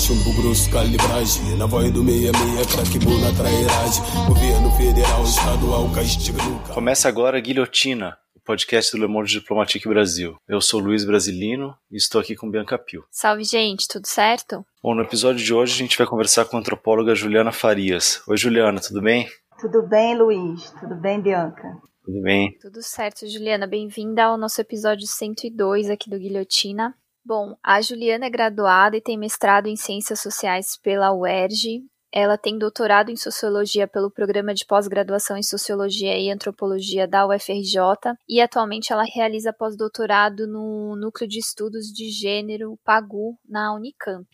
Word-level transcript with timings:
chumbo 0.00 0.32
grosso, 0.32 0.70
calibragem. 0.70 1.56
Na 1.58 1.66
voz 1.66 1.92
do 1.92 2.02
66, 2.02 2.74
craque 2.74 2.98
na 3.20 3.32
trairagem. 3.36 4.02
Governo 4.26 4.70
federal, 4.72 5.22
estadual, 5.24 5.92
castiga 5.92 6.42
nunca. 6.42 6.72
Começa 6.72 7.06
agora 7.06 7.36
a 7.36 7.40
Guilhotina, 7.40 8.16
o 8.34 8.40
podcast 8.40 8.92
do 8.92 8.98
Le 8.98 9.06
Monde 9.06 9.30
Diplomatique 9.30 9.86
Brasil. 9.86 10.36
Eu 10.48 10.62
sou 10.62 10.80
Luiz 10.80 11.04
Brasilino 11.04 11.76
e 11.90 11.98
estou 11.98 12.18
aqui 12.18 12.34
com 12.34 12.50
Bianca 12.50 12.78
Pio. 12.78 13.04
Salve, 13.10 13.44
gente, 13.44 13.86
tudo 13.86 14.06
certo? 14.06 14.64
Bom, 14.82 14.94
no 14.94 15.02
episódio 15.02 15.44
de 15.44 15.52
hoje 15.52 15.74
a 15.74 15.78
gente 15.78 15.98
vai 15.98 16.06
conversar 16.06 16.46
com 16.46 16.56
a 16.56 16.60
antropóloga 16.60 17.14
Juliana 17.14 17.52
Farias. 17.52 18.22
Oi, 18.26 18.38
Juliana, 18.38 18.80
tudo 18.80 19.02
bem? 19.02 19.28
Tudo 19.60 19.82
bem, 19.82 20.16
Luiz? 20.16 20.72
Tudo 20.80 20.94
bem, 20.94 21.20
Bianca? 21.20 21.76
Tudo 22.02 22.22
bem. 22.22 22.56
Tudo 22.58 22.82
certo, 22.82 23.28
Juliana. 23.28 23.66
Bem-vinda 23.66 24.24
ao 24.24 24.38
nosso 24.38 24.58
episódio 24.62 25.06
102 25.06 25.90
aqui 25.90 26.08
do 26.08 26.18
Guilhotina. 26.18 26.94
Bom, 27.24 27.54
a 27.62 27.80
Juliana 27.82 28.26
é 28.26 28.30
graduada 28.30 28.96
e 28.96 29.00
tem 29.00 29.18
mestrado 29.18 29.66
em 29.66 29.76
Ciências 29.76 30.20
Sociais 30.20 30.78
pela 30.82 31.12
UERJ. 31.12 31.84
Ela 32.12 32.36
tem 32.36 32.58
doutorado 32.58 33.10
em 33.10 33.16
Sociologia 33.16 33.86
pelo 33.86 34.10
Programa 34.10 34.52
de 34.52 34.64
Pós-Graduação 34.66 35.36
em 35.36 35.42
Sociologia 35.42 36.18
e 36.18 36.30
Antropologia 36.30 37.06
da 37.06 37.26
UFRJ 37.26 38.16
e 38.28 38.40
atualmente 38.40 38.92
ela 38.92 39.04
realiza 39.04 39.52
pós-doutorado 39.52 40.46
no 40.46 40.96
Núcleo 40.96 41.28
de 41.28 41.38
Estudos 41.38 41.86
de 41.86 42.10
Gênero 42.10 42.76
PAGU 42.84 43.38
na 43.48 43.74
Unicamp. 43.74 44.26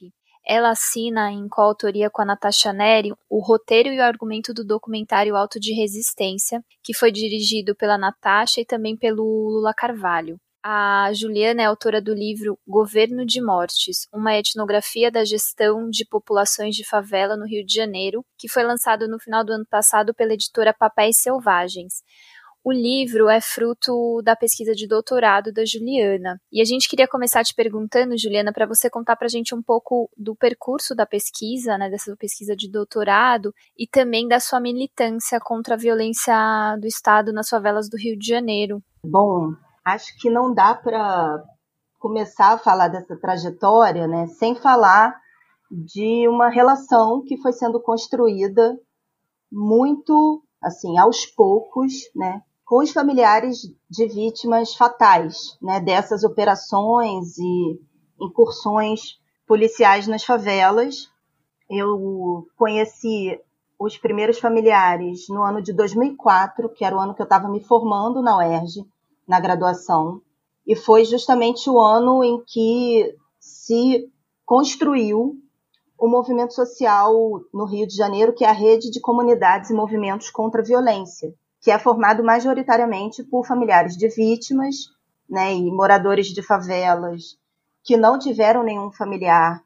Ela 0.46 0.70
assina 0.70 1.32
em 1.32 1.48
coautoria 1.48 2.08
com 2.08 2.22
a 2.22 2.24
Natasha 2.24 2.72
Neri 2.72 3.12
o 3.28 3.44
roteiro 3.44 3.88
e 3.88 3.98
o 3.98 4.02
argumento 4.02 4.54
do 4.54 4.64
documentário 4.64 5.34
Alto 5.34 5.58
de 5.58 5.74
Resistência, 5.74 6.64
que 6.84 6.94
foi 6.94 7.10
dirigido 7.10 7.74
pela 7.74 7.98
Natasha 7.98 8.60
e 8.60 8.64
também 8.64 8.96
pelo 8.96 9.24
Lula 9.24 9.74
Carvalho. 9.74 10.38
A 10.68 11.12
Juliana 11.12 11.62
é 11.62 11.64
autora 11.64 12.02
do 12.02 12.12
livro 12.12 12.58
Governo 12.66 13.24
de 13.24 13.40
Mortes, 13.40 14.08
uma 14.12 14.34
etnografia 14.34 15.12
da 15.12 15.24
gestão 15.24 15.88
de 15.88 16.04
populações 16.04 16.74
de 16.74 16.84
favela 16.84 17.36
no 17.36 17.46
Rio 17.46 17.64
de 17.64 17.72
Janeiro, 17.72 18.24
que 18.36 18.48
foi 18.48 18.64
lançado 18.64 19.06
no 19.06 19.16
final 19.20 19.44
do 19.44 19.52
ano 19.52 19.64
passado 19.64 20.12
pela 20.12 20.32
editora 20.34 20.74
Papéis 20.74 21.18
Selvagens. 21.18 22.02
O 22.64 22.72
livro 22.72 23.28
é 23.28 23.40
fruto 23.40 24.20
da 24.24 24.34
pesquisa 24.34 24.74
de 24.74 24.88
doutorado 24.88 25.52
da 25.52 25.64
Juliana. 25.64 26.36
E 26.50 26.60
a 26.60 26.64
gente 26.64 26.88
queria 26.88 27.06
começar 27.06 27.44
te 27.44 27.54
perguntando, 27.54 28.18
Juliana, 28.18 28.52
para 28.52 28.66
você 28.66 28.90
contar 28.90 29.14
para 29.14 29.26
a 29.26 29.30
gente 29.30 29.54
um 29.54 29.62
pouco 29.62 30.10
do 30.16 30.34
percurso 30.34 30.96
da 30.96 31.06
pesquisa, 31.06 31.78
né, 31.78 31.88
dessa 31.88 32.16
pesquisa 32.16 32.56
de 32.56 32.68
doutorado, 32.68 33.54
e 33.78 33.86
também 33.86 34.26
da 34.26 34.40
sua 34.40 34.58
militância 34.58 35.38
contra 35.38 35.74
a 35.74 35.78
violência 35.78 36.34
do 36.80 36.88
Estado 36.88 37.32
nas 37.32 37.48
favelas 37.48 37.88
do 37.88 37.96
Rio 37.96 38.18
de 38.18 38.26
Janeiro. 38.26 38.82
Bom, 39.04 39.54
acho 39.86 40.18
que 40.18 40.28
não 40.28 40.52
dá 40.52 40.74
para 40.74 41.40
começar 42.00 42.54
a 42.54 42.58
falar 42.58 42.88
dessa 42.88 43.16
trajetória 43.16 44.08
né, 44.08 44.26
sem 44.26 44.56
falar 44.56 45.16
de 45.70 46.28
uma 46.28 46.48
relação 46.48 47.22
que 47.24 47.36
foi 47.36 47.52
sendo 47.52 47.80
construída 47.80 48.76
muito 49.50 50.42
assim 50.60 50.98
aos 50.98 51.24
poucos, 51.24 51.92
né, 52.16 52.42
com 52.64 52.82
os 52.82 52.90
familiares 52.90 53.58
de 53.88 54.08
vítimas 54.08 54.74
fatais 54.74 55.56
né, 55.62 55.78
dessas 55.78 56.24
operações 56.24 57.38
e 57.38 57.80
incursões 58.20 59.20
policiais 59.46 60.08
nas 60.08 60.24
favelas. 60.24 61.08
Eu 61.70 62.44
conheci 62.56 63.40
os 63.78 63.96
primeiros 63.96 64.40
familiares 64.40 65.28
no 65.28 65.42
ano 65.42 65.62
de 65.62 65.72
2004, 65.72 66.68
que 66.70 66.84
era 66.84 66.96
o 66.96 67.00
ano 67.00 67.14
que 67.14 67.22
eu 67.22 67.24
estava 67.24 67.48
me 67.48 67.62
formando 67.62 68.20
na 68.20 68.38
UERJ, 68.38 68.84
na 69.26 69.40
graduação, 69.40 70.20
e 70.66 70.74
foi 70.74 71.04
justamente 71.04 71.70
o 71.70 71.78
ano 71.78 72.24
em 72.24 72.42
que 72.44 73.14
se 73.38 74.10
construiu 74.44 75.36
o 75.98 76.08
movimento 76.08 76.54
social 76.54 77.12
no 77.52 77.64
Rio 77.64 77.86
de 77.86 77.96
Janeiro, 77.96 78.34
que 78.34 78.44
é 78.44 78.48
a 78.48 78.52
Rede 78.52 78.90
de 78.90 79.00
Comunidades 79.00 79.70
e 79.70 79.74
Movimentos 79.74 80.30
contra 80.30 80.60
a 80.60 80.64
Violência, 80.64 81.34
que 81.60 81.70
é 81.70 81.78
formado 81.78 82.22
majoritariamente 82.22 83.22
por 83.24 83.46
familiares 83.46 83.96
de 83.96 84.08
vítimas 84.08 84.90
né, 85.28 85.54
e 85.54 85.70
moradores 85.70 86.28
de 86.28 86.42
favelas 86.42 87.38
que 87.82 87.96
não 87.96 88.18
tiveram 88.18 88.62
nenhum 88.62 88.90
familiar 88.90 89.62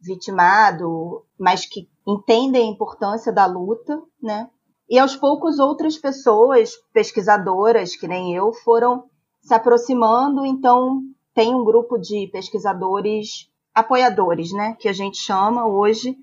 vitimado, 0.00 1.24
mas 1.38 1.66
que 1.66 1.88
entendem 2.06 2.68
a 2.68 2.72
importância 2.72 3.32
da 3.32 3.44
luta, 3.44 4.00
né? 4.22 4.48
E 4.90 4.98
aos 4.98 5.14
poucos 5.14 5.60
outras 5.60 5.96
pessoas, 5.96 6.72
pesquisadoras 6.92 7.94
que 7.94 8.08
nem 8.08 8.34
eu, 8.34 8.52
foram 8.52 9.04
se 9.40 9.54
aproximando, 9.54 10.44
então 10.44 11.00
tem 11.32 11.54
um 11.54 11.64
grupo 11.64 11.96
de 11.96 12.28
pesquisadores 12.32 13.48
apoiadores, 13.72 14.52
né, 14.52 14.76
que 14.80 14.88
a 14.88 14.92
gente 14.92 15.18
chama 15.18 15.64
hoje 15.64 16.16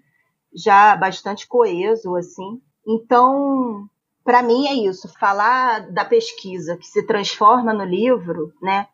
já 0.53 0.97
bastante 0.97 1.47
coeso 1.47 2.13
assim. 2.17 2.61
Então, 2.85 3.88
para 4.22 4.44
mim 4.44 4.67
é 4.67 4.73
isso, 4.73 5.07
falar 5.17 5.89
da 5.89 6.03
pesquisa 6.03 6.75
que 6.75 6.85
se 6.85 7.03
transforma 7.03 7.73
no 7.73 7.85
livro, 7.85 8.51
né, 8.61 8.88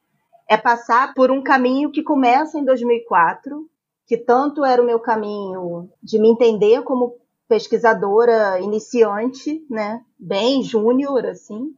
é 0.47 0.55
passar 0.55 1.15
por 1.15 1.31
um 1.31 1.41
caminho 1.41 1.91
que 1.91 2.03
começa 2.03 2.59
em 2.59 2.63
2004, 2.63 3.67
que 4.05 4.17
tanto 4.17 4.63
era 4.63 4.79
o 4.79 4.85
meu 4.85 4.99
caminho 4.99 5.89
de 6.01 6.19
me 6.19 6.29
entender 6.29 6.83
como 6.83 7.15
pesquisadora 7.47 8.59
iniciante, 8.59 9.65
né, 9.69 10.01
bem 10.17 10.63
júnior 10.63 11.25
assim, 11.25 11.73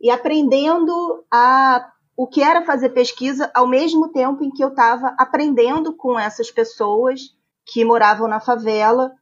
e 0.00 0.10
aprendendo 0.10 1.24
a 1.30 1.90
o 2.16 2.28
que 2.28 2.42
era 2.42 2.64
fazer 2.64 2.90
pesquisa 2.90 3.50
ao 3.52 3.66
mesmo 3.66 4.08
tempo 4.08 4.44
em 4.44 4.50
que 4.50 4.62
eu 4.62 4.68
estava 4.68 5.14
aprendendo 5.18 5.92
com 5.96 6.18
essas 6.18 6.48
pessoas 6.48 7.20
que 7.66 7.84
moravam 7.84 8.28
na 8.28 8.38
favela 8.38 9.12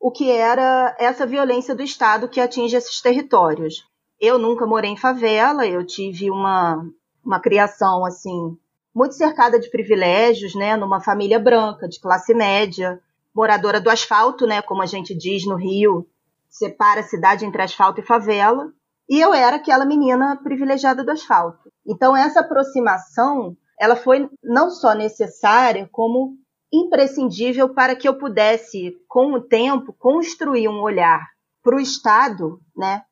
o 0.00 0.10
que 0.10 0.30
era 0.30 0.96
essa 0.98 1.26
violência 1.26 1.74
do 1.74 1.82
Estado 1.82 2.28
que 2.28 2.40
atinge 2.40 2.74
esses 2.74 3.02
territórios. 3.02 3.84
Eu 4.18 4.38
nunca 4.38 4.66
morei 4.66 4.90
em 4.90 4.96
favela, 4.96 5.66
eu 5.66 5.84
tive 5.84 6.30
uma, 6.30 6.82
uma 7.22 7.38
criação 7.38 8.06
assim 8.06 8.56
muito 8.94 9.14
cercada 9.14 9.58
de 9.58 9.70
privilégios, 9.70 10.54
né, 10.54 10.76
numa 10.76 11.00
família 11.00 11.38
branca, 11.38 11.86
de 11.86 12.00
classe 12.00 12.34
média, 12.34 13.00
moradora 13.34 13.80
do 13.80 13.90
asfalto, 13.90 14.46
né, 14.46 14.62
como 14.62 14.82
a 14.82 14.86
gente 14.86 15.14
diz 15.14 15.46
no 15.46 15.56
Rio, 15.56 16.06
separa 16.48 17.00
a 17.00 17.04
cidade 17.04 17.44
entre 17.44 17.62
asfalto 17.62 18.00
e 18.00 18.06
favela, 18.06 18.72
e 19.08 19.20
eu 19.20 19.34
era 19.34 19.56
aquela 19.56 19.84
menina 19.84 20.36
privilegiada 20.42 21.02
do 21.04 21.10
asfalto. 21.10 21.70
Então 21.86 22.16
essa 22.16 22.40
aproximação, 22.40 23.56
ela 23.78 23.96
foi 23.96 24.28
não 24.42 24.70
só 24.70 24.94
necessária, 24.94 25.88
como 25.90 26.36
imprescindível 26.72 27.74
para 27.74 27.96
que 27.96 28.08
eu 28.08 28.16
pudesse, 28.16 28.96
com 29.08 29.32
o 29.32 29.40
tempo, 29.40 29.92
construir 29.98 30.68
um 30.68 30.80
olhar 30.80 31.26
para 31.62 31.76
o 31.76 31.80
Estado, 31.80 32.60
né? 32.76 33.02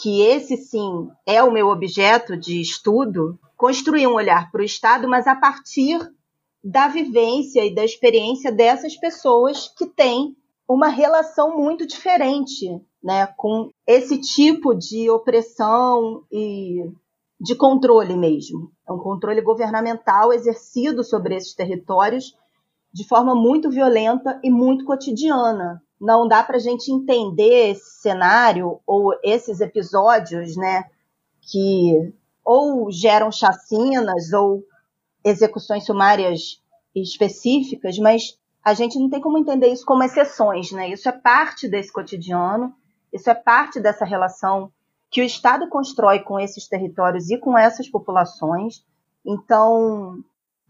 Que 0.00 0.22
esse 0.22 0.56
sim 0.56 1.08
é 1.26 1.42
o 1.42 1.50
meu 1.50 1.68
objeto 1.68 2.36
de 2.36 2.60
estudo, 2.60 3.38
construir 3.56 4.06
um 4.06 4.14
olhar 4.14 4.50
para 4.50 4.60
o 4.60 4.64
Estado, 4.64 5.08
mas 5.08 5.26
a 5.26 5.34
partir 5.34 5.98
da 6.62 6.88
vivência 6.88 7.64
e 7.64 7.74
da 7.74 7.84
experiência 7.84 8.50
dessas 8.50 8.96
pessoas 8.96 9.68
que 9.68 9.86
têm 9.86 10.36
uma 10.68 10.88
relação 10.88 11.56
muito 11.56 11.86
diferente, 11.86 12.80
né, 13.02 13.26
com 13.36 13.70
esse 13.86 14.20
tipo 14.20 14.74
de 14.74 15.08
opressão 15.08 16.24
e 16.30 16.84
de 17.40 17.54
controle 17.54 18.16
mesmo. 18.16 18.70
É 18.86 18.92
um 18.92 18.98
controle 18.98 19.40
governamental 19.40 20.32
exercido 20.32 21.02
sobre 21.04 21.36
esses 21.36 21.54
territórios 21.54 22.36
de 22.92 23.06
forma 23.06 23.34
muito 23.34 23.70
violenta 23.70 24.40
e 24.42 24.50
muito 24.50 24.84
cotidiana. 24.84 25.82
Não 26.00 26.26
dá 26.26 26.42
para 26.42 26.56
a 26.56 26.60
gente 26.60 26.90
entender 26.90 27.70
esse 27.70 28.00
cenário 28.00 28.80
ou 28.86 29.14
esses 29.22 29.60
episódios, 29.60 30.56
né, 30.56 30.84
que 31.40 32.12
ou 32.44 32.90
geram 32.90 33.30
chacinas 33.30 34.32
ou 34.32 34.62
execuções 35.28 35.84
sumárias 35.84 36.62
específicas, 36.94 37.98
mas 37.98 38.38
a 38.64 38.74
gente 38.74 38.98
não 38.98 39.08
tem 39.08 39.20
como 39.20 39.38
entender 39.38 39.68
isso 39.68 39.84
como 39.84 40.02
exceções, 40.02 40.72
né? 40.72 40.90
Isso 40.90 41.08
é 41.08 41.12
parte 41.12 41.68
desse 41.68 41.92
cotidiano, 41.92 42.74
isso 43.12 43.30
é 43.30 43.34
parte 43.34 43.80
dessa 43.80 44.04
relação 44.04 44.70
que 45.10 45.22
o 45.22 45.24
Estado 45.24 45.68
constrói 45.68 46.20
com 46.20 46.38
esses 46.38 46.68
territórios 46.68 47.30
e 47.30 47.38
com 47.38 47.56
essas 47.56 47.88
populações. 47.88 48.84
Então, 49.24 50.18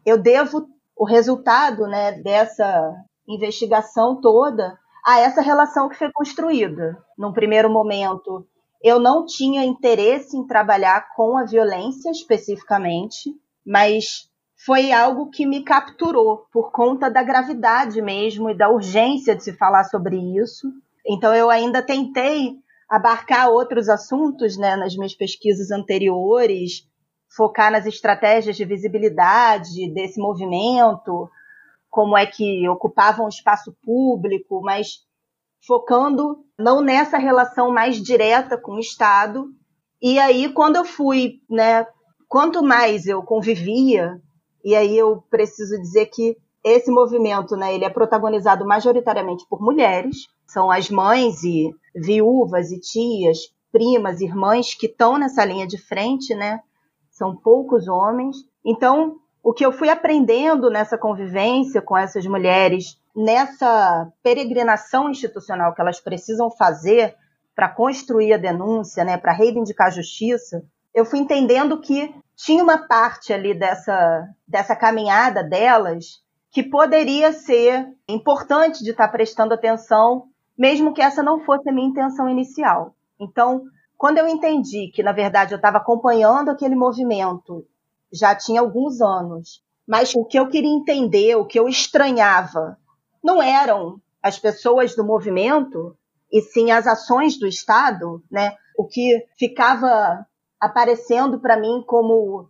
eu 0.06 0.16
devo 0.16 0.68
o 0.96 1.04
resultado 1.04 1.86
né, 1.86 2.12
dessa 2.12 2.94
investigação 3.26 4.20
toda 4.20 4.78
a 5.04 5.20
essa 5.20 5.40
relação 5.40 5.88
que 5.88 5.96
foi 5.96 6.10
construída. 6.12 7.02
Num 7.16 7.32
primeiro 7.32 7.70
momento, 7.70 8.46
eu 8.82 9.00
não 9.00 9.24
tinha 9.24 9.64
interesse 9.64 10.36
em 10.36 10.46
trabalhar 10.46 11.08
com 11.14 11.36
a 11.36 11.44
violência 11.44 12.10
especificamente, 12.10 13.34
mas 13.66 14.27
foi 14.64 14.90
algo 14.90 15.30
que 15.30 15.46
me 15.46 15.62
capturou 15.62 16.46
por 16.52 16.72
conta 16.72 17.08
da 17.08 17.22
gravidade 17.22 18.02
mesmo 18.02 18.50
e 18.50 18.56
da 18.56 18.68
urgência 18.68 19.36
de 19.36 19.44
se 19.44 19.52
falar 19.52 19.84
sobre 19.84 20.16
isso. 20.36 20.68
Então 21.06 21.34
eu 21.34 21.48
ainda 21.48 21.80
tentei 21.80 22.56
abarcar 22.88 23.50
outros 23.50 23.88
assuntos, 23.88 24.56
né, 24.56 24.74
nas 24.74 24.96
minhas 24.96 25.14
pesquisas 25.14 25.70
anteriores, 25.70 26.88
focar 27.36 27.70
nas 27.70 27.86
estratégias 27.86 28.56
de 28.56 28.64
visibilidade 28.64 29.92
desse 29.92 30.18
movimento, 30.18 31.30
como 31.90 32.16
é 32.16 32.26
que 32.26 32.68
ocupavam 32.68 33.26
o 33.26 33.28
espaço 33.28 33.76
público, 33.84 34.60
mas 34.62 35.04
focando 35.66 36.44
não 36.58 36.80
nessa 36.80 37.18
relação 37.18 37.70
mais 37.70 38.02
direta 38.02 38.56
com 38.58 38.72
o 38.72 38.80
Estado. 38.80 39.46
E 40.00 40.18
aí, 40.18 40.52
quando 40.52 40.76
eu 40.76 40.84
fui, 40.84 41.40
né, 41.48 41.86
quanto 42.26 42.62
mais 42.62 43.06
eu 43.06 43.22
convivia, 43.22 44.20
e 44.64 44.74
aí 44.74 44.96
eu 44.96 45.22
preciso 45.30 45.80
dizer 45.80 46.06
que 46.06 46.36
esse 46.62 46.90
movimento, 46.90 47.56
né, 47.56 47.74
ele 47.74 47.84
é 47.84 47.90
protagonizado 47.90 48.66
majoritariamente 48.66 49.46
por 49.48 49.60
mulheres, 49.60 50.26
são 50.46 50.70
as 50.70 50.90
mães 50.90 51.42
e 51.44 51.70
viúvas 51.94 52.70
e 52.70 52.80
tias, 52.80 53.38
primas, 53.70 54.20
irmãs 54.20 54.74
que 54.74 54.86
estão 54.86 55.18
nessa 55.18 55.44
linha 55.44 55.66
de 55.66 55.78
frente, 55.78 56.34
né? 56.34 56.60
São 57.10 57.36
poucos 57.36 57.86
homens. 57.86 58.36
Então, 58.64 59.16
o 59.42 59.52
que 59.52 59.64
eu 59.64 59.72
fui 59.72 59.88
aprendendo 59.88 60.70
nessa 60.70 60.96
convivência 60.96 61.80
com 61.82 61.96
essas 61.96 62.26
mulheres, 62.26 62.98
nessa 63.14 64.10
peregrinação 64.22 65.10
institucional 65.10 65.74
que 65.74 65.80
elas 65.80 66.00
precisam 66.00 66.50
fazer 66.50 67.14
para 67.54 67.68
construir 67.68 68.32
a 68.32 68.38
denúncia, 68.38 69.04
né, 69.04 69.16
para 69.16 69.32
reivindicar 69.32 69.88
a 69.88 69.90
justiça, 69.90 70.62
eu 70.94 71.04
fui 71.04 71.18
entendendo 71.18 71.80
que 71.80 72.14
tinha 72.38 72.62
uma 72.62 72.78
parte 72.78 73.32
ali 73.32 73.52
dessa, 73.52 74.28
dessa 74.46 74.76
caminhada 74.76 75.42
delas 75.42 76.22
que 76.52 76.62
poderia 76.62 77.32
ser 77.32 77.88
importante 78.08 78.84
de 78.84 78.92
estar 78.92 79.08
prestando 79.08 79.52
atenção, 79.52 80.28
mesmo 80.56 80.94
que 80.94 81.02
essa 81.02 81.20
não 81.20 81.44
fosse 81.44 81.68
a 81.68 81.72
minha 81.72 81.88
intenção 81.88 82.28
inicial. 82.28 82.94
Então, 83.20 83.64
quando 83.96 84.18
eu 84.18 84.28
entendi 84.28 84.88
que, 84.94 85.02
na 85.02 85.10
verdade, 85.10 85.52
eu 85.52 85.56
estava 85.56 85.78
acompanhando 85.78 86.50
aquele 86.50 86.76
movimento 86.76 87.66
já 88.12 88.34
tinha 88.36 88.60
alguns 88.60 89.00
anos, 89.00 89.60
mas 89.86 90.14
o 90.14 90.24
que 90.24 90.38
eu 90.38 90.48
queria 90.48 90.70
entender, 90.70 91.34
o 91.34 91.44
que 91.44 91.58
eu 91.58 91.68
estranhava, 91.68 92.78
não 93.22 93.42
eram 93.42 94.00
as 94.22 94.38
pessoas 94.38 94.94
do 94.94 95.04
movimento, 95.04 95.96
e 96.32 96.40
sim 96.40 96.70
as 96.70 96.86
ações 96.86 97.36
do 97.36 97.48
Estado, 97.48 98.22
né? 98.30 98.54
O 98.76 98.86
que 98.86 99.26
ficava 99.36 100.24
aparecendo 100.60 101.38
para 101.38 101.58
mim 101.58 101.82
como 101.86 102.48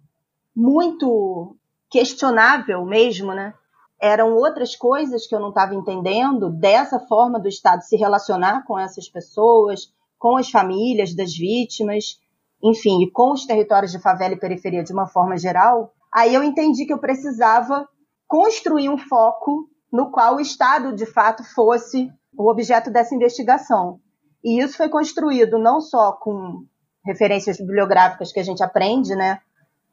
muito 0.55 1.57
questionável 1.91 2.85
mesmo, 2.85 3.33
né? 3.33 3.55
Eram 4.01 4.35
outras 4.35 4.77
coisas 4.77 5.27
que 5.27 5.35
eu 5.35 5.41
não 5.41 5.49
estava 5.49 5.75
entendendo 5.75 6.51
dessa 6.51 7.01
forma 7.01 7.41
do 7.41 7.49
Estado 7.49 7.83
se 7.83 7.97
relacionar 7.97 8.65
com 8.65 8.79
essas 8.79 9.09
pessoas, 9.09 9.93
com 10.19 10.37
as 10.37 10.51
famílias 10.51 11.15
das 11.15 11.33
vítimas, 11.33 12.21
enfim, 12.63 13.03
e 13.03 13.11
com 13.11 13.33
os 13.33 13.47
territórios 13.47 13.93
de 13.93 14.01
favela 14.01 14.35
e 14.35 14.39
periferia 14.39 14.85
de 14.85 14.93
uma 14.93 15.07
forma 15.07 15.37
geral. 15.37 15.93
Aí 16.13 16.35
eu 16.35 16.43
entendi 16.43 16.87
que 16.87 16.93
eu 16.93 16.99
precisava 16.99 17.89
construir 18.27 18.89
um 18.89 18.99
foco 18.99 19.69
no 19.93 20.11
qual 20.11 20.37
o 20.37 20.41
Estado, 20.41 20.95
de 20.95 21.07
fato, 21.07 21.43
fosse 21.55 22.11
o 22.37 22.51
objeto 22.51 22.91
dessa 22.91 23.15
investigação. 23.15 24.01
E 24.45 24.61
isso 24.61 24.77
foi 24.77 24.89
construído 24.89 25.59
não 25.59 25.81
só 25.81 26.13
com 26.13 26.65
referências 27.05 27.59
bibliográficas 27.59 28.33
que 28.33 28.41
a 28.41 28.45
gente 28.45 28.63
aprende, 28.63 29.15
né, 29.15 29.41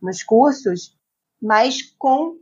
nos 0.02 0.24
cursos, 0.24 0.96
mas 1.42 1.81
com 1.98 2.36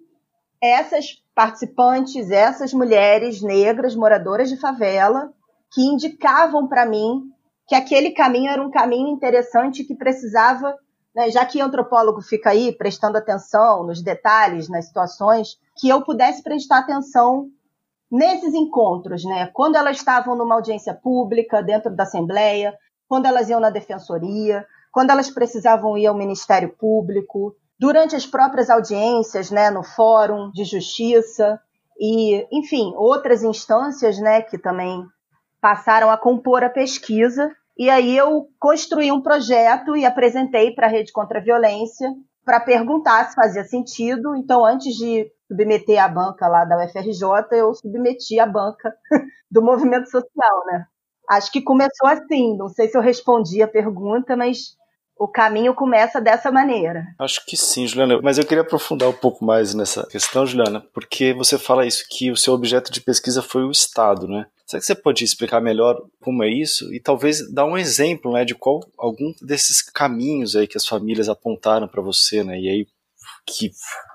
essas 0.62 1.22
participantes, 1.36 2.32
essas 2.32 2.74
mulheres 2.74 3.42
negras 3.42 3.96
moradoras 3.96 4.50
de 4.50 4.58
favela 4.58 5.32
que 5.74 5.82
indicavam 5.82 6.68
para 6.68 6.86
mim 6.86 7.30
que 7.68 7.76
aquele 7.76 8.12
caminho 8.12 8.52
era 8.52 8.62
um 8.62 8.72
caminho 8.72 9.08
interessante 9.08 9.84
que 9.84 9.96
precisava, 9.96 10.78
né, 11.16 11.30
já 11.30 11.46
que 11.46 11.62
antropólogo 11.62 12.22
fica 12.22 12.50
aí 12.52 12.72
prestando 12.72 13.18
atenção 13.18 13.86
nos 13.86 14.02
detalhes, 14.02 14.70
nas 14.70 14.88
situações, 14.88 15.58
que 15.78 15.88
eu 15.90 16.04
pudesse 16.04 16.44
prestar 16.44 16.80
atenção 16.80 17.50
nesses 18.12 18.54
encontros, 18.54 19.24
né? 19.24 19.50
Quando 19.54 19.76
elas 19.76 19.98
estavam 19.98 20.36
numa 20.36 20.54
audiência 20.54 20.94
pública, 20.94 21.64
dentro 21.64 21.96
da 21.96 22.04
Assembleia, 22.04 22.78
quando 23.14 23.28
elas 23.28 23.48
iam 23.48 23.60
na 23.60 23.70
defensoria, 23.70 24.66
quando 24.92 25.12
elas 25.12 25.30
precisavam 25.30 25.96
ir 25.96 26.08
ao 26.08 26.18
Ministério 26.18 26.70
Público, 26.70 27.56
durante 27.78 28.16
as 28.16 28.26
próprias 28.26 28.72
audiências, 28.72 29.52
né, 29.52 29.70
no 29.70 29.84
Fórum 29.84 30.50
de 30.50 30.66
Justiça 30.66 31.62
e, 32.00 32.44
enfim, 32.52 32.92
outras 32.96 33.44
instâncias, 33.44 34.18
né, 34.18 34.42
que 34.42 34.58
também 34.58 35.06
passaram 35.62 36.10
a 36.10 36.18
compor 36.18 36.64
a 36.64 36.72
pesquisa. 36.72 37.52
E 37.78 37.88
aí 37.88 38.18
eu 38.18 38.48
construí 38.60 39.12
um 39.12 39.22
projeto 39.22 39.96
e 39.96 40.08
apresentei 40.08 40.74
para 40.74 40.88
a 40.88 40.90
Rede 40.90 41.12
Contra 41.12 41.38
a 41.38 41.44
Violência 41.44 42.10
para 42.44 42.60
perguntar 42.60 43.30
se 43.30 43.36
fazia 43.36 43.64
sentido. 43.64 44.36
Então, 44.36 44.66
antes 44.66 44.96
de 44.96 45.32
submeter 45.48 46.04
a 46.04 46.08
banca 46.08 46.48
lá 46.48 46.66
da 46.66 46.84
UFRJ, 46.84 47.22
eu 47.52 47.76
submeti 47.76 48.40
a 48.40 48.48
banca 48.48 48.92
do 49.52 49.62
movimento 49.62 50.10
social, 50.10 50.66
né? 50.66 50.88
Acho 51.36 51.52
que 51.52 51.62
começou 51.62 52.08
assim. 52.08 52.56
Não 52.58 52.70
sei 52.70 52.88
se 52.88 52.98
eu 52.98 53.02
respondi 53.02 53.62
a 53.62 53.68
pergunta, 53.68 54.36
mas 54.36 54.76
o 55.18 55.28
caminho 55.28 55.74
começa 55.74 56.20
dessa 56.20 56.52
maneira. 56.52 57.06
Acho 57.20 57.46
que 57.46 57.56
sim, 57.56 57.88
Juliana. 57.88 58.20
Mas 58.22 58.38
eu 58.38 58.46
queria 58.46 58.64
aprofundar 58.64 59.10
um 59.10 59.14
pouco 59.14 59.46
mais 59.46 59.74
nessa 59.74 60.06
questão, 60.08 60.46
Juliana, 60.46 60.86
porque 60.94 61.34
você 61.34 61.58
fala 61.58 61.86
isso, 61.86 62.06
que 62.10 62.32
o 62.32 62.38
seu 62.38 62.54
objeto 62.54 62.92
de 62.92 63.02
pesquisa 63.02 63.42
foi 63.42 63.64
o 63.64 63.72
Estado, 63.72 64.28
né? 64.28 64.46
Será 64.66 64.80
que 64.80 64.86
você 64.86 64.96
pode 64.96 65.24
explicar 65.24 65.62
melhor 65.62 66.02
como 66.22 66.44
é 66.44 66.50
isso 66.50 66.92
e 66.94 67.00
talvez 67.00 67.52
dar 67.54 67.66
um 67.66 67.78
exemplo, 67.78 68.32
né, 68.32 68.44
de 68.46 68.56
qual 68.56 68.80
algum 68.98 69.34
desses 69.42 69.82
caminhos 69.82 70.56
aí 70.56 70.68
que 70.68 70.78
as 70.78 70.88
famílias 70.88 71.30
apontaram 71.30 71.88
para 71.88 72.02
você, 72.02 72.44
né? 72.44 72.60
E 72.60 72.70
aí 72.70 72.88
que 73.46 73.72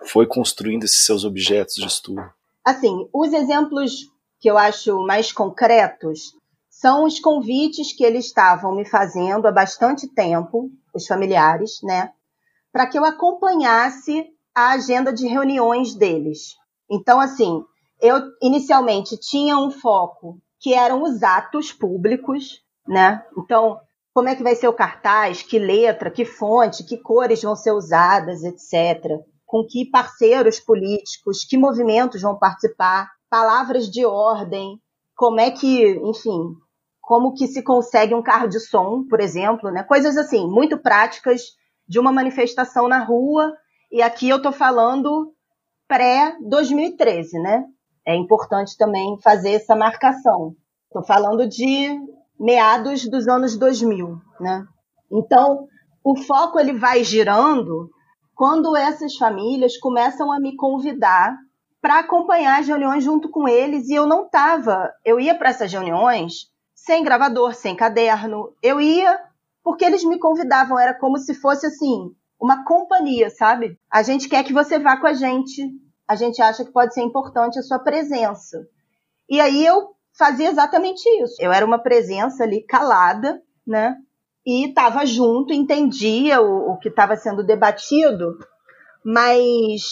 foi 0.07 0.27
construindo 0.27 0.85
esses 0.85 1.05
seus 1.05 1.25
objetos 1.25 1.75
de 1.77 1.87
estudo. 1.87 2.23
Assim, 2.65 3.09
os 3.13 3.33
exemplos 3.33 3.93
que 4.41 4.51
eu 4.51 4.57
acho 4.57 4.99
mais 5.07 5.33
concretos 5.33 6.33
são 6.81 7.05
os 7.05 7.19
convites 7.19 7.93
que 7.93 8.05
eles 8.05 8.27
estavam 8.27 8.73
me 8.73 8.85
fazendo 8.85 9.49
há 9.49 9.51
bastante 9.51 10.07
tempo, 10.07 10.71
os 10.95 11.09
familiares, 11.09 11.81
né, 11.83 12.13
para 12.73 12.87
que 12.87 12.97
eu 12.97 13.05
acompanhasse 13.05 14.25
a 14.55 14.71
agenda 14.71 15.13
de 15.13 15.27
reuniões 15.27 15.97
deles. 15.97 16.55
Então, 16.89 17.19
assim, 17.19 17.65
eu 18.01 18.21
inicialmente 18.41 19.17
tinha 19.17 19.59
um 19.59 19.73
foco 19.73 20.39
que 20.61 20.73
eram 20.73 21.03
os 21.03 21.21
atos 21.25 21.73
públicos, 21.73 22.63
né? 22.87 23.25
Então, 23.37 23.81
como 24.15 24.29
é 24.29 24.37
que 24.37 24.43
vai 24.45 24.55
ser 24.55 24.69
o 24.69 24.73
cartaz, 24.73 25.43
que 25.43 25.59
letra, 25.59 26.13
que 26.13 26.25
fonte, 26.25 26.85
que 26.85 26.97
cores 26.97 27.43
vão 27.43 27.57
ser 27.57 27.73
usadas, 27.73 28.45
etc. 28.45 29.21
Com 29.45 29.67
que 29.67 29.85
parceiros 29.91 30.61
políticos, 30.61 31.45
que 31.45 31.59
movimentos 31.59 32.23
vão 32.23 32.39
participar, 32.39 33.09
palavras 33.29 33.91
de 33.91 34.07
ordem, 34.07 34.81
como 35.17 35.41
é 35.41 35.51
que, 35.51 36.01
enfim, 36.05 36.57
como 37.09 37.33
que 37.33 37.47
se 37.47 37.63
consegue 37.63 38.15
um 38.15 38.23
carro 38.23 38.47
de 38.47 38.61
som, 38.61 39.03
por 39.09 39.19
exemplo, 39.19 39.71
né? 39.71 39.83
Coisas 39.83 40.19
assim, 40.19 40.47
muito 40.47 40.77
práticas 40.77 41.41
de 41.89 41.99
uma 41.99 42.13
manifestação 42.13 42.87
na 42.87 43.03
rua. 43.03 43.57
E 43.91 44.03
aqui 44.03 44.29
eu 44.29 44.37
estou 44.37 44.53
falando 44.53 45.33
pré-2013, 45.89 47.43
né? 47.43 47.65
É 48.07 48.15
importante 48.15 48.77
também 48.77 49.19
fazer 49.23 49.53
essa 49.53 49.75
marcação. 49.75 50.55
Estou 50.85 51.03
falando 51.03 51.49
de 51.49 51.99
meados 52.39 53.09
dos 53.09 53.27
anos 53.27 53.57
2000, 53.57 54.21
né? 54.39 54.67
Então, 55.11 55.67
o 56.05 56.15
foco 56.15 56.61
ele 56.61 56.75
vai 56.75 57.03
girando 57.03 57.89
quando 58.35 58.77
essas 58.77 59.17
famílias 59.17 59.79
começam 59.79 60.31
a 60.31 60.39
me 60.39 60.55
convidar 60.57 61.35
para 61.81 62.01
acompanhar 62.01 62.61
as 62.61 62.69
reuniões 62.69 63.03
junto 63.03 63.31
com 63.31 63.49
eles 63.49 63.89
e 63.89 63.95
eu 63.95 64.07
não 64.07 64.27
estava. 64.27 64.93
Eu 65.03 65.19
ia 65.19 65.35
para 65.35 65.49
essas 65.49 65.73
reuniões 65.73 66.51
sem 66.89 67.05
gravador, 67.05 67.55
sem 67.55 67.77
caderno. 67.77 68.55
Eu 68.63 68.81
ia 68.81 69.21
porque 69.63 69.85
eles 69.85 70.03
me 70.05 70.19
convidavam, 70.19 70.79
era 70.79 70.95
como 70.95 71.19
se 71.19 71.35
fosse 71.35 71.67
assim, 71.67 72.11
uma 72.41 72.65
companhia, 72.65 73.29
sabe? 73.29 73.79
A 73.93 74.03
gente 74.03 74.27
quer 74.27 74.43
que 74.43 74.55
você 74.55 74.79
vá 74.79 74.97
com 74.97 75.07
a 75.07 75.13
gente. 75.13 75.63
A 76.09 76.15
gente 76.17 76.41
acha 76.41 76.65
que 76.65 76.73
pode 76.73 76.95
ser 76.95 77.03
importante 77.03 77.59
a 77.59 77.63
sua 77.63 77.79
presença. 77.79 78.67
E 79.29 79.39
aí 79.39 79.67
eu 79.67 79.91
fazia 80.17 80.49
exatamente 80.49 81.07
isso. 81.23 81.35
Eu 81.39 81.53
era 81.53 81.67
uma 81.67 81.79
presença 81.79 82.45
ali 82.45 82.63
calada, 82.63 83.43
né? 83.67 83.95
E 84.47 84.69
estava 84.69 85.05
junto, 85.05 85.53
entendia 85.53 86.41
o, 86.41 86.73
o 86.73 86.79
que 86.79 86.89
estava 86.89 87.17
sendo 87.17 87.45
debatido, 87.45 88.39
mas 89.05 89.83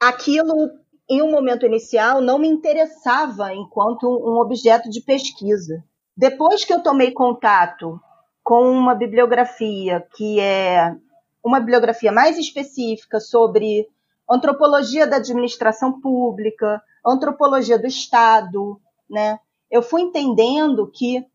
aquilo, 0.00 0.70
em 1.10 1.20
um 1.20 1.32
momento 1.32 1.66
inicial, 1.66 2.20
não 2.20 2.38
me 2.38 2.46
interessava 2.46 3.52
enquanto 3.52 4.04
um 4.06 4.38
objeto 4.40 4.88
de 4.88 5.00
pesquisa. 5.00 5.82
Depois 6.16 6.64
que 6.64 6.72
eu 6.72 6.82
tomei 6.82 7.12
contato 7.12 8.00
com 8.42 8.70
uma 8.70 8.94
bibliografia 8.94 10.06
que 10.14 10.38
é 10.38 10.94
uma 11.42 11.58
bibliografia 11.58 12.12
mais 12.12 12.38
específica 12.38 13.18
sobre 13.18 13.88
antropologia 14.30 15.06
da 15.06 15.16
administração 15.16 16.00
pública, 16.00 16.80
antropologia 17.04 17.78
do 17.78 17.86
Estado, 17.86 18.80
né? 19.10 19.38
Eu 19.70 19.82
fui 19.82 20.02
entendendo 20.02 20.90
que 20.90 21.26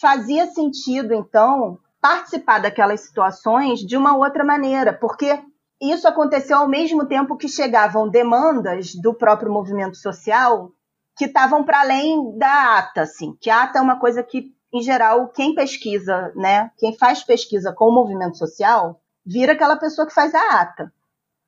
fazia 0.00 0.46
sentido, 0.46 1.14
então, 1.14 1.78
participar 2.00 2.60
daquelas 2.60 3.00
situações 3.00 3.80
de 3.80 3.96
uma 3.96 4.16
outra 4.16 4.44
maneira, 4.44 4.92
porque 4.92 5.38
isso 5.80 6.08
aconteceu 6.08 6.58
ao 6.58 6.68
mesmo 6.68 7.06
tempo 7.06 7.36
que 7.36 7.48
chegavam 7.48 8.08
demandas 8.08 8.94
do 8.94 9.14
próprio 9.14 9.52
movimento 9.52 9.96
social 9.96 10.72
que 11.16 11.26
estavam 11.26 11.64
para 11.64 11.80
além 11.80 12.36
da 12.36 12.78
ata, 12.78 13.02
assim, 13.02 13.36
que 13.40 13.50
a 13.50 13.62
ata 13.62 13.78
é 13.78 13.82
uma 13.82 13.98
coisa 13.98 14.22
que, 14.22 14.52
em 14.72 14.82
geral, 14.82 15.28
quem 15.28 15.54
pesquisa, 15.54 16.32
né, 16.34 16.70
quem 16.78 16.96
faz 16.96 17.22
pesquisa 17.22 17.72
com 17.72 17.86
o 17.86 17.94
movimento 17.94 18.36
social, 18.36 19.00
vira 19.24 19.52
aquela 19.52 19.76
pessoa 19.76 20.06
que 20.06 20.14
faz 20.14 20.34
a 20.34 20.60
ata, 20.60 20.92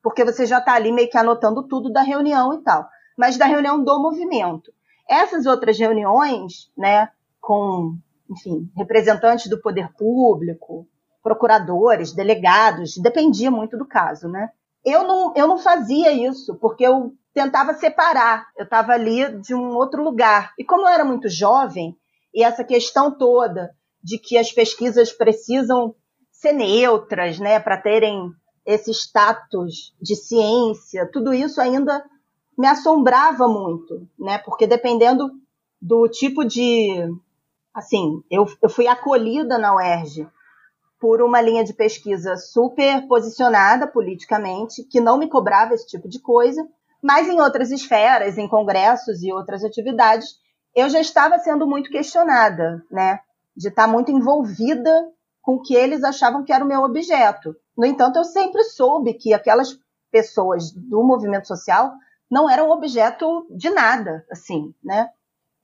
porque 0.01 0.23
você 0.23 0.45
já 0.45 0.59
está 0.59 0.73
ali 0.73 0.91
meio 0.91 1.09
que 1.09 1.17
anotando 1.17 1.63
tudo 1.63 1.91
da 1.91 2.01
reunião 2.01 2.53
e 2.53 2.59
tal, 2.59 2.87
mas 3.17 3.37
da 3.37 3.45
reunião 3.45 3.83
do 3.83 4.01
movimento. 4.01 4.71
Essas 5.07 5.45
outras 5.45 5.77
reuniões, 5.77 6.71
né, 6.77 7.09
com, 7.41 7.97
enfim, 8.29 8.69
representantes 8.75 9.49
do 9.49 9.61
poder 9.61 9.91
público, 9.93 10.87
procuradores, 11.21 12.13
delegados, 12.13 12.97
dependia 12.97 13.51
muito 13.51 13.77
do 13.77 13.85
caso, 13.85 14.29
né? 14.29 14.49
Eu 14.85 15.03
não, 15.03 15.33
eu 15.35 15.45
não 15.45 15.57
fazia 15.57 16.11
isso, 16.13 16.55
porque 16.55 16.85
eu 16.85 17.13
tentava 17.37 17.75
separar, 17.75 18.47
eu 18.57 18.63
estava 18.63 18.93
ali 18.93 19.39
de 19.41 19.53
um 19.53 19.75
outro 19.75 20.03
lugar. 20.03 20.53
E 20.57 20.63
como 20.63 20.81
eu 20.81 20.87
era 20.87 21.05
muito 21.05 21.29
jovem, 21.29 21.95
e 22.33 22.43
essa 22.43 22.63
questão 22.63 23.15
toda 23.15 23.69
de 24.03 24.17
que 24.17 24.39
as 24.39 24.51
pesquisas 24.51 25.11
precisam 25.11 25.93
ser 26.31 26.53
neutras, 26.53 27.37
né, 27.37 27.59
para 27.59 27.77
terem 27.77 28.31
esse 28.65 28.89
status 28.89 29.93
de 30.01 30.15
ciência, 30.15 31.07
tudo 31.13 31.31
isso 31.31 31.61
ainda 31.61 32.03
me 32.57 32.65
assombrava 32.65 33.47
muito, 33.47 34.07
né, 34.17 34.39
porque 34.39 34.65
dependendo 34.65 35.29
do 35.79 36.07
tipo 36.07 36.43
de. 36.43 37.07
Assim, 37.71 38.23
eu, 38.31 38.47
eu 38.63 38.69
fui 38.69 38.87
acolhida 38.87 39.59
na 39.59 39.75
UERJ 39.75 40.27
por 40.99 41.21
uma 41.21 41.39
linha 41.39 41.63
de 41.63 41.73
pesquisa 41.73 42.35
super 42.35 43.07
posicionada 43.07 43.85
politicamente, 43.85 44.83
que 44.83 44.99
não 44.99 45.19
me 45.19 45.27
cobrava 45.27 45.75
esse 45.75 45.85
tipo 45.85 46.09
de 46.09 46.19
coisa, 46.19 46.67
mas 47.01 47.27
em 47.27 47.39
outras 47.39 47.71
esferas, 47.71 48.37
em 48.37 48.47
congressos 48.47 49.21
e 49.23 49.31
outras 49.31 49.63
atividades, 49.63 50.35
eu 50.75 50.89
já 50.89 50.99
estava 50.99 51.39
sendo 51.39 51.67
muito 51.67 51.89
questionada, 51.89 52.83
né? 52.91 53.19
De 53.55 53.69
estar 53.69 53.87
muito 53.87 54.11
envolvida 54.11 55.09
com 55.41 55.55
o 55.55 55.61
que 55.61 55.75
eles 55.75 56.03
achavam 56.03 56.43
que 56.43 56.53
era 56.53 56.63
o 56.63 56.67
meu 56.67 56.81
objeto. 56.83 57.55
No 57.75 57.85
entanto, 57.85 58.17
eu 58.17 58.23
sempre 58.23 58.63
soube 58.63 59.13
que 59.13 59.33
aquelas 59.33 59.79
pessoas 60.11 60.71
do 60.71 61.03
movimento 61.03 61.47
social 61.47 61.93
não 62.29 62.49
eram 62.49 62.69
objeto 62.69 63.47
de 63.49 63.69
nada, 63.69 64.25
assim, 64.29 64.73
né? 64.83 65.09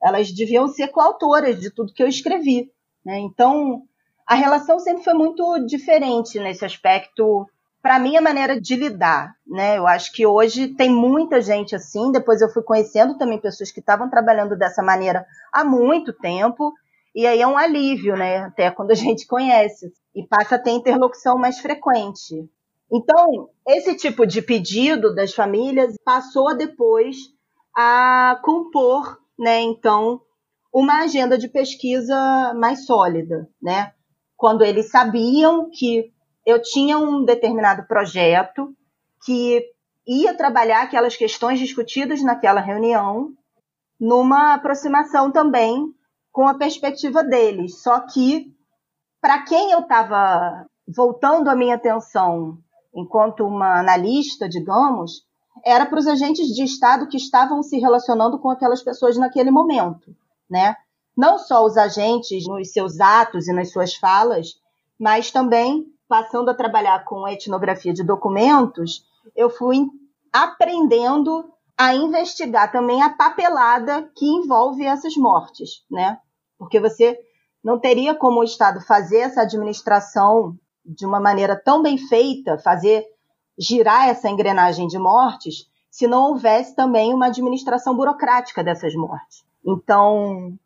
Elas 0.01 0.31
deviam 0.31 0.67
ser 0.67 0.89
coautoras 0.89 1.59
de 1.59 1.69
tudo 1.69 1.93
que 1.93 2.01
eu 2.01 2.07
escrevi, 2.07 2.71
né? 3.05 3.19
Então, 3.19 3.83
a 4.25 4.35
relação 4.35 4.79
sempre 4.79 5.03
foi 5.03 5.13
muito 5.13 5.59
diferente 5.65 6.39
nesse 6.39 6.65
aspecto. 6.65 7.47
Para 7.83 7.99
mim, 7.99 8.15
a 8.15 8.21
maneira 8.21 8.61
de 8.61 8.77
lidar, 8.77 9.35
né? 9.45 9.77
Eu 9.77 9.85
acho 9.85 10.13
que 10.13 10.25
hoje 10.25 10.69
tem 10.69 10.89
muita 10.89 11.41
gente 11.41 11.75
assim. 11.75 12.13
Depois 12.13 12.39
eu 12.39 12.47
fui 12.47 12.63
conhecendo 12.63 13.17
também 13.17 13.37
pessoas 13.37 13.73
que 13.73 13.81
estavam 13.81 14.09
trabalhando 14.09 14.57
dessa 14.57 14.81
maneira 14.81 15.25
há 15.51 15.65
muito 15.65 16.13
tempo. 16.13 16.73
E 17.13 17.27
aí 17.27 17.41
é 17.41 17.45
um 17.45 17.57
alívio, 17.57 18.15
né? 18.15 18.37
Até 18.37 18.71
quando 18.71 18.91
a 18.91 18.95
gente 18.95 19.27
conhece 19.27 19.91
e 20.15 20.25
passa 20.25 20.55
a 20.55 20.59
ter 20.59 20.71
interlocução 20.71 21.37
mais 21.37 21.59
frequente. 21.59 22.49
Então, 22.89 23.49
esse 23.67 23.97
tipo 23.97 24.25
de 24.25 24.41
pedido 24.41 25.13
das 25.13 25.33
famílias 25.33 25.93
passou 26.05 26.55
depois 26.55 27.17
a 27.75 28.39
compor, 28.45 29.19
né? 29.37 29.59
Então, 29.59 30.21
uma 30.73 31.01
agenda 31.01 31.37
de 31.37 31.49
pesquisa 31.49 32.53
mais 32.55 32.85
sólida, 32.85 33.45
né? 33.61 33.91
quando 34.43 34.61
eles 34.61 34.89
sabiam 34.89 35.69
que 35.71 36.11
eu 36.45 36.61
tinha 36.61 36.97
um 36.97 37.23
determinado 37.23 37.87
projeto 37.87 38.75
que 39.25 39.63
ia 40.05 40.33
trabalhar 40.35 40.81
aquelas 40.83 41.15
questões 41.15 41.59
discutidas 41.59 42.21
naquela 42.21 42.59
reunião, 42.59 43.31
numa 43.99 44.53
aproximação 44.53 45.31
também 45.31 45.93
com 46.31 46.47
a 46.47 46.55
perspectiva 46.55 47.23
deles. 47.23 47.81
Só 47.81 48.01
que, 48.01 48.53
para 49.21 49.43
quem 49.43 49.71
eu 49.71 49.79
estava 49.79 50.65
voltando 50.87 51.49
a 51.49 51.55
minha 51.55 51.75
atenção 51.75 52.57
enquanto 52.93 53.45
uma 53.45 53.79
analista, 53.79 54.49
digamos, 54.49 55.25
era 55.65 55.85
para 55.85 55.99
os 55.99 56.07
agentes 56.07 56.47
de 56.47 56.63
Estado 56.63 57.07
que 57.07 57.17
estavam 57.17 57.63
se 57.63 57.79
relacionando 57.79 58.37
com 58.39 58.49
aquelas 58.49 58.83
pessoas 58.83 59.17
naquele 59.17 59.49
momento, 59.49 60.13
né? 60.49 60.75
não 61.15 61.37
só 61.37 61.63
os 61.63 61.77
agentes 61.77 62.47
nos 62.47 62.71
seus 62.71 62.99
atos 62.99 63.47
e 63.47 63.53
nas 63.53 63.71
suas 63.71 63.93
falas, 63.95 64.59
mas 64.99 65.31
também 65.31 65.85
passando 66.07 66.49
a 66.49 66.53
trabalhar 66.53 67.05
com 67.05 67.27
etnografia 67.27 67.93
de 67.93 68.03
documentos, 68.03 69.05
eu 69.35 69.49
fui 69.49 69.87
aprendendo 70.31 71.51
a 71.77 71.95
investigar 71.95 72.71
também 72.71 73.01
a 73.01 73.09
papelada 73.09 74.09
que 74.15 74.25
envolve 74.25 74.85
essas 74.85 75.15
mortes, 75.15 75.83
né? 75.89 76.19
Porque 76.57 76.79
você 76.79 77.19
não 77.63 77.79
teria 77.79 78.13
como 78.13 78.41
o 78.41 78.43
Estado 78.43 78.81
fazer 78.81 79.19
essa 79.19 79.41
administração 79.41 80.57
de 80.85 81.05
uma 81.05 81.19
maneira 81.19 81.55
tão 81.55 81.81
bem 81.81 81.97
feita, 81.97 82.57
fazer 82.57 83.05
girar 83.57 84.09
essa 84.09 84.29
engrenagem 84.29 84.87
de 84.87 84.99
mortes, 84.99 85.67
se 85.89 86.07
não 86.07 86.29
houvesse 86.29 86.75
também 86.75 87.13
uma 87.13 87.27
administração 87.27 87.95
burocrática 87.95 88.63
dessas 88.63 88.93
mortes. 88.95 89.45
Então, 89.65 90.57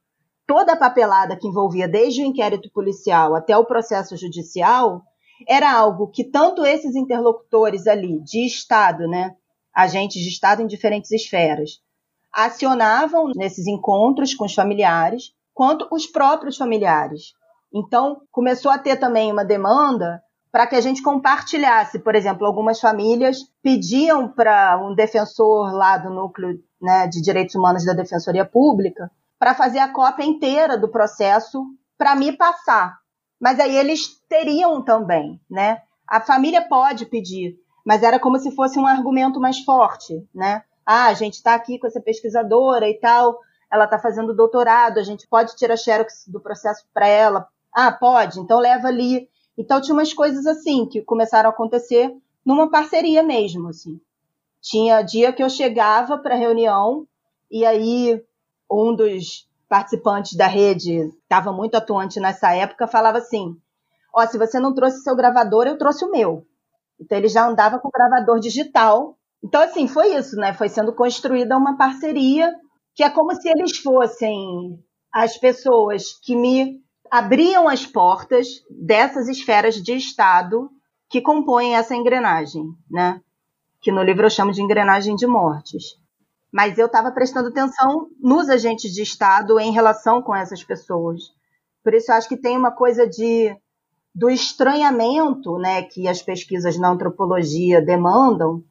toda 0.48 0.74
a 0.74 0.77
papelada 0.77 1.36
que 1.36 1.48
envolvia 1.48 1.88
desde 1.88 2.24
o 2.24 2.25
inquérito 2.25 2.72
policial 2.72 3.36
até 3.36 3.56
o 3.58 3.65
processo 3.65 4.15
judicial 4.15 5.03
era 5.48 5.72
algo 5.72 6.08
que 6.08 6.24
tanto 6.24 6.65
esses 6.65 6.96
interlocutores 6.96 7.88
ali 7.88 8.20
de 8.22 8.46
Estado, 8.46 9.08
né, 9.08 9.36
agentes 9.74 10.22
de 10.22 10.29
Estado 10.29 10.62
em 10.62 10.67
diferentes 10.67 11.12
esferas, 11.12 11.82
acionavam 12.34 13.32
nesses 13.36 13.67
encontros 13.67 14.34
com 14.34 14.46
os 14.46 14.53
familiares, 14.53 15.34
quanto 15.53 15.88
os 15.91 16.06
próprios 16.08 16.56
familiares. 16.56 17.34
Então, 17.74 18.22
começou 18.32 18.72
a 18.72 18.77
ter 18.77 18.96
também 18.98 19.32
uma 19.32 19.44
demanda 19.44 20.22
para 20.51 20.65
que 20.65 20.75
a 20.75 20.82
gente 20.82 21.01
compartilhasse. 21.01 22.00
Por 22.00 22.15
exemplo, 22.15 22.46
algumas 22.46 22.79
famílias 22.79 23.39
pediam 23.62 24.27
para 24.27 24.79
um 24.84 24.96
defensor 24.96 25.74
lá 25.74 25.98
do 25.98 26.10
núcleo 26.10 26.60
né, 26.82 27.08
de 27.08 27.22
direitos 27.22 27.56
humanos 27.56 27.86
da 27.86 27.94
Defensoria 27.94 28.46
Pública 28.46 29.12
para 29.38 29.53
fazer 29.53 29.79
a 29.79 29.91
cópia 29.91 30.24
inteira 30.24 30.77
do 30.77 30.89
processo 30.89 31.63
para 31.98 32.15
me 32.15 32.36
passar. 32.36 32.98
Mas 33.39 33.60
aí 33.60 33.75
eles 33.75 34.20
teriam 34.27 34.82
também, 34.82 35.39
né? 35.50 35.82
A 36.08 36.22
família 36.22 36.62
pode 36.62 37.06
pedir, 37.06 37.60
mas 37.86 38.03
era 38.03 38.20
como 38.20 38.39
se 38.39 38.51
fosse 38.51 38.79
um 38.79 38.88
argumento 38.88 39.39
mais 39.39 39.60
forte, 39.60 40.25
né? 40.34 40.63
Ah, 40.86 41.08
a 41.08 41.13
gente 41.13 41.34
está 41.34 41.53
aqui 41.53 41.77
com 41.77 41.88
essa 41.88 42.01
pesquisadora 42.01 42.89
e 42.89 42.94
tal, 42.96 43.39
ela 43.72 43.86
está 43.86 44.00
fazendo 44.00 44.34
doutorado, 44.34 45.00
a 45.00 45.03
gente 45.03 45.27
pode 45.27 45.56
tirar 45.56 45.77
xerox 45.77 46.25
do 46.27 46.39
processo 46.39 46.86
para 46.94 47.08
ela. 47.08 47.48
Ah, 47.74 47.91
pode, 47.91 48.39
então 48.39 48.60
leva 48.60 48.88
ali. 48.88 49.29
Então 49.58 49.82
tinha 49.82 49.94
umas 49.94 50.13
coisas 50.13 50.46
assim 50.46 50.86
que 50.86 51.01
começaram 51.01 51.50
a 51.50 51.53
acontecer 51.53 52.15
numa 52.46 52.70
parceria 52.70 53.22
mesmo, 53.22 53.67
assim. 53.67 54.00
Tinha 54.62 55.01
dia 55.01 55.34
que 55.34 55.44
eu 55.44 55.50
chegava 55.50 56.17
para 56.17 56.36
reunião 56.36 57.08
e 57.51 57.65
aí 57.65 58.24
um 58.70 58.96
dos 58.96 59.47
participantes 59.68 60.36
da 60.36 60.48
rede, 60.48 61.12
estava 61.22 61.52
muito 61.52 61.76
atuante 61.76 62.20
nessa 62.20 62.54
época, 62.54 62.88
falava 62.88 63.18
assim: 63.18 63.56
Ó, 64.14 64.24
oh, 64.24 64.28
se 64.28 64.38
você 64.38 64.60
não 64.60 64.74
trouxe 64.74 65.04
seu 65.04 65.16
gravador, 65.16 65.68
eu 65.68 65.78
trouxe 65.78 66.06
o 66.06 66.12
meu. 66.12 66.46
Então 67.00 67.18
ele 67.18 67.28
já 67.28 67.48
andava 67.48 67.80
com 67.80 67.90
gravador 67.90 68.40
digital. 68.40 69.18
Então, 69.44 69.62
assim, 69.62 69.88
foi 69.88 70.16
isso, 70.16 70.36
né? 70.36 70.54
Foi 70.54 70.68
sendo 70.68 70.94
construída 70.94 71.58
uma 71.58 71.78
parceria 71.78 72.54
que 72.96 73.04
é 73.04 73.10
como 73.10 73.36
se 73.36 73.48
eles 73.48 73.78
fossem 73.78 74.84
as 75.14 75.38
pessoas 75.38 76.14
que 76.24 76.36
me 76.36 76.82
abriam 77.12 77.68
as 77.68 77.86
portas 77.86 78.48
dessas 78.70 79.28
esferas 79.28 79.76
de 79.76 79.94
Estado 79.94 80.70
que 81.10 81.22
compõem 81.22 81.76
essa 81.76 81.96
engrenagem, 81.96 82.64
né? 82.90 83.22
Que 83.80 83.92
no 83.92 84.02
livro 84.02 84.26
eu 84.26 84.30
chamo 84.30 84.52
de 84.52 84.62
engrenagem 84.62 85.16
de 85.16 85.28
mortes 85.28 85.98
mas 86.51 86.77
eu 86.77 86.86
estava 86.86 87.12
prestando 87.12 87.50
atenção 87.50 88.10
nos 88.20 88.50
agentes 88.50 88.94
de 88.94 89.01
Estado 89.01 89.60
em 89.60 89.72
relação 89.72 90.22
com 90.22 90.36
essas 90.36 90.63
pessoas. 90.63 91.34
Por 91.84 91.94
isso 91.94 92.12
eu 92.12 92.16
acho 92.16 92.27
que 92.27 92.38
tem 92.38 92.58
uma 92.58 92.72
coisa 92.72 93.08
de 93.08 93.56
do 94.13 94.32
estranhamento, 94.32 95.60
né, 95.60 95.84
que 95.84 96.08
as 96.08 96.24
pesquisas 96.24 96.75
na 96.75 96.89
antropologia 96.89 97.80
demandam, 97.80 98.63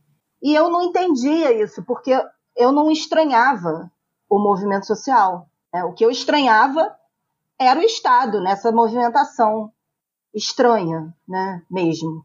e 0.42 0.52
eu 0.52 0.68
não 0.68 0.83
entendia 0.83 1.52
isso, 1.62 1.85
porque 1.85 2.12
eu 2.56 2.73
não 2.73 2.90
estranhava 2.90 3.88
o 4.28 4.40
movimento 4.40 4.87
social. 4.87 5.49
Né? 5.73 5.85
O 5.85 5.92
que 5.92 6.04
eu 6.04 6.11
estranhava 6.11 6.92
era 7.59 7.78
o 7.78 7.83
Estado 7.85 8.40
nessa 8.40 8.73
movimentação 8.73 9.73
estranha, 10.35 11.14
né, 11.28 11.62
mesmo. 11.71 12.25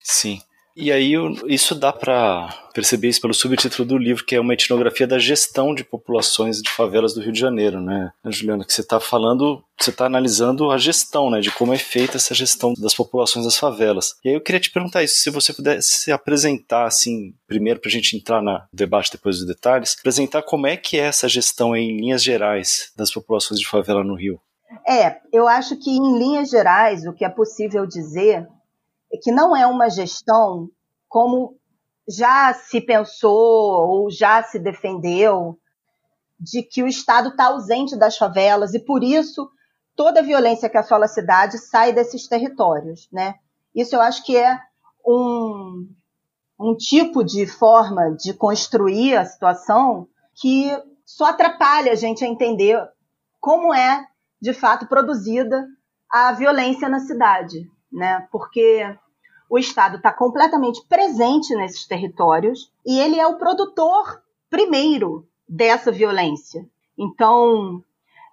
Sim. 0.00 0.40
E 0.80 0.92
aí 0.92 1.14
isso 1.48 1.74
dá 1.74 1.92
para 1.92 2.48
perceber 2.72 3.08
isso 3.08 3.20
pelo 3.20 3.34
subtítulo 3.34 3.84
do 3.86 3.98
livro, 3.98 4.24
que 4.24 4.36
é 4.36 4.40
uma 4.40 4.54
etnografia 4.54 5.08
da 5.08 5.18
gestão 5.18 5.74
de 5.74 5.82
populações 5.82 6.62
de 6.62 6.70
favelas 6.70 7.12
do 7.12 7.20
Rio 7.20 7.32
de 7.32 7.40
Janeiro, 7.40 7.80
né, 7.80 8.12
Juliana? 8.26 8.64
Que 8.64 8.72
você 8.72 8.82
está 8.82 9.00
falando, 9.00 9.60
você 9.76 9.90
está 9.90 10.06
analisando 10.06 10.70
a 10.70 10.78
gestão, 10.78 11.30
né, 11.30 11.40
de 11.40 11.50
como 11.50 11.74
é 11.74 11.78
feita 11.78 12.16
essa 12.16 12.32
gestão 12.32 12.74
das 12.78 12.94
populações 12.94 13.44
das 13.44 13.58
favelas. 13.58 14.14
E 14.24 14.28
aí 14.28 14.36
eu 14.36 14.40
queria 14.40 14.60
te 14.60 14.70
perguntar 14.70 15.02
isso, 15.02 15.16
se 15.16 15.30
você 15.30 15.52
pudesse 15.52 15.88
se 15.98 16.12
apresentar, 16.12 16.86
assim, 16.86 17.34
primeiro 17.48 17.80
para 17.80 17.88
a 17.88 17.92
gente 17.92 18.16
entrar 18.16 18.40
no 18.40 18.60
debate 18.72 19.10
depois 19.10 19.38
dos 19.38 19.48
detalhes, 19.48 19.96
apresentar 19.98 20.42
como 20.42 20.68
é 20.68 20.76
que 20.76 20.96
é 20.96 21.06
essa 21.06 21.28
gestão 21.28 21.74
em 21.74 21.96
linhas 21.96 22.22
gerais 22.22 22.92
das 22.96 23.10
populações 23.10 23.58
de 23.58 23.66
favela 23.66 24.04
no 24.04 24.14
Rio. 24.14 24.40
É, 24.86 25.16
eu 25.32 25.48
acho 25.48 25.76
que 25.76 25.90
em 25.90 26.18
linhas 26.18 26.50
gerais 26.50 27.04
o 27.04 27.12
que 27.12 27.24
é 27.24 27.28
possível 27.28 27.84
dizer 27.84 28.46
que 29.22 29.32
não 29.32 29.56
é 29.56 29.66
uma 29.66 29.88
gestão 29.88 30.68
como 31.08 31.56
já 32.08 32.52
se 32.54 32.80
pensou 32.80 33.88
ou 33.88 34.10
já 34.10 34.42
se 34.42 34.58
defendeu 34.58 35.58
de 36.38 36.62
que 36.62 36.82
o 36.82 36.86
Estado 36.88 37.30
está 37.30 37.46
ausente 37.46 37.96
das 37.96 38.16
favelas 38.16 38.74
e 38.74 38.78
por 38.78 39.02
isso 39.02 39.50
toda 39.96 40.20
a 40.20 40.22
violência 40.22 40.68
que 40.68 40.78
assola 40.78 41.06
a 41.06 41.08
cidade 41.08 41.58
sai 41.58 41.92
desses 41.92 42.28
territórios, 42.28 43.08
né? 43.12 43.34
Isso 43.74 43.96
eu 43.96 44.00
acho 44.00 44.24
que 44.24 44.36
é 44.36 44.58
um, 45.04 45.88
um 46.58 46.76
tipo 46.76 47.24
de 47.24 47.46
forma 47.46 48.14
de 48.14 48.32
construir 48.32 49.16
a 49.16 49.24
situação 49.24 50.06
que 50.40 50.70
só 51.04 51.26
atrapalha 51.26 51.92
a 51.92 51.96
gente 51.96 52.24
a 52.24 52.28
entender 52.28 52.80
como 53.40 53.74
é 53.74 54.06
de 54.40 54.52
fato 54.52 54.86
produzida 54.86 55.66
a 56.10 56.32
violência 56.32 56.88
na 56.88 57.00
cidade, 57.00 57.68
né? 57.92 58.26
Porque 58.30 58.96
o 59.50 59.58
Estado 59.58 59.96
está 59.96 60.12
completamente 60.12 60.84
presente 60.86 61.54
nesses 61.54 61.86
territórios 61.86 62.72
e 62.84 62.98
ele 62.98 63.18
é 63.18 63.26
o 63.26 63.38
produtor 63.38 64.22
primeiro 64.50 65.26
dessa 65.48 65.90
violência. 65.90 66.68
Então, 66.96 67.82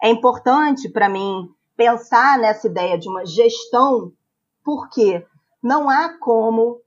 é 0.01 0.09
importante 0.09 0.89
para 0.89 1.07
mim 1.07 1.49
pensar 1.75 2.37
nessa 2.37 2.67
ideia 2.67 2.97
de 2.97 3.07
uma 3.07 3.25
gestão, 3.25 4.11
porque 4.63 5.25
não 5.61 5.89
há 5.89 6.17
como 6.17 6.81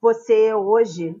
você 0.00 0.54
hoje 0.54 1.20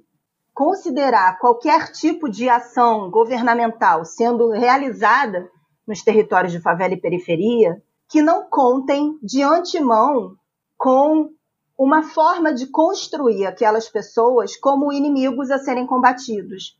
considerar 0.54 1.38
qualquer 1.38 1.92
tipo 1.92 2.28
de 2.30 2.48
ação 2.48 3.10
governamental 3.10 4.04
sendo 4.04 4.50
realizada 4.50 5.50
nos 5.86 6.02
territórios 6.02 6.52
de 6.52 6.60
favela 6.60 6.94
e 6.94 7.00
periferia 7.00 7.82
que 8.08 8.22
não 8.22 8.48
contem 8.48 9.18
de 9.22 9.42
antemão 9.42 10.36
com 10.76 11.30
uma 11.78 12.02
forma 12.02 12.54
de 12.54 12.66
construir 12.66 13.46
aquelas 13.46 13.88
pessoas 13.88 14.56
como 14.56 14.92
inimigos 14.92 15.50
a 15.50 15.58
serem 15.58 15.86
combatidos. 15.86 16.78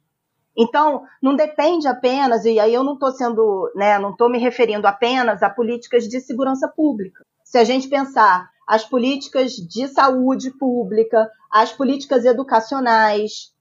Então, 0.56 1.04
não 1.22 1.36
depende 1.36 1.86
apenas, 1.86 2.46
e 2.46 2.58
aí 2.58 2.72
eu 2.72 2.82
não 2.82 2.94
estou 2.94 3.12
sendo, 3.12 3.70
né, 3.74 3.98
não 3.98 4.10
estou 4.10 4.30
me 4.30 4.38
referindo 4.38 4.86
apenas 4.86 5.42
a 5.42 5.50
políticas 5.50 6.08
de 6.08 6.18
segurança 6.20 6.66
pública. 6.66 7.24
Se 7.44 7.58
a 7.58 7.64
gente 7.64 7.88
pensar 7.88 8.48
as 8.66 8.84
políticas 8.84 9.52
de 9.52 9.86
saúde 9.86 10.50
pública, 10.50 11.30
as 11.50 11.72
políticas 11.72 12.24
educacionais, 12.24 13.52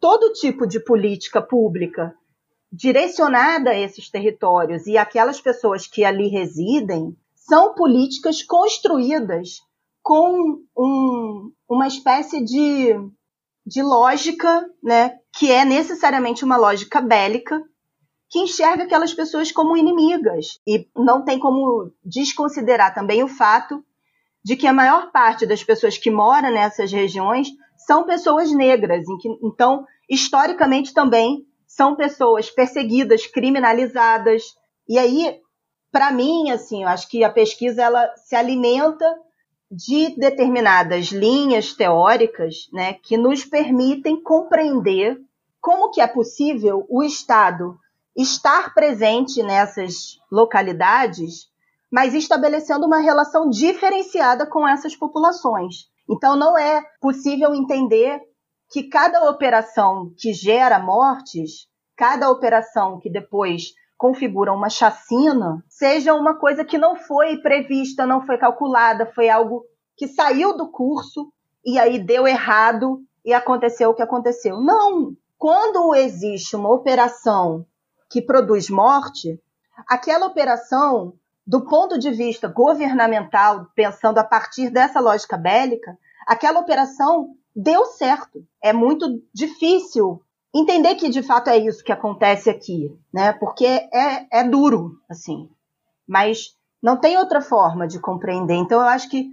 todo 0.00 0.32
tipo 0.32 0.66
de 0.66 0.78
política 0.78 1.42
pública 1.42 2.14
direcionada 2.72 3.70
a 3.70 3.78
esses 3.78 4.10
territórios 4.10 4.86
e 4.86 4.96
aquelas 4.96 5.40
pessoas 5.40 5.86
que 5.86 6.04
ali 6.04 6.28
residem 6.28 7.16
são 7.34 7.74
políticas 7.74 8.42
construídas 8.42 9.62
com 10.06 10.62
um, 10.78 11.52
uma 11.68 11.88
espécie 11.88 12.40
de, 12.44 12.94
de 13.66 13.82
lógica, 13.82 14.64
né, 14.80 15.18
que 15.36 15.50
é 15.50 15.64
necessariamente 15.64 16.44
uma 16.44 16.56
lógica 16.56 17.00
bélica, 17.00 17.60
que 18.30 18.38
enxerga 18.38 18.84
aquelas 18.84 19.12
pessoas 19.12 19.50
como 19.50 19.76
inimigas. 19.76 20.60
E 20.64 20.88
não 20.94 21.24
tem 21.24 21.40
como 21.40 21.90
desconsiderar 22.04 22.94
também 22.94 23.24
o 23.24 23.28
fato 23.28 23.84
de 24.44 24.54
que 24.54 24.68
a 24.68 24.72
maior 24.72 25.10
parte 25.10 25.44
das 25.44 25.64
pessoas 25.64 25.98
que 25.98 26.08
moram 26.08 26.52
nessas 26.52 26.92
regiões 26.92 27.48
são 27.76 28.04
pessoas 28.04 28.52
negras. 28.52 29.04
Então, 29.42 29.84
historicamente 30.08 30.94
também 30.94 31.44
são 31.66 31.96
pessoas 31.96 32.48
perseguidas, 32.48 33.26
criminalizadas. 33.26 34.44
E 34.88 35.00
aí, 35.00 35.40
para 35.90 36.12
mim, 36.12 36.52
assim, 36.52 36.84
eu 36.84 36.88
acho 36.88 37.08
que 37.08 37.24
a 37.24 37.30
pesquisa 37.30 37.82
ela 37.82 38.08
se 38.18 38.36
alimenta 38.36 39.04
de 39.70 40.14
determinadas 40.16 41.06
linhas 41.06 41.72
teóricas, 41.72 42.68
né, 42.72 42.94
que 42.94 43.16
nos 43.16 43.44
permitem 43.44 44.22
compreender 44.22 45.20
como 45.60 45.90
que 45.90 46.00
é 46.00 46.06
possível 46.06 46.86
o 46.88 47.02
Estado 47.02 47.76
estar 48.16 48.72
presente 48.72 49.42
nessas 49.42 50.18
localidades, 50.30 51.50
mas 51.90 52.14
estabelecendo 52.14 52.86
uma 52.86 52.98
relação 52.98 53.50
diferenciada 53.50 54.46
com 54.46 54.66
essas 54.66 54.96
populações. 54.96 55.90
Então, 56.08 56.36
não 56.36 56.56
é 56.56 56.82
possível 57.00 57.54
entender 57.54 58.20
que 58.70 58.84
cada 58.84 59.28
operação 59.28 60.12
que 60.16 60.32
gera 60.32 60.78
mortes, 60.78 61.68
cada 61.96 62.30
operação 62.30 62.98
que 62.98 63.10
depois 63.10 63.74
configura 63.96 64.52
uma 64.52 64.68
chacina, 64.68 65.64
seja 65.68 66.14
uma 66.14 66.34
coisa 66.38 66.64
que 66.64 66.78
não 66.78 66.96
foi 66.96 67.38
prevista, 67.38 68.06
não 68.06 68.24
foi 68.24 68.36
calculada, 68.38 69.06
foi 69.06 69.28
algo 69.28 69.64
que 69.96 70.06
saiu 70.06 70.56
do 70.56 70.70
curso 70.70 71.32
e 71.64 71.78
aí 71.78 71.98
deu 71.98 72.26
errado 72.26 73.00
e 73.24 73.32
aconteceu 73.32 73.90
o 73.90 73.94
que 73.94 74.02
aconteceu. 74.02 74.60
Não! 74.60 75.16
Quando 75.38 75.94
existe 75.94 76.54
uma 76.56 76.72
operação 76.72 77.66
que 78.08 78.22
produz 78.22 78.70
morte, 78.70 79.40
aquela 79.88 80.26
operação, 80.26 81.14
do 81.46 81.64
ponto 81.64 81.98
de 81.98 82.10
vista 82.10 82.48
governamental, 82.48 83.66
pensando 83.74 84.18
a 84.18 84.24
partir 84.24 84.70
dessa 84.70 85.00
lógica 85.00 85.36
bélica, 85.36 85.98
aquela 86.26 86.60
operação 86.60 87.34
deu 87.54 87.86
certo. 87.86 88.46
É 88.62 88.72
muito 88.72 89.22
difícil 89.32 90.22
entender 90.60 90.94
que 90.94 91.08
de 91.08 91.22
fato 91.22 91.48
é 91.48 91.56
isso 91.56 91.84
que 91.84 91.92
acontece 91.92 92.48
aqui, 92.48 92.96
né? 93.12 93.32
Porque 93.32 93.66
é, 93.66 94.40
é 94.40 94.44
duro, 94.44 94.92
assim. 95.08 95.48
Mas 96.06 96.56
não 96.82 96.96
tem 96.96 97.18
outra 97.18 97.40
forma 97.40 97.86
de 97.86 97.98
compreender. 97.98 98.54
Então 98.54 98.80
eu 98.80 98.86
acho 98.86 99.08
que 99.10 99.28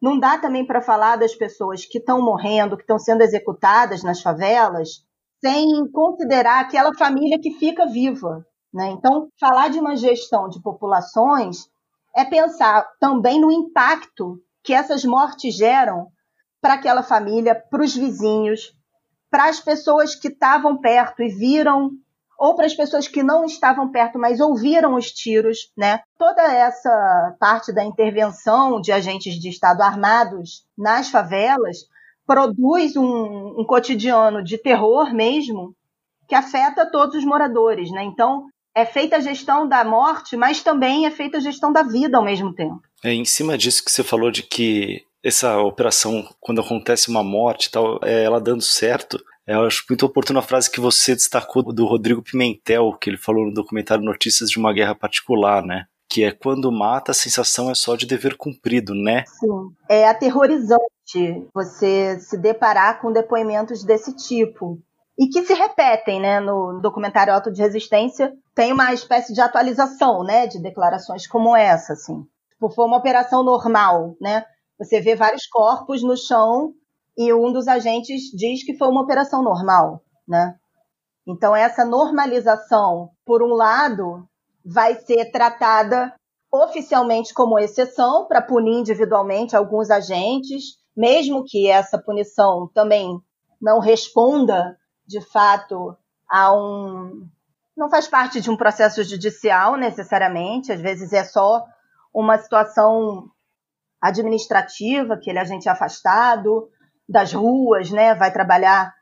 não 0.00 0.18
dá 0.18 0.36
também 0.36 0.66
para 0.66 0.82
falar 0.82 1.16
das 1.16 1.34
pessoas 1.34 1.84
que 1.84 1.98
estão 1.98 2.20
morrendo, 2.20 2.76
que 2.76 2.82
estão 2.82 2.98
sendo 2.98 3.22
executadas 3.22 4.02
nas 4.02 4.20
favelas, 4.20 5.04
sem 5.40 5.90
considerar 5.92 6.60
aquela 6.60 6.92
família 6.94 7.40
que 7.40 7.52
fica 7.52 7.86
viva. 7.86 8.44
Né? 8.74 8.90
Então, 8.90 9.28
falar 9.38 9.68
de 9.68 9.78
uma 9.78 9.96
gestão 9.96 10.48
de 10.48 10.60
populações 10.60 11.68
é 12.16 12.24
pensar 12.24 12.86
também 12.98 13.40
no 13.40 13.50
impacto 13.50 14.38
que 14.64 14.74
essas 14.74 15.04
mortes 15.04 15.54
geram 15.54 16.08
para 16.60 16.74
aquela 16.74 17.02
família, 17.02 17.54
para 17.54 17.82
os 17.82 17.94
vizinhos, 17.94 18.72
para 19.32 19.48
as 19.48 19.58
pessoas 19.58 20.14
que 20.14 20.28
estavam 20.28 20.76
perto 20.76 21.22
e 21.22 21.28
viram, 21.30 21.92
ou 22.38 22.54
para 22.54 22.66
as 22.66 22.74
pessoas 22.74 23.08
que 23.08 23.22
não 23.22 23.46
estavam 23.46 23.90
perto, 23.90 24.18
mas 24.18 24.40
ouviram 24.40 24.94
os 24.94 25.10
tiros, 25.10 25.72
né? 25.74 26.00
Toda 26.18 26.42
essa 26.42 27.34
parte 27.40 27.72
da 27.72 27.82
intervenção 27.82 28.78
de 28.78 28.92
agentes 28.92 29.40
de 29.40 29.48
Estado 29.48 29.80
armados 29.80 30.66
nas 30.76 31.08
favelas 31.08 31.78
produz 32.26 32.94
um, 32.94 33.60
um 33.60 33.64
cotidiano 33.64 34.44
de 34.44 34.58
terror 34.58 35.14
mesmo 35.14 35.74
que 36.28 36.34
afeta 36.34 36.84
todos 36.84 37.16
os 37.16 37.24
moradores, 37.24 37.90
né? 37.90 38.04
Então, 38.04 38.46
é 38.74 38.84
feita 38.84 39.16
a 39.16 39.20
gestão 39.20 39.66
da 39.66 39.82
morte, 39.82 40.36
mas 40.36 40.62
também 40.62 41.06
é 41.06 41.10
feita 41.10 41.38
a 41.38 41.40
gestão 41.40 41.72
da 41.72 41.82
vida 41.82 42.18
ao 42.18 42.24
mesmo 42.24 42.54
tempo. 42.54 42.82
É 43.02 43.14
em 43.14 43.24
cima 43.24 43.56
disso 43.56 43.82
que 43.82 43.90
você 43.90 44.04
falou 44.04 44.30
de 44.30 44.42
que 44.42 45.04
essa 45.24 45.58
operação, 45.58 46.28
quando 46.40 46.60
acontece 46.60 47.08
uma 47.08 47.22
morte 47.22 47.66
e 47.66 47.70
tal, 47.70 47.98
é 48.02 48.24
ela 48.24 48.40
dando 48.40 48.62
certo. 48.62 49.22
Eu 49.46 49.64
acho 49.64 49.84
muito 49.88 50.06
oportuna 50.06 50.38
a 50.38 50.42
frase 50.42 50.70
que 50.70 50.80
você 50.80 51.14
destacou 51.14 51.62
do 51.62 51.84
Rodrigo 51.84 52.22
Pimentel, 52.22 52.96
que 53.00 53.10
ele 53.10 53.16
falou 53.16 53.44
no 53.46 53.54
documentário 53.54 54.04
Notícias 54.04 54.48
de 54.48 54.58
uma 54.58 54.72
Guerra 54.72 54.94
Particular, 54.94 55.64
né? 55.64 55.86
Que 56.08 56.24
é 56.24 56.30
quando 56.30 56.70
mata, 56.70 57.10
a 57.10 57.14
sensação 57.14 57.70
é 57.70 57.74
só 57.74 57.96
de 57.96 58.06
dever 58.06 58.36
cumprido, 58.36 58.94
né? 58.94 59.24
Sim. 59.26 59.48
É 59.88 60.08
aterrorizante 60.08 60.82
você 61.52 62.18
se 62.20 62.38
deparar 62.38 63.00
com 63.00 63.12
depoimentos 63.12 63.84
desse 63.84 64.14
tipo. 64.14 64.78
E 65.18 65.28
que 65.28 65.44
se 65.44 65.54
repetem, 65.54 66.20
né? 66.20 66.38
No 66.40 66.80
documentário 66.80 67.32
Auto 67.32 67.52
de 67.52 67.60
Resistência 67.60 68.32
tem 68.54 68.72
uma 68.72 68.92
espécie 68.92 69.32
de 69.34 69.40
atualização, 69.40 70.22
né? 70.22 70.46
De 70.46 70.60
declarações 70.60 71.26
como 71.26 71.56
essa, 71.56 71.94
assim. 71.94 72.24
Tipo, 72.52 72.70
foi 72.70 72.86
uma 72.86 72.98
operação 72.98 73.42
normal, 73.42 74.14
né? 74.20 74.44
Você 74.82 75.00
vê 75.00 75.14
vários 75.14 75.46
corpos 75.46 76.02
no 76.02 76.16
chão 76.16 76.74
e 77.16 77.32
um 77.32 77.52
dos 77.52 77.68
agentes 77.68 78.22
diz 78.34 78.64
que 78.64 78.76
foi 78.76 78.88
uma 78.88 79.02
operação 79.02 79.42
normal, 79.42 80.02
né? 80.26 80.56
Então 81.26 81.54
essa 81.54 81.84
normalização, 81.84 83.10
por 83.24 83.42
um 83.42 83.54
lado, 83.54 84.26
vai 84.64 84.94
ser 84.96 85.30
tratada 85.30 86.14
oficialmente 86.50 87.32
como 87.32 87.58
exceção 87.58 88.26
para 88.26 88.42
punir 88.42 88.80
individualmente 88.80 89.56
alguns 89.56 89.90
agentes 89.90 90.82
mesmo 90.96 91.44
que 91.44 91.68
essa 91.68 91.98
punição 91.98 92.70
também 92.72 93.18
não 93.60 93.80
responda 93.80 94.78
de 95.06 95.20
fato 95.20 95.96
a 96.28 96.54
um. 96.54 97.26
não 97.76 97.90
faz 97.90 98.06
parte 98.06 98.40
de 98.40 98.50
um 98.50 98.56
processo 98.56 99.02
judicial 99.02 99.76
necessariamente, 99.76 100.72
às 100.72 100.80
vezes 100.80 101.12
é 101.12 101.24
só 101.24 101.64
uma 102.12 102.38
situação 102.38 103.30
administrativa, 104.02 105.16
que 105.16 105.30
ele 105.30 105.38
é 105.38 105.42
agente 105.42 105.68
afastado 105.68 106.68
das 107.08 107.32
ruas, 107.32 107.90
né, 107.90 108.14
vai 108.14 108.32
trabalhar 108.32 108.92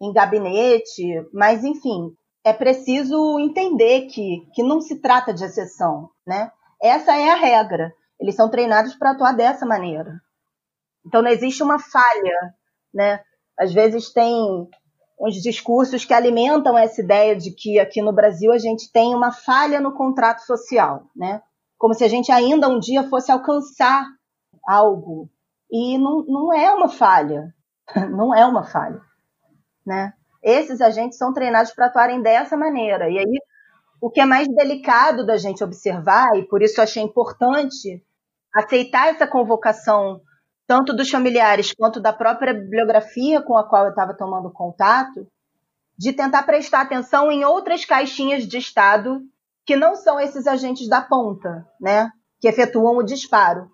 em 0.00 0.12
gabinete, 0.12 1.24
mas 1.32 1.64
enfim, 1.64 2.14
é 2.44 2.52
preciso 2.52 3.38
entender 3.38 4.02
que, 4.08 4.46
que 4.52 4.62
não 4.62 4.80
se 4.80 5.00
trata 5.00 5.32
de 5.32 5.44
exceção, 5.44 6.10
né? 6.26 6.50
Essa 6.82 7.16
é 7.16 7.30
a 7.30 7.36
regra. 7.36 7.94
Eles 8.20 8.34
são 8.34 8.50
treinados 8.50 8.94
para 8.96 9.12
atuar 9.12 9.32
dessa 9.32 9.64
maneira. 9.64 10.20
Então 11.06 11.22
não 11.22 11.30
existe 11.30 11.62
uma 11.62 11.78
falha, 11.78 12.54
né? 12.92 13.20
Às 13.56 13.72
vezes 13.72 14.12
tem 14.12 14.34
uns 15.20 15.36
discursos 15.36 16.04
que 16.04 16.12
alimentam 16.12 16.76
essa 16.76 17.00
ideia 17.00 17.36
de 17.36 17.52
que 17.52 17.78
aqui 17.78 18.02
no 18.02 18.12
Brasil 18.12 18.50
a 18.50 18.58
gente 18.58 18.90
tem 18.90 19.14
uma 19.14 19.30
falha 19.30 19.80
no 19.80 19.94
contrato 19.94 20.40
social, 20.40 21.04
né? 21.14 21.40
Como 21.78 21.94
se 21.94 22.02
a 22.02 22.08
gente 22.08 22.32
ainda 22.32 22.68
um 22.68 22.80
dia 22.80 23.08
fosse 23.08 23.30
alcançar 23.30 24.04
algo. 24.66 25.28
E 25.70 25.98
não, 25.98 26.24
não 26.24 26.52
é 26.52 26.70
uma 26.72 26.88
falha. 26.88 27.54
Não 28.10 28.34
é 28.34 28.46
uma 28.46 28.62
falha, 28.64 29.00
né? 29.84 30.14
Esses 30.42 30.80
agentes 30.80 31.18
são 31.18 31.32
treinados 31.32 31.72
para 31.72 31.86
atuarem 31.86 32.22
dessa 32.22 32.56
maneira. 32.56 33.10
E 33.10 33.18
aí, 33.18 33.38
o 34.00 34.08
que 34.08 34.20
é 34.20 34.24
mais 34.24 34.48
delicado 34.48 35.26
da 35.26 35.36
gente 35.36 35.62
observar, 35.62 36.36
e 36.36 36.44
por 36.44 36.62
isso 36.62 36.80
eu 36.80 36.84
achei 36.84 37.02
importante 37.02 38.02
aceitar 38.54 39.08
essa 39.08 39.26
convocação 39.26 40.20
tanto 40.66 40.94
dos 40.94 41.10
familiares 41.10 41.72
quanto 41.72 42.00
da 42.00 42.12
própria 42.12 42.54
bibliografia 42.54 43.42
com 43.42 43.56
a 43.56 43.68
qual 43.68 43.84
eu 43.84 43.90
estava 43.90 44.14
tomando 44.14 44.50
contato, 44.50 45.26
de 45.98 46.12
tentar 46.12 46.42
prestar 46.44 46.80
atenção 46.80 47.30
em 47.30 47.44
outras 47.44 47.84
caixinhas 47.84 48.46
de 48.46 48.58
Estado 48.58 49.20
que 49.64 49.76
não 49.76 49.94
são 49.94 50.18
esses 50.18 50.46
agentes 50.46 50.88
da 50.88 51.00
ponta, 51.00 51.66
né, 51.80 52.10
que 52.40 52.48
efetuam 52.48 52.96
o 52.96 53.02
disparo. 53.02 53.70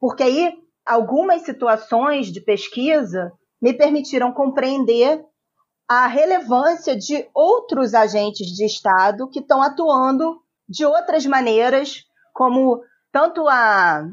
Porque 0.00 0.22
aí 0.22 0.54
algumas 0.84 1.42
situações 1.42 2.28
de 2.28 2.40
pesquisa 2.40 3.32
me 3.60 3.74
permitiram 3.74 4.32
compreender 4.32 5.22
a 5.86 6.06
relevância 6.06 6.96
de 6.96 7.28
outros 7.34 7.94
agentes 7.94 8.46
de 8.46 8.64
Estado 8.64 9.28
que 9.28 9.40
estão 9.40 9.60
atuando 9.60 10.40
de 10.68 10.84
outras 10.84 11.26
maneiras, 11.26 12.04
como 12.32 12.82
tanto 13.12 13.46
a 13.48 14.08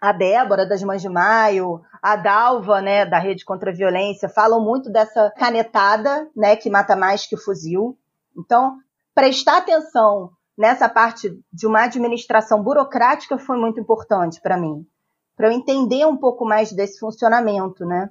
a 0.00 0.12
Débora 0.12 0.66
das 0.66 0.82
Mães 0.82 1.00
de 1.00 1.08
Maio, 1.08 1.80
a 2.02 2.14
Dalva, 2.14 2.82
né, 2.82 3.06
da 3.06 3.18
Rede 3.18 3.42
contra 3.42 3.70
a 3.70 3.74
Violência, 3.74 4.28
falam 4.28 4.60
muito 4.60 4.90
dessa 4.90 5.32
canetada, 5.34 6.28
né, 6.36 6.56
que 6.56 6.68
mata 6.68 6.94
mais 6.94 7.26
que 7.26 7.34
o 7.34 7.40
fuzil. 7.40 7.96
Então, 8.36 8.76
prestar 9.14 9.58
atenção 9.58 10.30
nessa 10.58 10.90
parte 10.90 11.30
de 11.50 11.66
uma 11.66 11.84
administração 11.84 12.62
burocrática 12.62 13.38
foi 13.38 13.56
muito 13.56 13.80
importante 13.80 14.42
para 14.42 14.58
mim, 14.58 14.86
para 15.36 15.48
eu 15.48 15.52
entender 15.52 16.06
um 16.06 16.16
pouco 16.16 16.44
mais 16.44 16.72
desse 16.72 16.98
funcionamento, 16.98 17.84
né? 17.84 18.10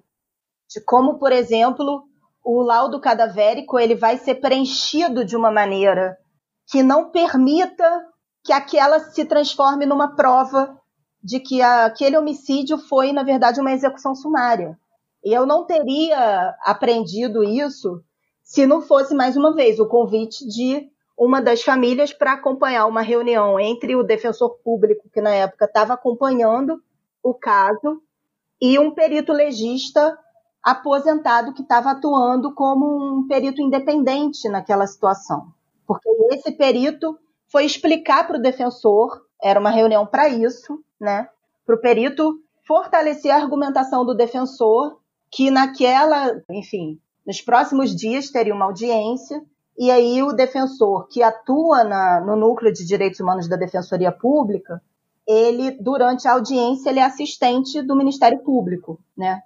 De 0.70 0.82
como, 0.82 1.18
por 1.18 1.32
exemplo, 1.32 2.04
o 2.44 2.62
laudo 2.62 3.00
cadavérico 3.00 3.80
ele 3.80 3.96
vai 3.96 4.18
ser 4.18 4.36
preenchido 4.36 5.24
de 5.24 5.36
uma 5.36 5.52
maneira 5.52 6.18
que 6.68 6.84
não 6.84 7.10
permita 7.10 8.06
que 8.44 8.52
aquela 8.52 9.00
se 9.00 9.24
transforme 9.26 9.86
numa 9.86 10.16
prova 10.16 10.78
de 11.24 11.40
que 11.40 11.62
aquele 11.62 12.18
homicídio 12.18 12.78
foi, 12.78 13.14
na 13.14 13.24
verdade, 13.24 13.62
uma 13.62 13.72
execução 13.72 14.14
sumária. 14.14 14.78
E 15.24 15.34
eu 15.34 15.46
não 15.46 15.66
teria 15.66 16.54
aprendido 16.66 17.44
isso 17.44 18.04
se 18.44 18.68
não 18.68 18.82
fosse, 18.82 19.16
mais 19.16 19.38
uma 19.38 19.56
vez, 19.56 19.80
o 19.80 19.88
convite 19.88 20.46
de 20.46 20.90
uma 21.18 21.42
das 21.42 21.62
famílias 21.62 22.12
para 22.12 22.34
acompanhar 22.34 22.86
uma 22.88 23.02
reunião 23.02 23.58
entre 23.58 23.96
o 23.96 24.04
defensor 24.04 24.58
público, 24.64 25.10
que 25.14 25.22
na 25.22 25.32
época 25.32 25.66
estava 25.66 25.94
acompanhando 25.94 26.82
o 27.24 27.34
caso, 27.34 28.02
e 28.62 28.78
um 28.78 28.92
perito 28.92 29.32
legista 29.32 30.18
aposentado 30.62 31.54
que 31.54 31.62
estava 31.62 31.92
atuando 31.92 32.54
como 32.54 33.20
um 33.20 33.28
perito 33.28 33.62
independente 33.62 34.48
naquela 34.48 34.86
situação. 34.88 35.48
Porque 35.86 36.10
esse 36.32 36.52
perito 36.52 37.18
foi 37.52 37.66
explicar 37.66 38.26
para 38.26 38.38
o 38.38 38.42
defensor, 38.42 39.26
era 39.42 39.60
uma 39.60 39.70
reunião 39.70 40.06
para 40.06 40.30
isso, 40.30 40.84
né, 41.00 41.28
para 41.66 41.76
o 41.76 41.82
perito 41.82 42.40
fortalecer 42.66 43.32
a 43.32 43.36
argumentação 43.38 44.06
do 44.06 44.16
defensor, 44.16 44.98
que 45.30 45.52
naquela, 45.52 46.42
enfim, 46.50 47.00
nos 47.26 47.42
próximos 47.42 47.96
dias 47.96 48.30
teria 48.30 48.54
uma 48.54 48.66
audiência, 48.66 49.44
e 49.78 49.90
aí 49.90 50.22
o 50.22 50.32
defensor 50.32 51.08
que 51.08 51.22
atua 51.22 51.84
na, 51.84 52.22
no 52.22 52.36
núcleo 52.36 52.72
de 52.72 52.86
direitos 52.86 53.20
humanos 53.20 53.50
da 53.50 53.56
Defensoria 53.56 54.12
Pública, 54.12 54.82
ele, 55.28 55.72
durante 55.72 56.28
a 56.28 56.34
audiência, 56.34 56.90
ele 56.90 57.00
é 57.00 57.04
assistente 57.04 57.82
do 57.82 57.96
Ministério 57.96 58.40
Público, 58.40 59.00
né? 59.16 59.42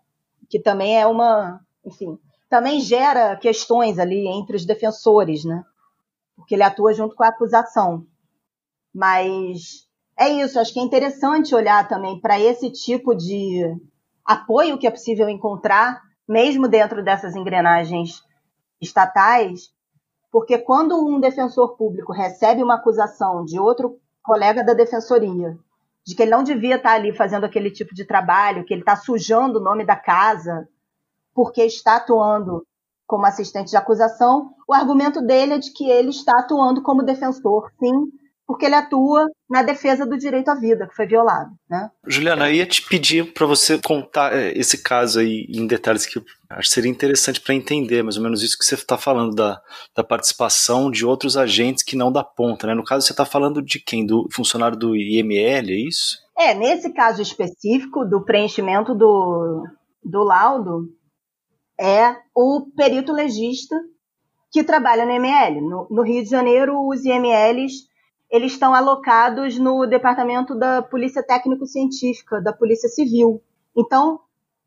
Que 0.49 0.59
também 0.59 0.99
é 0.99 1.05
uma, 1.05 1.59
enfim, 1.85 2.17
também 2.49 2.79
gera 2.79 3.35
questões 3.35 3.99
ali 3.99 4.27
entre 4.27 4.55
os 4.55 4.65
defensores, 4.65 5.43
né? 5.43 5.63
Porque 6.35 6.55
ele 6.55 6.63
atua 6.63 6.93
junto 6.93 7.15
com 7.15 7.23
a 7.23 7.29
acusação. 7.29 8.05
Mas 8.93 9.87
é 10.17 10.29
isso, 10.29 10.59
acho 10.59 10.73
que 10.73 10.79
é 10.79 10.83
interessante 10.83 11.53
olhar 11.53 11.87
também 11.87 12.19
para 12.19 12.39
esse 12.39 12.71
tipo 12.71 13.13
de 13.13 13.63
apoio 14.25 14.77
que 14.77 14.87
é 14.87 14.91
possível 14.91 15.29
encontrar, 15.29 16.01
mesmo 16.27 16.67
dentro 16.67 17.03
dessas 17.03 17.35
engrenagens 17.35 18.23
estatais, 18.81 19.71
porque 20.31 20.57
quando 20.57 20.97
um 20.97 21.19
defensor 21.19 21.77
público 21.77 22.11
recebe 22.11 22.61
uma 22.61 22.75
acusação 22.75 23.45
de 23.45 23.59
outro 23.59 23.99
colega 24.21 24.63
da 24.63 24.73
defensoria, 24.73 25.57
de 26.07 26.15
que 26.15 26.21
ele 26.23 26.31
não 26.31 26.41
devia 26.41 26.77
estar 26.77 26.93
ali 26.93 27.11
fazendo 27.11 27.43
aquele 27.43 27.69
tipo 27.69 27.93
de 27.93 28.05
trabalho, 28.05 28.63
que 28.63 28.73
ele 28.73 28.81
está 28.81 28.95
sujando 28.95 29.59
o 29.59 29.61
nome 29.61 29.85
da 29.85 29.97
casa, 29.97 30.65
porque 31.35 31.61
está 31.65 31.97
atuando 31.97 32.65
como 33.05 33.25
assistente 33.25 33.71
de 33.71 33.77
acusação, 33.77 34.53
o 34.65 34.73
argumento 34.73 35.21
dele 35.21 35.55
é 35.55 35.57
de 35.57 35.71
que 35.73 35.89
ele 35.89 36.09
está 36.09 36.39
atuando 36.39 36.81
como 36.81 37.03
defensor, 37.03 37.69
sim, 37.77 38.09
porque 38.47 38.65
ele 38.65 38.75
atua 38.75 39.27
na 39.49 39.61
defesa 39.61 40.05
do 40.05 40.17
direito 40.17 40.47
à 40.47 40.55
vida 40.55 40.87
que 40.87 40.95
foi 40.95 41.05
violado. 41.05 41.51
Né? 41.69 41.91
Juliana, 42.07 42.49
eu 42.49 42.55
ia 42.55 42.65
te 42.65 42.81
pedir 42.81 43.33
para 43.33 43.45
você 43.45 43.77
contar 43.77 44.33
é, 44.33 44.57
esse 44.57 44.81
caso 44.81 45.19
aí 45.19 45.45
em 45.49 45.67
detalhes 45.67 46.05
que 46.05 46.17
eu 46.17 46.23
acho 46.49 46.69
que 46.69 46.73
seria 46.73 46.89
interessante 46.89 47.41
para 47.41 47.53
entender 47.53 48.01
mais 48.01 48.15
ou 48.15 48.23
menos 48.23 48.41
isso 48.41 48.57
que 48.57 48.63
você 48.63 48.75
está 48.75 48.97
falando 48.97 49.35
da, 49.35 49.61
da 49.93 50.01
participação 50.01 50.89
de 50.89 51.05
outros 51.05 51.35
agentes 51.35 51.83
que 51.83 51.97
não 51.97 52.09
da 52.09 52.23
ponta. 52.23 52.65
Né? 52.65 52.73
No 52.73 52.85
caso, 52.85 53.05
você 53.05 53.11
está 53.11 53.25
falando 53.25 53.61
de 53.61 53.79
quem? 53.79 54.05
Do 54.05 54.29
funcionário 54.31 54.77
do 54.77 54.95
IML, 54.95 55.69
é 55.69 55.75
isso? 55.75 56.17
É, 56.37 56.53
nesse 56.53 56.93
caso 56.93 57.21
específico 57.21 58.05
do 58.05 58.23
preenchimento 58.23 58.95
do, 58.95 59.65
do 60.01 60.23
laudo, 60.23 60.87
é 61.77 62.15
o 62.33 62.71
perito 62.77 63.11
legista 63.11 63.75
que 64.51 64.63
trabalha 64.63 65.05
no 65.05 65.11
IML. 65.11 65.61
No, 65.61 65.87
no 65.91 66.01
Rio 66.01 66.23
de 66.23 66.29
Janeiro, 66.29 66.87
os 66.87 67.03
IMLs 67.03 67.86
eles 68.29 68.53
estão 68.53 68.73
alocados 68.73 69.57
no 69.57 69.85
departamento 69.85 70.53
da 70.55 70.81
Polícia 70.81 71.23
Técnico-Científica, 71.23 72.41
da 72.41 72.51
Polícia 72.51 72.89
Civil. 72.89 73.41
Então, 73.75 74.19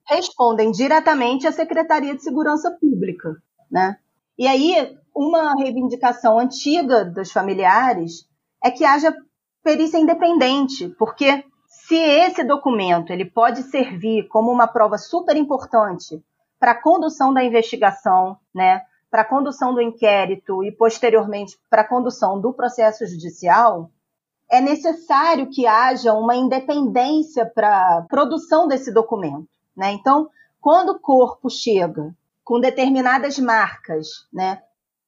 respondem 0.07 0.71
diretamente 0.71 1.47
à 1.47 1.53
Secretaria 1.53 2.15
de 2.15 2.23
Segurança 2.23 2.71
Pública, 2.81 3.37
né? 3.71 3.97
E 4.39 4.47
aí, 4.47 4.97
uma 5.15 5.55
reivindicação 5.55 6.39
antiga 6.39 7.05
dos 7.05 7.31
familiares 7.31 8.27
é 8.65 8.71
que 8.71 8.85
haja 8.85 9.15
perícia 9.63 9.99
independente, 9.99 10.89
porque 10.99 11.45
se 11.67 11.97
esse 11.97 12.43
documento 12.43 13.13
ele 13.13 13.25
pode 13.25 13.63
servir 13.65 14.27
como 14.29 14.51
uma 14.51 14.67
prova 14.67 14.97
super 14.97 15.37
importante 15.37 16.23
para 16.59 16.73
a 16.73 16.83
condução 16.83 17.33
da 17.33 17.45
investigação, 17.45 18.37
né, 18.55 18.83
para 19.11 19.23
a 19.23 19.29
condução 19.29 19.75
do 19.75 19.81
inquérito 19.81 20.63
e, 20.63 20.71
posteriormente, 20.71 21.59
para 21.69 21.83
a 21.83 21.89
condução 21.89 22.41
do 22.41 22.53
processo 22.53 23.05
judicial, 23.07 23.91
é 24.49 24.61
necessário 24.61 25.49
que 25.51 25.67
haja 25.67 26.13
uma 26.13 26.35
independência 26.37 27.45
para 27.47 27.99
a 27.99 28.03
produção 28.03 28.69
desse 28.69 28.93
documento. 28.93 29.49
Né? 29.77 29.93
Então, 29.93 30.29
quando 30.61 30.91
o 30.91 31.01
corpo 31.01 31.49
chega 31.49 32.15
com 32.45 32.61
determinadas 32.61 33.39
marcas 33.39 34.27
né, 34.33 34.61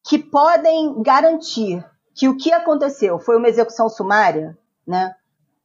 que 0.05 0.19
podem 0.19 1.03
garantir 1.03 1.85
que 2.15 2.29
o 2.29 2.37
que 2.37 2.53
aconteceu 2.53 3.19
foi 3.19 3.37
uma 3.37 3.49
execução 3.49 3.89
sumária, 3.89 4.57
né, 4.87 5.15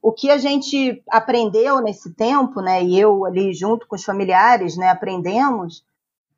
o 0.02 0.12
que 0.12 0.30
a 0.30 0.38
gente 0.38 1.04
aprendeu 1.10 1.82
nesse 1.82 2.14
tempo, 2.14 2.62
né, 2.62 2.84
e 2.84 3.00
eu 3.00 3.26
ali 3.26 3.54
junto 3.54 3.88
com 3.88 3.96
os 3.96 4.04
familiares 4.04 4.78
né, 4.78 4.90
aprendemos, 4.90 5.84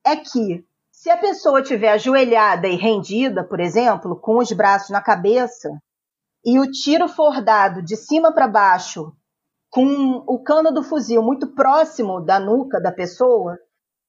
é 0.03 0.15
que 0.15 0.65
se 0.99 1.09
a 1.09 1.15
pessoa 1.15 1.61
estiver 1.61 1.93
ajoelhada 1.93 2.67
e 2.67 2.75
rendida, 2.75 3.41
por 3.41 3.61
exemplo, 3.61 4.19
com 4.19 4.37
os 4.37 4.51
braços 4.51 4.89
na 4.89 5.01
cabeça, 5.01 5.69
e 6.43 6.59
o 6.59 6.69
tiro 6.69 7.07
for 7.07 7.41
dado 7.41 7.81
de 7.81 7.95
cima 7.95 8.33
para 8.33 8.49
baixo 8.49 9.13
com 9.69 10.21
o 10.27 10.43
cano 10.43 10.73
do 10.73 10.83
fuzil 10.83 11.23
muito 11.23 11.55
próximo 11.55 12.19
da 12.19 12.37
nuca 12.37 12.81
da 12.81 12.91
pessoa, 12.91 13.57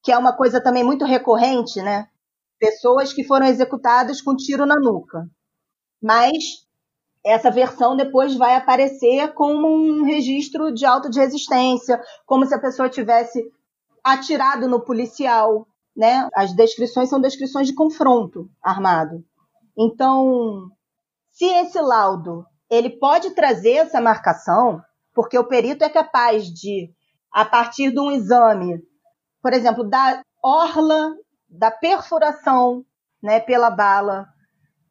que 0.03 0.11
é 0.11 0.19
uma 0.19 0.37
coisa 0.37 0.61
também 0.61 0.83
muito 0.83 1.05
recorrente, 1.05 1.81
né? 1.81 2.09
Pessoas 2.59 3.13
que 3.13 3.23
foram 3.23 3.47
executadas 3.47 4.21
com 4.21 4.35
tiro 4.35 4.67
na 4.67 4.75
nuca. 4.75 5.29
Mas 6.03 6.43
essa 7.25 7.53
versão 7.53 7.97
depois 7.97 8.35
vai 8.35 8.57
aparecer 8.57 9.33
como 9.35 9.69
um 9.69 10.03
registro 10.03 10.75
de 10.75 10.85
auto 10.85 11.09
de 11.09 11.21
resistência, 11.21 12.03
como 12.27 12.45
se 12.47 12.55
a 12.55 12.61
pessoa 12.61 12.89
tivesse 12.89 13.45
atirado 14.03 14.67
no 14.67 14.85
policial, 14.85 15.69
né? 15.97 16.29
As 16.35 16.55
descrições 16.55 17.09
são 17.09 17.21
descrições 17.21 17.67
de 17.67 17.75
confronto 17.75 18.51
armado. 18.63 19.25
Então, 19.79 20.69
se 21.31 21.45
esse 21.45 21.81
laudo 21.81 22.45
ele 22.71 22.91
pode 22.91 23.31
trazer 23.31 23.73
essa 23.73 24.01
marcação, 24.01 24.81
porque 25.13 25.37
o 25.37 25.47
perito 25.47 25.85
é 25.85 25.89
capaz 25.89 26.45
de, 26.45 26.91
a 27.33 27.45
partir 27.45 27.91
de 27.91 27.99
um 27.99 28.13
exame, 28.13 28.81
por 29.43 29.53
exemplo, 29.53 29.83
da 29.83 30.23
orla, 30.43 31.15
da 31.49 31.71
perfuração 31.71 32.85
né, 33.23 33.41
pela 33.41 33.71
bala, 33.71 34.29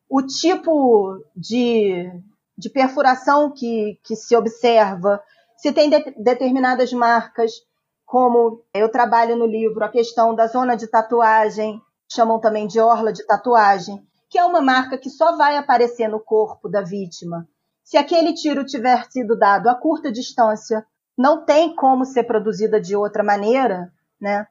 o 0.09 0.21
tipo 0.21 1.23
de, 1.35 2.11
de 2.57 2.69
perfuração 2.69 3.51
que, 3.51 3.99
que 4.03 4.15
se 4.15 4.35
observa, 4.35 5.23
se 5.55 5.71
tem 5.71 5.89
de, 5.89 5.99
determinadas 6.21 6.91
marcas, 6.91 7.51
como 8.09 8.63
eu 8.73 8.89
trabalho 8.89 9.35
no 9.35 9.45
livro, 9.45 9.83
a 9.83 9.89
questão 9.89 10.33
da 10.33 10.47
zona 10.47 10.75
de 10.75 10.87
tatuagem, 10.87 11.79
chamam 12.11 12.39
também 12.39 12.65
de 12.65 12.79
orla 12.79 13.13
de 13.13 13.25
tatuagem, 13.25 14.03
que 14.29 14.39
é 14.39 14.43
uma 14.43 14.61
marca 14.61 14.97
que 14.97 15.09
só 15.09 15.37
vai 15.37 15.57
aparecer 15.57 16.07
no 16.07 16.19
corpo 16.19 16.67
da 16.67 16.81
vítima 16.81 17.47
se 17.89 17.97
aquele 17.97 18.35
tiro 18.35 18.63
tiver 18.63 19.03
sido 19.09 19.35
dado 19.35 19.67
a 19.67 19.73
curta 19.73 20.11
distância, 20.11 20.85
não 21.17 21.43
tem 21.43 21.75
como 21.75 22.05
ser 22.05 22.23
produzida 22.23 22.79
de 22.79 22.95
outra 22.95 23.23
maneira, 23.23 23.91
né? 24.21 24.45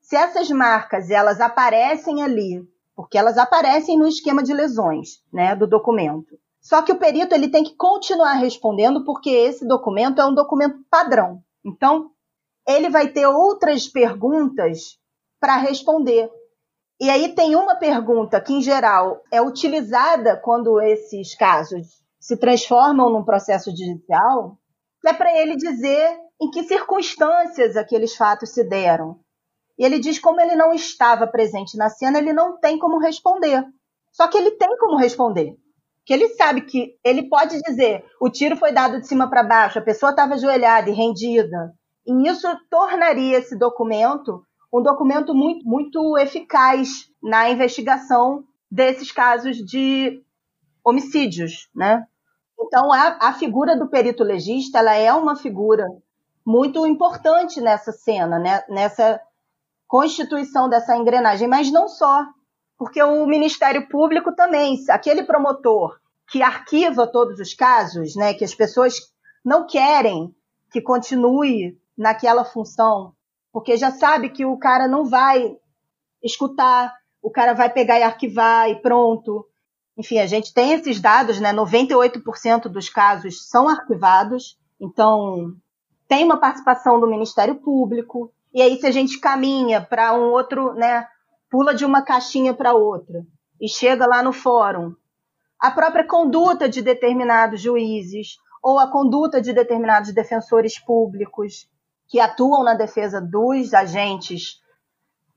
Se 0.00 0.14
essas 0.14 0.48
marcas 0.50 1.10
elas 1.10 1.40
aparecem 1.40 2.22
ali, 2.22 2.64
porque 2.94 3.18
elas 3.18 3.38
aparecem 3.38 3.98
no 3.98 4.06
esquema 4.06 4.40
de 4.40 4.54
lesões, 4.54 5.20
né, 5.32 5.56
do 5.56 5.66
documento. 5.66 6.38
Só 6.60 6.80
que 6.80 6.92
o 6.92 6.96
perito 6.96 7.34
ele 7.34 7.48
tem 7.48 7.64
que 7.64 7.74
continuar 7.74 8.34
respondendo 8.34 9.04
porque 9.04 9.30
esse 9.30 9.66
documento 9.66 10.20
é 10.20 10.24
um 10.24 10.34
documento 10.34 10.78
padrão. 10.88 11.42
Então, 11.64 12.12
ele 12.66 12.90
vai 12.90 13.08
ter 13.08 13.26
outras 13.26 13.86
perguntas 13.86 14.98
para 15.40 15.56
responder. 15.56 16.30
E 17.00 17.10
aí 17.10 17.34
tem 17.34 17.54
uma 17.54 17.76
pergunta 17.76 18.40
que, 18.40 18.54
em 18.54 18.62
geral, 18.62 19.22
é 19.30 19.40
utilizada 19.40 20.36
quando 20.36 20.80
esses 20.80 21.34
casos 21.36 21.86
se 22.18 22.36
transformam 22.36 23.10
num 23.10 23.24
processo 23.24 23.70
judicial, 23.70 24.58
é 25.06 25.12
para 25.12 25.38
ele 25.38 25.56
dizer 25.56 26.18
em 26.40 26.50
que 26.50 26.64
circunstâncias 26.64 27.76
aqueles 27.76 28.16
fatos 28.16 28.50
se 28.50 28.64
deram. 28.64 29.20
E 29.78 29.84
ele 29.84 29.98
diz 29.98 30.18
como 30.18 30.40
ele 30.40 30.56
não 30.56 30.72
estava 30.72 31.26
presente 31.26 31.76
na 31.76 31.88
cena, 31.88 32.18
ele 32.18 32.32
não 32.32 32.58
tem 32.58 32.78
como 32.78 32.98
responder. 32.98 33.64
Só 34.10 34.26
que 34.26 34.36
ele 34.38 34.52
tem 34.52 34.76
como 34.78 34.96
responder. 34.96 35.54
Que 36.04 36.12
ele 36.12 36.28
sabe 36.30 36.62
que 36.62 36.96
ele 37.04 37.28
pode 37.28 37.60
dizer: 37.60 38.04
o 38.20 38.30
tiro 38.30 38.56
foi 38.56 38.72
dado 38.72 39.00
de 39.00 39.06
cima 39.06 39.28
para 39.28 39.42
baixo, 39.42 39.78
a 39.78 39.82
pessoa 39.82 40.10
estava 40.10 40.34
ajoelhada 40.34 40.88
e 40.88 40.94
rendida. 40.94 41.72
E 42.06 42.28
isso 42.28 42.48
tornaria 42.70 43.38
esse 43.38 43.56
documento 43.58 44.44
um 44.72 44.82
documento 44.82 45.34
muito, 45.34 45.66
muito 45.66 46.18
eficaz 46.18 47.10
na 47.22 47.48
investigação 47.50 48.44
desses 48.70 49.10
casos 49.12 49.56
de 49.56 50.22
homicídios, 50.84 51.68
né? 51.74 52.06
Então, 52.58 52.92
a, 52.92 53.18
a 53.20 53.32
figura 53.32 53.76
do 53.76 53.88
perito 53.88 54.22
legista 54.24 54.78
ela 54.78 54.94
é 54.94 55.12
uma 55.12 55.36
figura 55.36 55.84
muito 56.44 56.86
importante 56.86 57.60
nessa 57.60 57.92
cena, 57.92 58.38
né? 58.38 58.64
nessa 58.68 59.20
constituição 59.86 60.68
dessa 60.68 60.96
engrenagem, 60.96 61.48
mas 61.48 61.70
não 61.70 61.88
só, 61.88 62.24
porque 62.78 63.02
o 63.02 63.26
Ministério 63.26 63.88
Público 63.88 64.34
também, 64.34 64.76
aquele 64.90 65.22
promotor 65.22 65.98
que 66.28 66.42
arquiva 66.42 67.06
todos 67.06 67.38
os 67.38 67.54
casos, 67.54 68.16
né, 68.16 68.34
que 68.34 68.44
as 68.44 68.54
pessoas 68.54 69.12
não 69.44 69.64
querem 69.64 70.34
que 70.72 70.80
continue 70.80 71.78
naquela 71.96 72.44
função, 72.44 73.12
porque 73.52 73.76
já 73.76 73.90
sabe 73.90 74.28
que 74.30 74.44
o 74.44 74.58
cara 74.58 74.86
não 74.86 75.04
vai 75.04 75.56
escutar, 76.22 76.94
o 77.22 77.30
cara 77.30 77.54
vai 77.54 77.70
pegar 77.70 77.98
e 77.98 78.02
arquivar 78.02 78.68
e 78.68 78.80
pronto. 78.82 79.46
Enfim, 79.96 80.18
a 80.18 80.26
gente 80.26 80.52
tem 80.52 80.72
esses 80.72 81.00
dados, 81.00 81.40
né? 81.40 81.52
98% 81.52 82.68
dos 82.68 82.88
casos 82.88 83.48
são 83.48 83.68
arquivados, 83.68 84.58
então 84.80 85.54
tem 86.06 86.24
uma 86.24 86.38
participação 86.38 87.00
do 87.00 87.06
Ministério 87.06 87.56
Público. 87.56 88.32
E 88.52 88.60
aí, 88.60 88.78
se 88.78 88.86
a 88.86 88.90
gente 88.90 89.18
caminha 89.18 89.80
para 89.80 90.12
um 90.12 90.30
outro, 90.32 90.74
né? 90.74 91.06
Pula 91.50 91.74
de 91.74 91.84
uma 91.84 92.02
caixinha 92.02 92.52
para 92.52 92.74
outra 92.74 93.24
e 93.60 93.68
chega 93.68 94.06
lá 94.06 94.22
no 94.22 94.32
fórum, 94.32 94.94
a 95.58 95.70
própria 95.70 96.06
conduta 96.06 96.68
de 96.68 96.82
determinados 96.82 97.60
juízes 97.60 98.36
ou 98.62 98.78
a 98.78 98.90
conduta 98.90 99.40
de 99.40 99.52
determinados 99.52 100.12
defensores 100.12 100.78
públicos 100.78 101.68
que 102.08 102.20
atuam 102.20 102.62
na 102.62 102.74
defesa 102.74 103.20
dos 103.20 103.74
agentes 103.74 104.60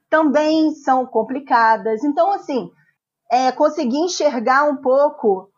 também 0.09 0.71
são 0.71 1.05
complicadas. 1.05 2.03
Então, 2.03 2.31
assim, 2.31 2.69
é, 3.31 3.51
conseguir 3.51 3.97
enxergar 3.97 4.63
um 4.63 4.77
pouco 4.77 5.49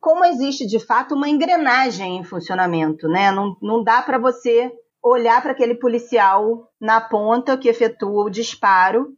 como 0.00 0.24
existe 0.24 0.66
de 0.66 0.78
fato 0.78 1.14
uma 1.14 1.28
engrenagem 1.28 2.18
em 2.18 2.24
funcionamento, 2.24 3.08
né? 3.08 3.30
Não, 3.30 3.56
não 3.62 3.82
dá 3.82 4.02
para 4.02 4.18
você 4.18 4.70
olhar 5.02 5.40
para 5.40 5.52
aquele 5.52 5.74
policial 5.74 6.68
na 6.80 7.00
ponta 7.00 7.56
que 7.56 7.68
efetua 7.68 8.24
o 8.24 8.30
disparo 8.30 9.08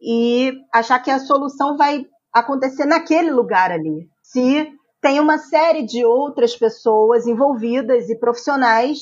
e 0.00 0.52
achar 0.72 0.98
que 0.98 1.10
a 1.10 1.20
solução 1.20 1.76
vai 1.76 2.04
acontecer 2.32 2.84
naquele 2.84 3.30
lugar 3.30 3.70
ali. 3.70 4.08
Se 4.22 4.72
tem 5.00 5.20
uma 5.20 5.38
série 5.38 5.84
de 5.84 6.04
outras 6.04 6.56
pessoas 6.56 7.26
envolvidas 7.26 8.08
e 8.08 8.18
profissionais 8.18 8.98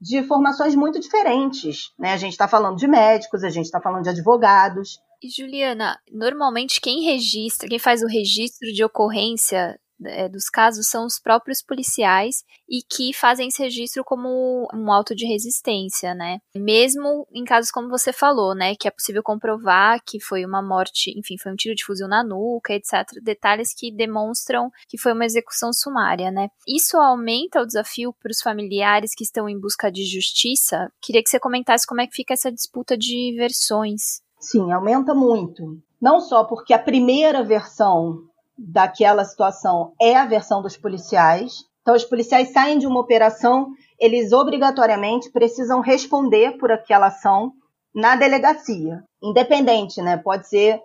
de 0.00 0.22
formações 0.24 0.74
muito 0.74 1.00
diferentes, 1.00 1.92
né? 1.98 2.12
A 2.12 2.16
gente 2.16 2.32
está 2.32 2.46
falando 2.46 2.76
de 2.76 2.86
médicos, 2.86 3.42
a 3.42 3.50
gente 3.50 3.66
está 3.66 3.80
falando 3.80 4.04
de 4.04 4.10
advogados, 4.10 4.98
e 5.20 5.28
Juliana, 5.28 5.98
normalmente 6.12 6.80
quem 6.80 7.02
registra, 7.02 7.68
quem 7.68 7.78
faz 7.78 8.02
o 8.02 8.06
registro 8.06 8.72
de 8.72 8.84
ocorrência 8.84 9.78
é, 10.04 10.28
dos 10.28 10.48
casos 10.48 10.88
são 10.88 11.06
os 11.06 11.18
próprios 11.18 11.62
policiais 11.62 12.44
e 12.68 12.82
que 12.82 13.12
fazem 13.12 13.48
esse 13.48 13.62
registro 13.62 14.04
como 14.04 14.68
um 14.72 14.92
auto 14.92 15.14
de 15.14 15.26
resistência, 15.26 16.14
né? 16.14 16.38
Mesmo 16.54 17.26
em 17.32 17.44
casos 17.44 17.70
como 17.70 17.88
você 17.88 18.12
falou, 18.12 18.54
né, 18.54 18.74
que 18.74 18.86
é 18.86 18.90
possível 18.90 19.22
comprovar 19.22 20.00
que 20.04 20.20
foi 20.20 20.44
uma 20.44 20.62
morte, 20.62 21.12
enfim, 21.18 21.36
foi 21.38 21.52
um 21.52 21.56
tiro 21.56 21.74
de 21.74 21.84
fuzil 21.84 22.08
na 22.08 22.22
nuca, 22.22 22.72
etc. 22.72 23.06
Detalhes 23.22 23.74
que 23.74 23.90
demonstram 23.90 24.70
que 24.88 24.98
foi 24.98 25.12
uma 25.12 25.24
execução 25.24 25.72
sumária, 25.72 26.30
né? 26.30 26.48
Isso 26.66 26.96
aumenta 26.96 27.62
o 27.62 27.66
desafio 27.66 28.12
para 28.12 28.30
os 28.30 28.40
familiares 28.40 29.14
que 29.14 29.24
estão 29.24 29.48
em 29.48 29.58
busca 29.58 29.90
de 29.90 30.04
justiça. 30.04 30.90
Queria 31.00 31.22
que 31.22 31.30
você 31.30 31.40
comentasse 31.40 31.86
como 31.86 32.00
é 32.00 32.06
que 32.06 32.14
fica 32.14 32.34
essa 32.34 32.52
disputa 32.52 32.96
de 32.96 33.34
versões. 33.36 34.20
Sim, 34.40 34.70
aumenta 34.72 35.14
muito. 35.14 35.80
Não 36.00 36.20
só 36.20 36.44
porque 36.44 36.72
a 36.72 36.78
primeira 36.78 37.42
versão 37.42 38.27
daquela 38.58 39.24
situação 39.24 39.92
é 40.00 40.16
a 40.16 40.26
versão 40.26 40.60
dos 40.60 40.76
policiais. 40.76 41.64
Então, 41.82 41.94
os 41.94 42.04
policiais 42.04 42.52
saem 42.52 42.78
de 42.78 42.86
uma 42.86 43.00
operação, 43.00 43.70
eles 43.98 44.32
obrigatoriamente 44.32 45.30
precisam 45.30 45.80
responder 45.80 46.58
por 46.58 46.72
aquela 46.72 47.06
ação 47.06 47.52
na 47.94 48.16
delegacia, 48.16 49.02
independente, 49.22 50.02
né? 50.02 50.16
Pode 50.16 50.48
ser 50.48 50.82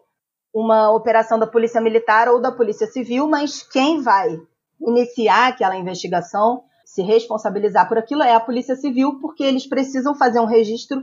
uma 0.54 0.92
operação 0.92 1.40
da 1.40 1.48
Polícia 1.48 1.82
Militar 1.82 2.30
ou 2.30 2.40
da 2.40 2.52
Polícia 2.52 2.88
Civil, 2.88 3.28
mas 3.28 3.64
quem 3.64 4.02
vai 4.02 4.40
iniciar 4.80 5.48
aquela 5.48 5.76
investigação, 5.76 6.64
se 6.86 7.02
responsabilizar 7.02 7.88
por 7.88 7.98
aquilo 7.98 8.22
é 8.22 8.36
a 8.36 8.40
Polícia 8.40 8.76
Civil, 8.76 9.20
porque 9.20 9.44
eles 9.44 9.68
precisam 9.68 10.16
fazer 10.16 10.40
um 10.40 10.46
registro 10.46 11.02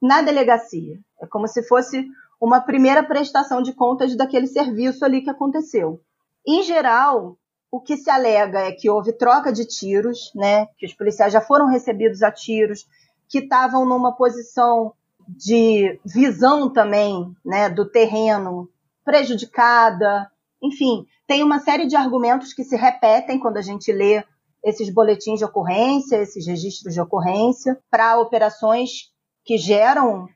na 0.00 0.20
delegacia. 0.20 0.98
É 1.20 1.26
como 1.26 1.48
se 1.48 1.62
fosse 1.62 2.06
uma 2.40 2.60
primeira 2.60 3.02
prestação 3.02 3.62
de 3.62 3.72
contas 3.72 4.14
daquele 4.16 4.46
serviço 4.46 5.04
ali 5.04 5.22
que 5.22 5.30
aconteceu. 5.30 6.00
Em 6.46 6.62
geral, 6.62 7.36
o 7.70 7.80
que 7.80 7.96
se 7.96 8.10
alega 8.10 8.60
é 8.60 8.72
que 8.72 8.90
houve 8.90 9.12
troca 9.12 9.52
de 9.52 9.64
tiros, 9.64 10.32
né? 10.34 10.66
Que 10.76 10.86
os 10.86 10.94
policiais 10.94 11.32
já 11.32 11.40
foram 11.40 11.66
recebidos 11.66 12.22
a 12.22 12.32
tiros, 12.32 12.86
que 13.28 13.38
estavam 13.38 13.86
numa 13.86 14.16
posição 14.16 14.92
de 15.28 16.00
visão 16.04 16.72
também, 16.72 17.32
né, 17.44 17.68
do 17.70 17.88
terreno 17.88 18.68
prejudicada. 19.04 20.28
Enfim, 20.60 21.06
tem 21.28 21.44
uma 21.44 21.60
série 21.60 21.86
de 21.86 21.94
argumentos 21.94 22.52
que 22.52 22.64
se 22.64 22.74
repetem 22.74 23.38
quando 23.38 23.56
a 23.56 23.62
gente 23.62 23.92
lê 23.92 24.24
esses 24.64 24.92
boletins 24.92 25.38
de 25.38 25.44
ocorrência, 25.44 26.16
esses 26.16 26.44
registros 26.44 26.92
de 26.92 27.00
ocorrência, 27.00 27.78
para 27.88 28.18
operações 28.18 29.12
que 29.44 29.56
geram 29.56 30.26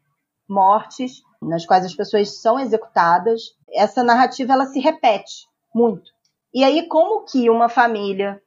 mortes, 0.48 1.20
nas 1.42 1.66
quais 1.66 1.84
as 1.84 1.94
pessoas 1.94 2.40
são 2.40 2.60
executadas. 2.60 3.42
Essa 3.72 4.04
narrativa 4.04 4.52
ela 4.52 4.66
se 4.66 4.78
repete 4.78 5.48
muito. 5.74 6.12
E 6.52 6.62
aí 6.62 6.87
como 6.87 7.24
que 7.24 7.50
uma 7.50 7.68
família 7.68 8.40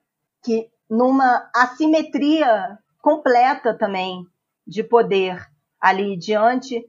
que 0.44 0.70
numa 0.90 1.50
assimetria 1.54 2.80
completa 3.02 3.78
também 3.78 4.26
de 4.66 4.84
poder 4.84 5.46
ali 5.80 6.18
diante 6.18 6.86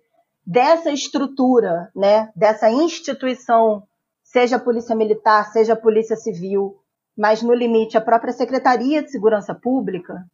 dessa 0.47 0.91
estrutura, 0.91 1.91
né, 1.95 2.31
dessa 2.35 2.71
instituição, 2.71 3.83
seja 4.23 4.59
Polícia 4.59 4.95
Militar, 4.95 5.51
seja 5.53 5.77
Polícia 5.77 6.17
Civil, 6.17 6.81
mas 7.17 7.43
no 7.43 7.53
limite 7.53 7.99
a 7.99 8.01
própria 8.01 8.33
Secretaria 8.33 9.03
de 9.03 9.11
Segurança 9.11 9.55
Pública, 9.55 10.25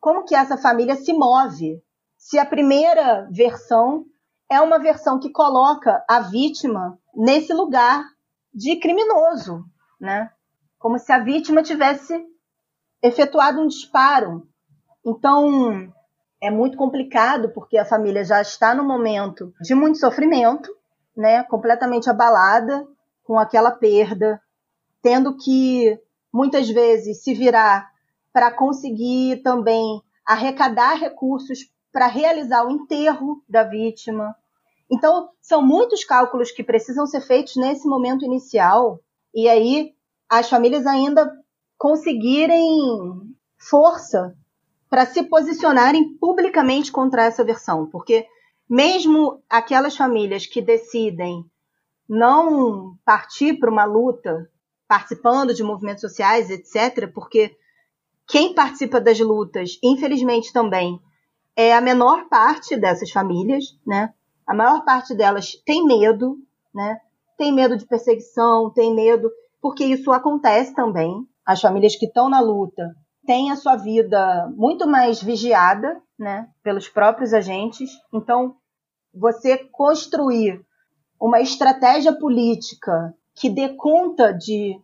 como 0.00 0.24
que 0.24 0.34
essa 0.34 0.56
família 0.56 0.94
se 0.94 1.12
move? 1.12 1.82
Se 2.16 2.38
a 2.38 2.46
primeira 2.46 3.28
versão 3.30 4.06
é 4.50 4.60
uma 4.60 4.78
versão 4.78 5.18
que 5.18 5.30
coloca 5.30 6.02
a 6.08 6.20
vítima 6.20 6.98
nesse 7.14 7.52
lugar 7.52 8.04
de 8.58 8.74
criminoso, 8.74 9.64
né? 10.00 10.32
Como 10.80 10.98
se 10.98 11.12
a 11.12 11.20
vítima 11.20 11.62
tivesse 11.62 12.20
efetuado 13.00 13.60
um 13.60 13.68
disparo. 13.68 14.48
Então, 15.06 15.92
é 16.42 16.50
muito 16.50 16.76
complicado 16.76 17.50
porque 17.50 17.78
a 17.78 17.84
família 17.84 18.24
já 18.24 18.42
está 18.42 18.74
no 18.74 18.82
momento 18.82 19.54
de 19.60 19.76
muito 19.76 19.98
sofrimento, 19.98 20.68
né, 21.16 21.44
completamente 21.44 22.10
abalada 22.10 22.84
com 23.22 23.38
aquela 23.38 23.70
perda, 23.70 24.42
tendo 25.00 25.36
que 25.36 25.96
muitas 26.32 26.68
vezes 26.68 27.22
se 27.22 27.34
virar 27.34 27.88
para 28.32 28.50
conseguir 28.50 29.40
também 29.42 30.02
arrecadar 30.26 30.94
recursos 30.94 31.60
para 31.92 32.08
realizar 32.08 32.64
o 32.64 32.70
enterro 32.70 33.40
da 33.48 33.62
vítima. 33.62 34.34
Então, 34.90 35.28
são 35.40 35.60
muitos 35.60 36.04
cálculos 36.04 36.50
que 36.50 36.64
precisam 36.64 37.06
ser 37.06 37.20
feitos 37.20 37.56
nesse 37.56 37.86
momento 37.86 38.24
inicial, 38.24 39.00
e 39.34 39.48
aí 39.48 39.92
as 40.28 40.48
famílias 40.48 40.86
ainda 40.86 41.30
conseguirem 41.76 42.66
força 43.58 44.34
para 44.88 45.04
se 45.04 45.22
posicionarem 45.24 46.16
publicamente 46.18 46.90
contra 46.90 47.24
essa 47.24 47.44
versão, 47.44 47.86
porque 47.86 48.26
mesmo 48.68 49.42
aquelas 49.48 49.96
famílias 49.96 50.46
que 50.46 50.62
decidem 50.62 51.44
não 52.08 52.96
partir 53.04 53.58
para 53.58 53.70
uma 53.70 53.84
luta, 53.84 54.50
participando 54.86 55.52
de 55.52 55.62
movimentos 55.62 56.00
sociais, 56.00 56.48
etc., 56.48 57.12
porque 57.12 57.54
quem 58.26 58.54
participa 58.54 59.00
das 59.00 59.18
lutas, 59.20 59.78
infelizmente 59.82 60.52
também, 60.52 60.98
é 61.54 61.74
a 61.74 61.80
menor 61.80 62.28
parte 62.28 62.76
dessas 62.76 63.10
famílias, 63.10 63.64
né? 63.86 64.14
A 64.48 64.54
maior 64.54 64.82
parte 64.82 65.14
delas 65.14 65.52
tem 65.66 65.84
medo, 65.84 66.38
né? 66.74 66.98
Tem 67.36 67.52
medo 67.52 67.76
de 67.76 67.84
perseguição, 67.84 68.72
tem 68.72 68.94
medo, 68.94 69.30
porque 69.60 69.84
isso 69.84 70.10
acontece 70.10 70.74
também. 70.74 71.12
As 71.44 71.60
famílias 71.60 71.94
que 71.94 72.06
estão 72.06 72.30
na 72.30 72.40
luta 72.40 72.96
tem 73.26 73.50
a 73.50 73.56
sua 73.56 73.76
vida 73.76 74.50
muito 74.56 74.88
mais 74.88 75.22
vigiada, 75.22 76.00
né, 76.18 76.48
pelos 76.62 76.88
próprios 76.88 77.34
agentes. 77.34 77.90
Então, 78.10 78.56
você 79.12 79.58
construir 79.70 80.64
uma 81.20 81.42
estratégia 81.42 82.18
política 82.18 83.14
que 83.34 83.50
dê 83.50 83.74
conta 83.76 84.32
de 84.32 84.80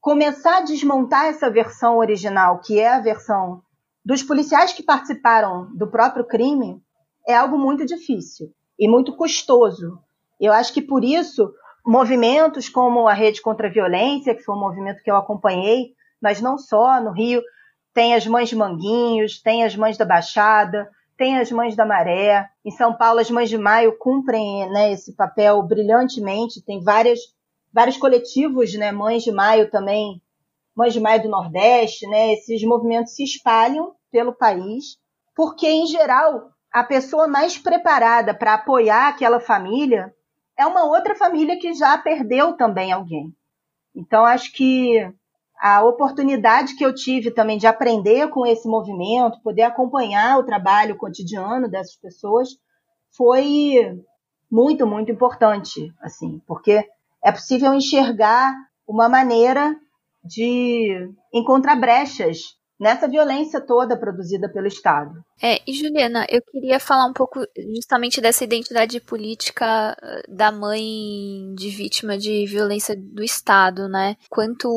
começar 0.00 0.58
a 0.58 0.62
desmontar 0.62 1.26
essa 1.26 1.50
versão 1.50 1.98
original, 1.98 2.58
que 2.60 2.80
é 2.80 2.88
a 2.88 3.00
versão 3.00 3.62
dos 4.02 4.22
policiais 4.22 4.72
que 4.72 4.82
participaram 4.82 5.70
do 5.76 5.90
próprio 5.90 6.26
crime, 6.26 6.82
é 7.28 7.36
algo 7.36 7.58
muito 7.58 7.84
difícil 7.84 8.50
e 8.78 8.88
muito 8.88 9.16
custoso. 9.16 9.98
Eu 10.40 10.52
acho 10.52 10.72
que 10.72 10.82
por 10.82 11.04
isso 11.04 11.52
movimentos 11.84 12.68
como 12.68 13.06
a 13.06 13.12
Rede 13.12 13.42
contra 13.42 13.68
a 13.68 13.70
Violência, 13.70 14.34
que 14.34 14.42
foi 14.42 14.54
um 14.54 14.60
movimento 14.60 15.02
que 15.02 15.10
eu 15.10 15.16
acompanhei, 15.16 15.92
mas 16.20 16.40
não 16.40 16.56
só 16.56 17.00
no 17.00 17.12
Rio, 17.12 17.42
tem 17.92 18.14
as 18.14 18.26
mães 18.26 18.48
de 18.48 18.56
Manguinhos, 18.56 19.40
tem 19.40 19.62
as 19.64 19.76
mães 19.76 19.96
da 19.96 20.04
Baixada, 20.04 20.90
tem 21.16 21.38
as 21.38 21.52
mães 21.52 21.76
da 21.76 21.84
Maré. 21.84 22.48
Em 22.64 22.70
São 22.70 22.96
Paulo, 22.96 23.20
as 23.20 23.30
mães 23.30 23.48
de 23.48 23.58
Maio 23.58 23.96
cumprem 23.98 24.68
né, 24.70 24.92
esse 24.92 25.14
papel 25.14 25.62
brilhantemente. 25.62 26.62
Tem 26.62 26.82
várias, 26.82 27.20
vários 27.72 27.96
coletivos, 27.96 28.74
né, 28.74 28.90
mães 28.90 29.22
de 29.22 29.30
Maio 29.30 29.70
também, 29.70 30.20
mães 30.74 30.92
de 30.92 31.00
Maio 31.00 31.22
do 31.22 31.28
Nordeste, 31.28 32.06
né, 32.08 32.32
esses 32.32 32.64
movimentos 32.64 33.14
se 33.14 33.22
espalham 33.22 33.94
pelo 34.10 34.32
país, 34.32 34.98
porque 35.36 35.68
em 35.68 35.86
geral 35.86 36.50
a 36.74 36.82
pessoa 36.82 37.28
mais 37.28 37.56
preparada 37.56 38.34
para 38.34 38.54
apoiar 38.54 39.06
aquela 39.06 39.38
família 39.38 40.12
é 40.58 40.66
uma 40.66 40.84
outra 40.84 41.14
família 41.14 41.56
que 41.56 41.72
já 41.72 41.96
perdeu 41.96 42.56
também 42.56 42.90
alguém. 42.90 43.32
Então 43.94 44.24
acho 44.24 44.52
que 44.52 45.08
a 45.56 45.84
oportunidade 45.84 46.74
que 46.74 46.84
eu 46.84 46.92
tive 46.92 47.30
também 47.30 47.58
de 47.58 47.68
aprender 47.68 48.28
com 48.30 48.44
esse 48.44 48.66
movimento, 48.66 49.40
poder 49.40 49.62
acompanhar 49.62 50.36
o 50.36 50.42
trabalho 50.42 50.96
cotidiano 50.96 51.68
dessas 51.68 51.94
pessoas, 51.94 52.48
foi 53.16 53.96
muito, 54.50 54.84
muito 54.84 55.12
importante, 55.12 55.94
assim, 56.02 56.42
porque 56.44 56.84
é 57.22 57.30
possível 57.30 57.72
enxergar 57.72 58.52
uma 58.84 59.08
maneira 59.08 59.76
de 60.24 61.08
encontrar 61.32 61.76
brechas 61.76 62.58
nessa 62.78 63.08
violência 63.08 63.60
toda 63.60 63.96
produzida 63.96 64.48
pelo 64.48 64.66
Estado. 64.66 65.24
É, 65.40 65.60
e 65.66 65.72
Juliana, 65.72 66.26
eu 66.28 66.42
queria 66.42 66.80
falar 66.80 67.06
um 67.06 67.12
pouco 67.12 67.40
justamente 67.74 68.20
dessa 68.20 68.44
identidade 68.44 69.00
política 69.00 69.96
eh, 70.02 70.22
da 70.28 70.50
mãe 70.50 71.54
de 71.54 71.70
vítima 71.70 72.18
de 72.18 72.46
violência 72.46 72.96
do 72.96 73.22
Estado, 73.22 73.88
né? 73.88 74.16
Quanto 74.28 74.68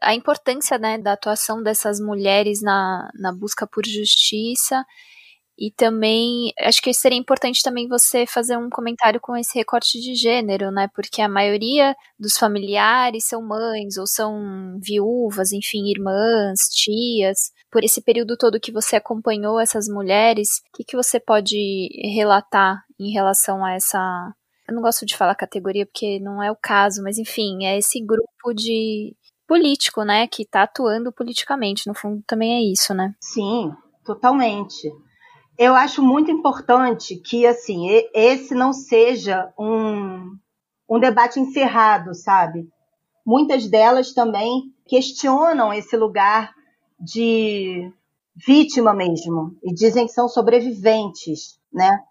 a 0.00 0.14
importância 0.14 0.78
né, 0.78 0.98
da 0.98 1.12
atuação 1.12 1.62
dessas 1.62 2.00
mulheres 2.00 2.60
na, 2.62 3.10
na 3.14 3.32
busca 3.32 3.66
por 3.66 3.84
justiça 3.86 4.84
e 5.58 5.70
também, 5.70 6.52
acho 6.60 6.80
que 6.80 6.92
seria 6.94 7.18
importante 7.18 7.62
também 7.62 7.86
você 7.86 8.26
fazer 8.26 8.56
um 8.56 8.70
comentário 8.70 9.20
com 9.20 9.36
esse 9.36 9.56
recorte 9.56 10.00
de 10.00 10.14
gênero, 10.14 10.70
né? 10.70 10.88
Porque 10.94 11.20
a 11.20 11.28
maioria 11.28 11.94
dos 12.18 12.38
familiares 12.38 13.26
são 13.26 13.46
mães 13.46 13.96
ou 13.98 14.06
são 14.06 14.78
viúvas, 14.82 15.52
enfim, 15.52 15.90
irmãs, 15.90 16.68
tias. 16.70 17.52
Por 17.70 17.84
esse 17.84 18.02
período 18.02 18.36
todo 18.36 18.60
que 18.60 18.72
você 18.72 18.96
acompanhou 18.96 19.60
essas 19.60 19.88
mulheres, 19.88 20.48
o 20.72 20.76
que, 20.78 20.84
que 20.84 20.96
você 20.96 21.20
pode 21.20 21.88
relatar 22.14 22.82
em 22.98 23.12
relação 23.12 23.64
a 23.64 23.72
essa. 23.74 23.98
Eu 24.66 24.74
não 24.74 24.82
gosto 24.82 25.04
de 25.04 25.16
falar 25.16 25.34
categoria 25.34 25.84
porque 25.84 26.18
não 26.18 26.42
é 26.42 26.50
o 26.50 26.56
caso, 26.56 27.02
mas 27.02 27.18
enfim, 27.18 27.64
é 27.64 27.76
esse 27.76 28.00
grupo 28.00 28.54
de 28.54 29.14
político, 29.46 30.02
né, 30.02 30.26
que 30.26 30.44
está 30.44 30.62
atuando 30.62 31.12
politicamente. 31.12 31.86
No 31.86 31.94
fundo, 31.94 32.22
também 32.26 32.54
é 32.54 32.72
isso, 32.72 32.94
né? 32.94 33.14
Sim, 33.20 33.70
totalmente 34.04 34.90
eu 35.62 35.76
acho 35.76 36.02
muito 36.02 36.28
importante 36.28 37.14
que 37.14 37.46
assim 37.46 37.86
esse 38.12 38.52
não 38.52 38.72
seja 38.72 39.52
um, 39.56 40.36
um 40.88 40.98
debate 40.98 41.38
encerrado, 41.38 42.14
sabe? 42.14 42.68
Muitas 43.24 43.68
delas 43.68 44.12
também 44.12 44.74
questionam 44.84 45.72
esse 45.72 45.96
lugar 45.96 46.52
de 46.98 47.92
vítima 48.34 48.92
mesmo 48.92 49.56
e 49.62 49.72
dizem 49.72 50.06
que 50.06 50.12
são 50.12 50.28
sobreviventes, 50.28 51.60
né? 51.72 52.02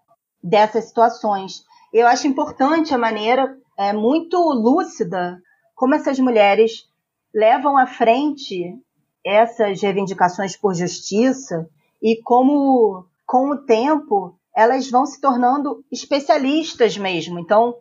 Dessas 0.42 0.86
situações. 0.86 1.62
Eu 1.92 2.06
acho 2.06 2.26
importante 2.26 2.94
a 2.94 2.98
maneira 2.98 3.54
é, 3.78 3.92
muito 3.92 4.38
lúcida 4.38 5.38
como 5.74 5.94
essas 5.94 6.18
mulheres 6.18 6.88
levam 7.34 7.76
à 7.76 7.86
frente 7.86 8.74
essas 9.22 9.82
reivindicações 9.82 10.56
por 10.56 10.74
justiça 10.74 11.68
e 12.00 12.20
como 12.22 13.06
com 13.32 13.48
o 13.48 13.56
tempo, 13.56 14.38
elas 14.54 14.90
vão 14.90 15.06
se 15.06 15.18
tornando 15.18 15.82
especialistas 15.90 16.98
mesmo. 16.98 17.38
Então, 17.38 17.74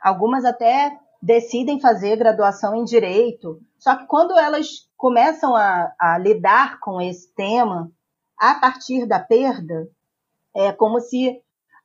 algumas 0.00 0.44
até 0.44 0.96
decidem 1.20 1.80
fazer 1.80 2.14
graduação 2.14 2.76
em 2.76 2.84
direito. 2.84 3.60
Só 3.80 3.96
que 3.96 4.06
quando 4.06 4.38
elas 4.38 4.88
começam 4.96 5.56
a, 5.56 5.92
a 5.98 6.18
lidar 6.18 6.78
com 6.78 7.00
esse 7.00 7.34
tema, 7.34 7.90
a 8.38 8.54
partir 8.54 9.04
da 9.04 9.18
perda, 9.18 9.90
é 10.54 10.70
como 10.70 11.00
se 11.00 11.42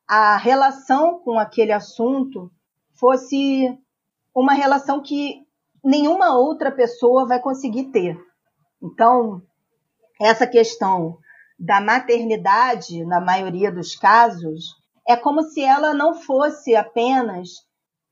a 0.08 0.38
relação 0.38 1.18
com 1.18 1.40
aquele 1.40 1.72
assunto 1.72 2.52
fosse 2.94 3.76
uma 4.32 4.54
relação 4.54 5.02
que 5.02 5.44
nenhuma 5.84 6.38
outra 6.38 6.70
pessoa 6.70 7.26
vai 7.26 7.40
conseguir 7.40 7.86
ter. 7.86 8.16
Então, 8.80 9.42
essa 10.22 10.46
questão 10.46 11.18
da 11.58 11.82
maternidade, 11.82 13.04
na 13.06 13.20
maioria 13.20 13.72
dos 13.72 13.96
casos, 13.96 14.76
é 15.08 15.16
como 15.16 15.42
se 15.42 15.62
ela 15.62 15.94
não 15.94 16.14
fosse 16.14 16.76
apenas, 16.76 17.50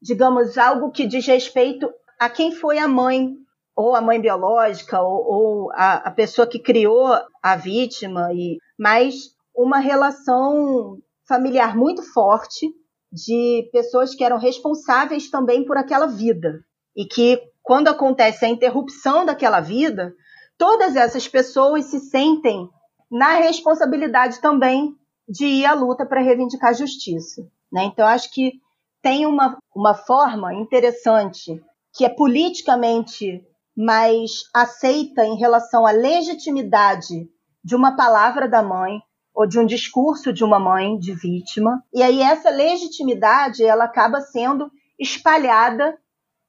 digamos, 0.02 0.58
algo 0.58 0.92
que 0.92 1.06
diz 1.06 1.26
respeito 1.28 1.92
a 2.20 2.30
quem 2.30 2.52
foi 2.52 2.80
a 2.80 2.88
mãe, 2.88 3.36
ou 3.76 3.94
a 3.96 4.02
mãe 4.02 4.20
biológica, 4.20 5.02
ou, 5.02 5.26
ou 5.26 5.72
a, 5.74 5.96
a, 5.96 6.12
pessoa 6.12 6.48
que 6.48 6.60
criou 6.60 7.08
a 7.44 7.56
vítima, 7.56 8.34
e, 8.34 8.58
mas 8.80 9.16
uma 9.54 9.80
relação 9.80 10.98
familiar 11.28 11.76
muito 11.76 12.02
forte 12.02 12.68
de 13.12 13.70
pessoas 13.72 14.16
que 14.16 14.24
eram 14.24 14.38
responsáveis 14.38 15.30
também 15.30 15.66
por 15.66 15.78
aquela 15.78 16.08
vida. 16.08 16.62
E 16.96 17.06
que, 17.06 17.42
quando 17.62 17.90
acontece 17.90 18.46
a 18.46 18.50
interrupção 18.50 19.26
daquela 19.26 19.60
vida, 19.60 20.14
todas 20.58 20.96
essas 20.96 21.28
pessoas 21.28 21.86
se 21.86 22.00
sentem 22.00 22.70
na 23.16 23.36
responsabilidade 23.36 24.42
também 24.42 24.94
de 25.26 25.46
ir 25.46 25.66
à 25.66 25.74
luta 25.74 26.06
para 26.06 26.20
reivindicar 26.20 26.74
justiça. 26.74 27.48
Né? 27.72 27.86
Então, 27.86 28.06
acho 28.06 28.30
que 28.30 28.60
tem 29.02 29.26
uma, 29.26 29.58
uma 29.74 29.94
forma 29.94 30.54
interessante 30.54 31.64
que 31.94 32.04
é 32.04 32.10
politicamente 32.10 33.42
mais 33.74 34.44
aceita 34.54 35.26
em 35.26 35.38
relação 35.38 35.88
à 35.88 35.92
legitimidade 35.92 37.30
de 37.64 37.74
uma 37.74 37.96
palavra 37.96 38.50
da 38.50 38.62
mãe 38.62 39.02
ou 39.34 39.48
de 39.48 39.60
um 39.60 39.66
discurso 39.66 40.34
de 40.34 40.44
uma 40.44 40.60
mãe 40.60 41.00
de 41.00 41.14
vítima. 41.14 41.82
E 41.94 42.04
aí 42.04 42.22
essa 42.22 42.50
legitimidade 42.50 43.64
ela 43.64 43.86
acaba 43.86 44.20
sendo 44.20 44.70
espalhada 45.00 45.98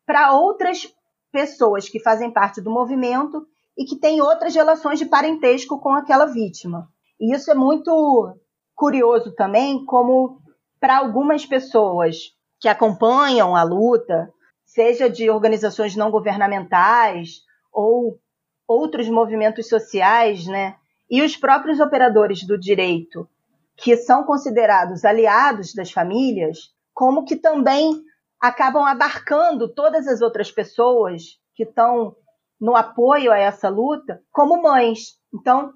para 0.05 0.33
outras 0.33 0.93
pessoas 1.31 1.89
que 1.89 2.01
fazem 2.01 2.33
parte 2.33 2.61
do 2.61 2.73
movimento 2.73 3.47
e 3.77 3.85
que 3.85 3.97
têm 3.97 4.21
outras 4.21 4.55
relações 4.55 4.99
de 4.99 5.07
parentesco 5.07 5.79
com 5.81 5.91
aquela 5.91 6.27
vítima. 6.27 6.89
E 7.21 7.35
isso 7.35 7.51
é 7.51 7.55
muito 7.55 8.37
curioso 8.75 9.33
também, 9.35 9.85
como 9.85 10.41
para 10.81 10.99
algumas 10.99 11.45
pessoas 11.45 12.35
que 12.61 12.69
acompanham 12.69 13.55
a 13.55 13.63
luta, 13.63 14.33
seja 14.65 15.09
de 15.09 15.31
organizações 15.31 15.95
não 15.95 16.11
governamentais 16.11 17.43
ou 17.73 18.19
outros 18.67 19.09
movimentos 19.09 19.69
sociais, 19.69 20.47
né? 20.47 20.77
E 21.09 21.23
os 21.23 21.37
próprios 21.37 21.79
operadores 21.81 22.45
do 22.45 22.59
direito, 22.59 23.29
que 23.77 23.97
são 23.97 24.25
considerados 24.25 25.05
aliados 25.05 25.73
das 25.73 25.91
famílias, 25.91 26.75
como 26.93 27.25
que 27.25 27.37
também 27.37 28.03
acabam 28.41 28.85
abarcando 28.85 29.69
todas 29.69 30.09
as 30.09 30.21
outras 30.21 30.51
pessoas 30.51 31.39
que 31.55 31.63
estão 31.63 32.17
no 32.61 32.75
apoio 32.75 33.33
a 33.33 33.39
essa 33.39 33.69
luta 33.69 34.21
como 34.33 34.63
mães. 34.63 35.19
Então, 35.33 35.73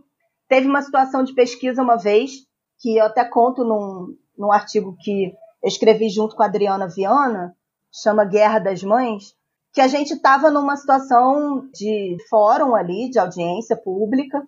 teve 0.48 0.66
uma 0.66 0.82
situação 0.82 1.22
de 1.22 1.34
pesquisa 1.34 1.82
uma 1.82 1.96
vez, 1.96 2.32
que 2.78 2.96
eu 2.96 3.04
até 3.04 3.24
conto 3.24 3.64
num, 3.64 4.16
num 4.36 4.52
artigo 4.52 4.96
que 5.00 5.34
eu 5.62 5.68
escrevi 5.68 6.08
junto 6.08 6.34
com 6.34 6.42
a 6.42 6.46
Adriana 6.46 6.88
Viana, 6.88 7.54
chama 7.92 8.24
Guerra 8.24 8.58
das 8.58 8.82
Mães, 8.82 9.34
que 9.72 9.80
a 9.80 9.86
gente 9.86 10.14
estava 10.14 10.50
numa 10.50 10.76
situação 10.76 11.68
de 11.72 12.16
fórum 12.28 12.74
ali, 12.74 13.10
de 13.10 13.18
audiência 13.18 13.76
pública, 13.76 14.42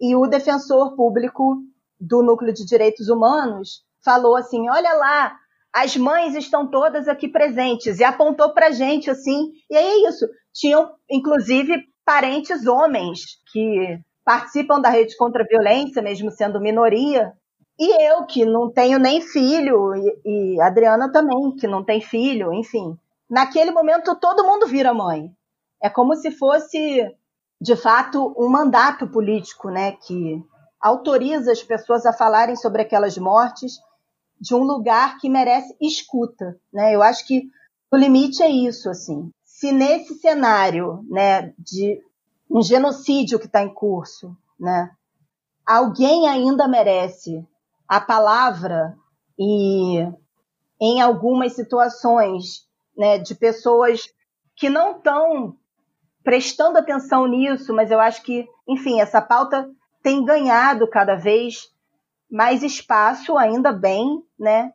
e 0.00 0.16
o 0.16 0.26
defensor 0.26 0.96
público 0.96 1.62
do 1.98 2.22
Núcleo 2.22 2.52
de 2.52 2.66
Direitos 2.66 3.08
Humanos 3.08 3.84
falou 4.04 4.36
assim: 4.36 4.68
olha 4.68 4.92
lá, 4.94 5.36
as 5.72 5.96
mães 5.96 6.34
estão 6.34 6.66
todas 6.66 7.08
aqui 7.08 7.28
presentes, 7.28 8.00
e 8.00 8.04
apontou 8.04 8.52
para 8.52 8.66
a 8.66 8.72
gente 8.72 9.08
assim, 9.08 9.52
e 9.70 9.76
é 9.76 10.08
isso. 10.08 10.26
Tinham, 10.52 10.92
inclusive, 11.10 11.84
parentes 12.04 12.66
homens 12.66 13.40
que 13.52 13.98
participam 14.24 14.80
da 14.80 14.88
rede 14.88 15.16
contra 15.16 15.42
a 15.42 15.46
violência, 15.46 16.02
mesmo 16.02 16.30
sendo 16.30 16.60
minoria, 16.60 17.32
e 17.78 18.06
eu, 18.06 18.24
que 18.26 18.44
não 18.44 18.70
tenho 18.70 18.98
nem 18.98 19.20
filho, 19.20 19.94
e, 19.96 20.54
e 20.54 20.60
Adriana 20.60 21.10
também, 21.10 21.56
que 21.56 21.66
não 21.66 21.82
tem 21.82 22.00
filho, 22.00 22.52
enfim. 22.52 22.96
Naquele 23.28 23.70
momento, 23.70 24.14
todo 24.14 24.44
mundo 24.44 24.66
vira 24.66 24.92
mãe. 24.92 25.32
É 25.82 25.88
como 25.88 26.14
se 26.14 26.30
fosse, 26.30 27.10
de 27.60 27.74
fato, 27.74 28.34
um 28.38 28.48
mandato 28.48 29.08
político, 29.08 29.70
né? 29.70 29.92
Que 29.92 30.40
autoriza 30.80 31.50
as 31.50 31.62
pessoas 31.62 32.04
a 32.04 32.12
falarem 32.12 32.56
sobre 32.56 32.82
aquelas 32.82 33.16
mortes 33.16 33.72
de 34.40 34.54
um 34.54 34.62
lugar 34.62 35.18
que 35.18 35.28
merece 35.28 35.74
escuta, 35.80 36.56
né? 36.72 36.94
Eu 36.94 37.02
acho 37.02 37.26
que 37.26 37.44
o 37.90 37.96
limite 37.96 38.42
é 38.42 38.50
isso, 38.50 38.90
assim. 38.90 39.30
Se 39.62 39.70
nesse 39.70 40.16
cenário, 40.16 41.06
né, 41.08 41.54
de 41.56 42.02
um 42.50 42.60
genocídio 42.60 43.38
que 43.38 43.46
está 43.46 43.62
em 43.62 43.72
curso, 43.72 44.36
né, 44.58 44.90
alguém 45.64 46.26
ainda 46.26 46.66
merece 46.66 47.46
a 47.86 48.00
palavra 48.00 48.98
e 49.38 50.04
em 50.80 51.00
algumas 51.00 51.52
situações 51.52 52.68
né, 52.98 53.18
de 53.18 53.36
pessoas 53.36 54.12
que 54.56 54.68
não 54.68 54.96
estão 54.96 55.56
prestando 56.24 56.78
atenção 56.78 57.28
nisso, 57.28 57.72
mas 57.72 57.92
eu 57.92 58.00
acho 58.00 58.20
que, 58.24 58.48
enfim, 58.66 59.00
essa 59.00 59.22
pauta 59.22 59.70
tem 60.02 60.24
ganhado 60.24 60.90
cada 60.90 61.14
vez 61.14 61.72
mais 62.28 62.64
espaço, 62.64 63.38
ainda 63.38 63.70
bem, 63.70 64.24
né? 64.36 64.72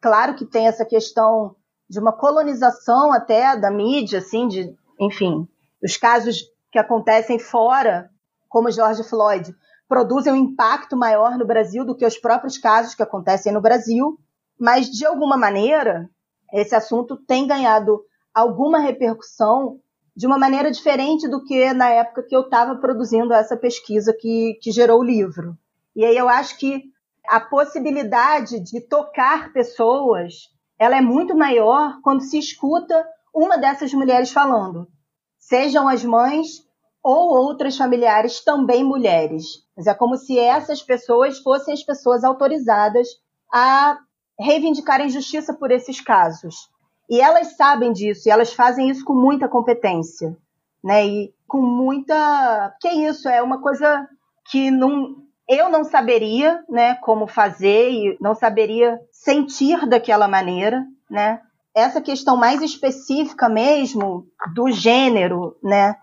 Claro 0.00 0.34
que 0.34 0.46
tem 0.46 0.68
essa 0.68 0.86
questão 0.86 1.54
de 1.92 2.00
uma 2.00 2.10
colonização 2.10 3.12
até 3.12 3.54
da 3.54 3.70
mídia, 3.70 4.20
assim, 4.20 4.48
de, 4.48 4.74
enfim, 4.98 5.46
os 5.84 5.94
casos 5.98 6.38
que 6.70 6.78
acontecem 6.78 7.38
fora, 7.38 8.08
como 8.48 8.70
George 8.70 9.04
Floyd, 9.04 9.54
produzem 9.86 10.32
um 10.32 10.36
impacto 10.36 10.96
maior 10.96 11.36
no 11.36 11.46
Brasil 11.46 11.84
do 11.84 11.94
que 11.94 12.06
os 12.06 12.16
próprios 12.16 12.56
casos 12.56 12.94
que 12.94 13.02
acontecem 13.02 13.52
no 13.52 13.60
Brasil, 13.60 14.18
mas 14.58 14.86
de 14.86 15.04
alguma 15.04 15.36
maneira 15.36 16.08
esse 16.50 16.74
assunto 16.74 17.14
tem 17.14 17.46
ganhado 17.46 18.02
alguma 18.32 18.78
repercussão 18.78 19.78
de 20.16 20.26
uma 20.26 20.38
maneira 20.38 20.70
diferente 20.70 21.28
do 21.28 21.44
que 21.44 21.74
na 21.74 21.90
época 21.90 22.22
que 22.22 22.34
eu 22.34 22.40
estava 22.40 22.74
produzindo 22.76 23.34
essa 23.34 23.54
pesquisa 23.54 24.16
que, 24.18 24.58
que 24.62 24.72
gerou 24.72 25.00
o 25.00 25.04
livro. 25.04 25.58
E 25.94 26.06
aí 26.06 26.16
eu 26.16 26.26
acho 26.26 26.56
que 26.56 26.84
a 27.28 27.38
possibilidade 27.38 28.60
de 28.60 28.80
tocar 28.80 29.52
pessoas 29.52 30.50
ela 30.82 30.96
é 30.96 31.00
muito 31.00 31.36
maior 31.36 32.00
quando 32.02 32.22
se 32.22 32.36
escuta 32.36 33.06
uma 33.32 33.56
dessas 33.56 33.94
mulheres 33.94 34.32
falando. 34.32 34.88
Sejam 35.38 35.86
as 35.86 36.04
mães 36.04 36.66
ou 37.00 37.30
outras 37.36 37.76
familiares 37.76 38.42
também 38.42 38.82
mulheres. 38.82 39.64
Mas 39.76 39.86
é 39.86 39.94
como 39.94 40.16
se 40.16 40.36
essas 40.36 40.82
pessoas 40.82 41.38
fossem 41.38 41.72
as 41.72 41.84
pessoas 41.84 42.24
autorizadas 42.24 43.06
a 43.52 43.96
reivindicarem 44.36 45.08
justiça 45.08 45.54
por 45.54 45.70
esses 45.70 46.00
casos. 46.00 46.68
E 47.08 47.20
elas 47.20 47.56
sabem 47.56 47.92
disso, 47.92 48.28
e 48.28 48.32
elas 48.32 48.52
fazem 48.52 48.90
isso 48.90 49.04
com 49.04 49.14
muita 49.14 49.48
competência, 49.48 50.36
né? 50.82 51.06
E 51.06 51.34
com 51.46 51.60
muita. 51.62 52.76
Que 52.80 52.88
é 52.88 52.94
isso? 53.08 53.28
É 53.28 53.40
uma 53.40 53.60
coisa 53.62 54.08
que 54.50 54.68
não, 54.68 55.14
eu 55.52 55.68
não 55.68 55.84
saberia, 55.84 56.62
né, 56.68 56.94
como 56.96 57.26
fazer 57.26 57.90
e 57.90 58.16
não 58.20 58.34
saberia 58.34 58.98
sentir 59.10 59.86
daquela 59.86 60.28
maneira, 60.28 60.84
né? 61.10 61.40
Essa 61.74 62.00
questão 62.00 62.36
mais 62.36 62.60
específica 62.60 63.48
mesmo 63.48 64.26
do 64.54 64.70
gênero, 64.70 65.56
né? 65.62 65.96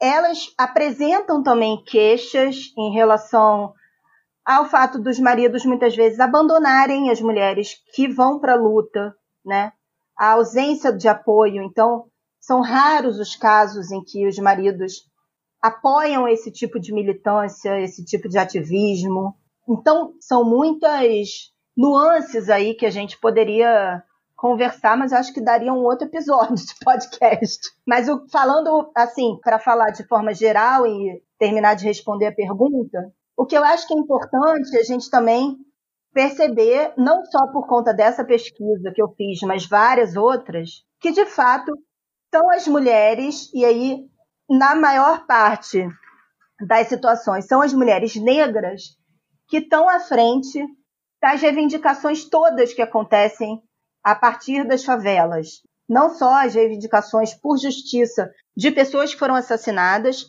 elas 0.00 0.52
apresentam 0.58 1.42
também 1.42 1.82
queixas 1.84 2.72
em 2.76 2.92
relação 2.92 3.72
ao 4.44 4.66
fato 4.66 4.98
dos 4.98 5.18
maridos 5.18 5.64
muitas 5.64 5.96
vezes 5.96 6.20
abandonarem 6.20 7.10
as 7.10 7.20
mulheres 7.20 7.76
que 7.94 8.06
vão 8.06 8.38
para 8.38 8.52
a 8.52 8.56
luta, 8.56 9.14
né? 9.44 9.72
A 10.16 10.32
ausência 10.32 10.92
de 10.92 11.08
apoio. 11.08 11.62
Então, 11.62 12.04
são 12.38 12.60
raros 12.60 13.18
os 13.18 13.34
casos 13.34 13.90
em 13.90 14.04
que 14.04 14.26
os 14.26 14.38
maridos 14.38 15.10
apoiam 15.64 16.28
esse 16.28 16.52
tipo 16.52 16.78
de 16.78 16.92
militância, 16.92 17.80
esse 17.80 18.04
tipo 18.04 18.28
de 18.28 18.36
ativismo. 18.36 19.34
Então, 19.66 20.12
são 20.20 20.44
muitas 20.44 21.50
nuances 21.74 22.50
aí 22.50 22.74
que 22.74 22.84
a 22.84 22.90
gente 22.90 23.18
poderia 23.18 24.02
conversar, 24.36 24.94
mas 24.94 25.10
acho 25.10 25.32
que 25.32 25.40
daria 25.40 25.72
um 25.72 25.82
outro 25.82 26.06
episódio 26.06 26.54
de 26.54 26.74
podcast. 26.84 27.70
Mas 27.86 28.10
o, 28.10 28.26
falando 28.30 28.92
assim, 28.94 29.38
para 29.42 29.58
falar 29.58 29.90
de 29.90 30.06
forma 30.06 30.34
geral 30.34 30.86
e 30.86 31.22
terminar 31.38 31.76
de 31.76 31.86
responder 31.86 32.26
a 32.26 32.34
pergunta, 32.34 33.10
o 33.34 33.46
que 33.46 33.56
eu 33.56 33.64
acho 33.64 33.88
que 33.88 33.94
é 33.94 33.96
importante 33.96 34.76
a 34.76 34.82
gente 34.82 35.08
também 35.08 35.56
perceber, 36.12 36.92
não 36.98 37.24
só 37.24 37.46
por 37.50 37.66
conta 37.66 37.94
dessa 37.94 38.22
pesquisa 38.22 38.92
que 38.94 39.00
eu 39.00 39.08
fiz, 39.16 39.40
mas 39.40 39.64
várias 39.64 40.14
outras, 40.14 40.84
que 41.00 41.10
de 41.10 41.24
fato 41.24 41.72
são 42.30 42.50
as 42.50 42.68
mulheres, 42.68 43.50
e 43.54 43.64
aí, 43.64 44.06
na 44.48 44.74
maior 44.74 45.26
parte 45.26 45.86
das 46.60 46.88
situações, 46.88 47.46
são 47.46 47.60
as 47.60 47.72
mulheres 47.72 48.14
negras 48.16 48.96
que 49.48 49.58
estão 49.58 49.88
à 49.88 50.00
frente 50.00 50.64
das 51.20 51.40
reivindicações 51.40 52.24
todas 52.24 52.72
que 52.72 52.82
acontecem 52.82 53.62
a 54.02 54.14
partir 54.14 54.66
das 54.66 54.84
favelas. 54.84 55.62
Não 55.88 56.10
só 56.10 56.44
as 56.44 56.54
reivindicações 56.54 57.34
por 57.34 57.58
justiça 57.58 58.30
de 58.56 58.70
pessoas 58.70 59.12
que 59.12 59.18
foram 59.18 59.34
assassinadas, 59.34 60.26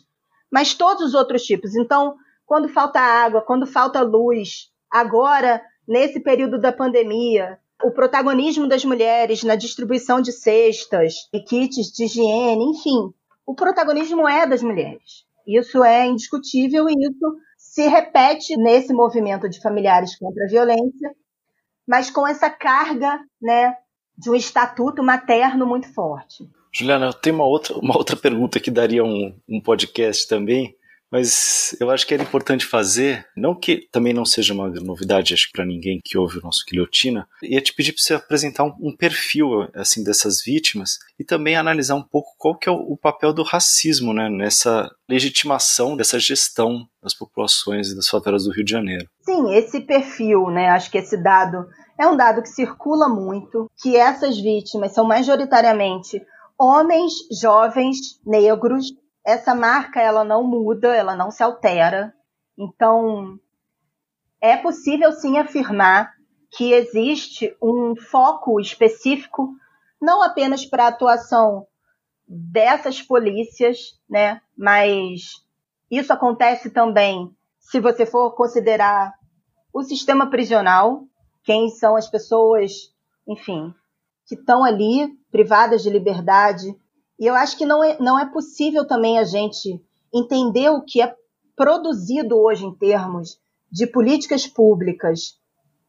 mas 0.50 0.74
todos 0.74 1.08
os 1.08 1.14
outros 1.14 1.42
tipos. 1.42 1.74
Então, 1.74 2.16
quando 2.44 2.68
falta 2.68 3.00
água, 3.00 3.42
quando 3.42 3.66
falta 3.66 4.00
luz, 4.00 4.70
agora, 4.90 5.62
nesse 5.86 6.20
período 6.20 6.60
da 6.60 6.72
pandemia, 6.72 7.58
o 7.82 7.90
protagonismo 7.90 8.66
das 8.66 8.84
mulheres 8.84 9.42
na 9.42 9.54
distribuição 9.54 10.20
de 10.20 10.32
cestas 10.32 11.28
e 11.32 11.40
kits 11.40 11.92
de 11.92 12.04
higiene, 12.04 12.64
enfim, 12.64 13.12
o 13.46 13.54
protagonismo 13.54 14.28
é 14.28 14.46
das 14.46 14.62
mulheres. 14.62 15.24
Isso 15.46 15.84
é 15.84 16.06
indiscutível 16.06 16.88
e 16.88 16.92
isso 16.92 17.36
se 17.56 17.86
repete 17.86 18.56
nesse 18.56 18.92
movimento 18.92 19.48
de 19.48 19.60
familiares 19.60 20.18
contra 20.18 20.44
a 20.44 20.48
violência 20.48 21.14
mas 21.86 22.10
com 22.10 22.26
essa 22.26 22.50
carga 22.50 23.20
né, 23.40 23.74
de 24.18 24.28
um 24.28 24.34
estatuto 24.34 25.02
materno 25.02 25.66
muito 25.66 25.92
forte. 25.94 26.48
Juliana, 26.72 27.06
eu 27.06 27.14
tenho 27.14 27.36
uma 27.36 27.46
outra, 27.46 27.78
uma 27.78 27.96
outra 27.96 28.16
pergunta 28.16 28.60
que 28.60 28.70
daria 28.70 29.04
um, 29.04 29.34
um 29.48 29.60
podcast 29.60 30.26
também, 30.26 30.74
Mas 31.16 31.74
eu 31.80 31.90
acho 31.90 32.06
que 32.06 32.12
era 32.12 32.22
importante 32.22 32.66
fazer, 32.66 33.26
não 33.34 33.58
que 33.58 33.88
também 33.90 34.12
não 34.12 34.26
seja 34.26 34.52
uma 34.52 34.68
novidade, 34.68 35.32
acho 35.32 35.46
que 35.46 35.52
para 35.52 35.64
ninguém 35.64 35.98
que 36.04 36.18
ouve 36.18 36.36
o 36.36 36.42
nosso 36.42 36.62
Guilhotina, 36.68 37.26
ia 37.42 37.58
te 37.58 37.72
pedir 37.72 37.94
para 37.94 38.02
você 38.02 38.12
apresentar 38.12 38.64
um, 38.64 38.74
um, 38.78 38.94
perfil 38.94 39.66
assim 39.74 40.04
dessas 40.04 40.42
vítimas 40.44 40.98
e 41.18 41.24
também 41.24 41.56
analisar 41.56 41.94
um 41.94 42.02
pouco 42.02 42.34
qual 42.36 42.54
que 42.54 42.68
é 42.68 42.72
o, 42.72 42.92
o 42.92 42.98
papel 42.98 43.32
do 43.32 43.42
racismo, 43.42 44.12
né, 44.12 44.28
nessa 44.28 44.90
legitimação 45.08 45.96
dessa 45.96 46.18
gestão 46.18 46.86
das 47.02 47.14
populações 47.14 47.88
e 47.88 47.96
das 47.96 48.10
favelas 48.10 48.44
do 48.44 48.52
Rio 48.52 48.66
de 48.66 48.72
Janeiro. 48.72 49.08
Sim, 49.22 49.54
esse 49.54 49.80
perfil, 49.80 50.50
né, 50.50 50.68
acho 50.68 50.90
que 50.90 50.98
esse 50.98 51.16
dado 51.16 51.66
é 51.98 52.06
um 52.06 52.14
dado 52.14 52.42
que 52.42 52.50
circula 52.50 53.08
muito, 53.08 53.70
que 53.82 53.96
essas 53.96 54.38
vítimas 54.38 54.92
são 54.92 55.06
majoritariamente 55.06 56.20
homens 56.58 57.14
jovens 57.40 58.20
negros 58.26 58.92
essa 59.26 59.56
marca 59.56 60.00
ela 60.00 60.22
não 60.22 60.44
muda, 60.44 60.94
ela 60.94 61.16
não 61.16 61.32
se 61.32 61.42
altera. 61.42 62.14
Então, 62.56 63.36
é 64.40 64.56
possível 64.56 65.10
sim 65.10 65.36
afirmar 65.36 66.14
que 66.56 66.72
existe 66.72 67.54
um 67.60 67.96
foco 67.96 68.60
específico, 68.60 69.50
não 70.00 70.22
apenas 70.22 70.64
para 70.64 70.84
a 70.84 70.88
atuação 70.88 71.66
dessas 72.26 73.02
polícias, 73.02 73.98
né? 74.08 74.40
Mas 74.56 75.44
isso 75.90 76.12
acontece 76.12 76.70
também 76.70 77.34
se 77.58 77.80
você 77.80 78.06
for 78.06 78.30
considerar 78.36 79.12
o 79.72 79.82
sistema 79.82 80.30
prisional, 80.30 81.02
quem 81.42 81.68
são 81.68 81.96
as 81.96 82.08
pessoas, 82.08 82.72
enfim, 83.26 83.74
que 84.24 84.36
estão 84.36 84.62
ali 84.62 85.08
privadas 85.32 85.82
de 85.82 85.90
liberdade, 85.90 86.76
e 87.18 87.26
eu 87.26 87.34
acho 87.34 87.56
que 87.56 87.64
não 87.64 87.82
é, 87.82 87.98
não 87.98 88.18
é 88.18 88.26
possível 88.26 88.86
também 88.86 89.18
a 89.18 89.24
gente 89.24 89.82
entender 90.12 90.70
o 90.70 90.82
que 90.82 91.00
é 91.00 91.14
produzido 91.54 92.38
hoje 92.38 92.64
em 92.64 92.74
termos 92.74 93.38
de 93.70 93.86
políticas 93.86 94.46
públicas 94.46 95.38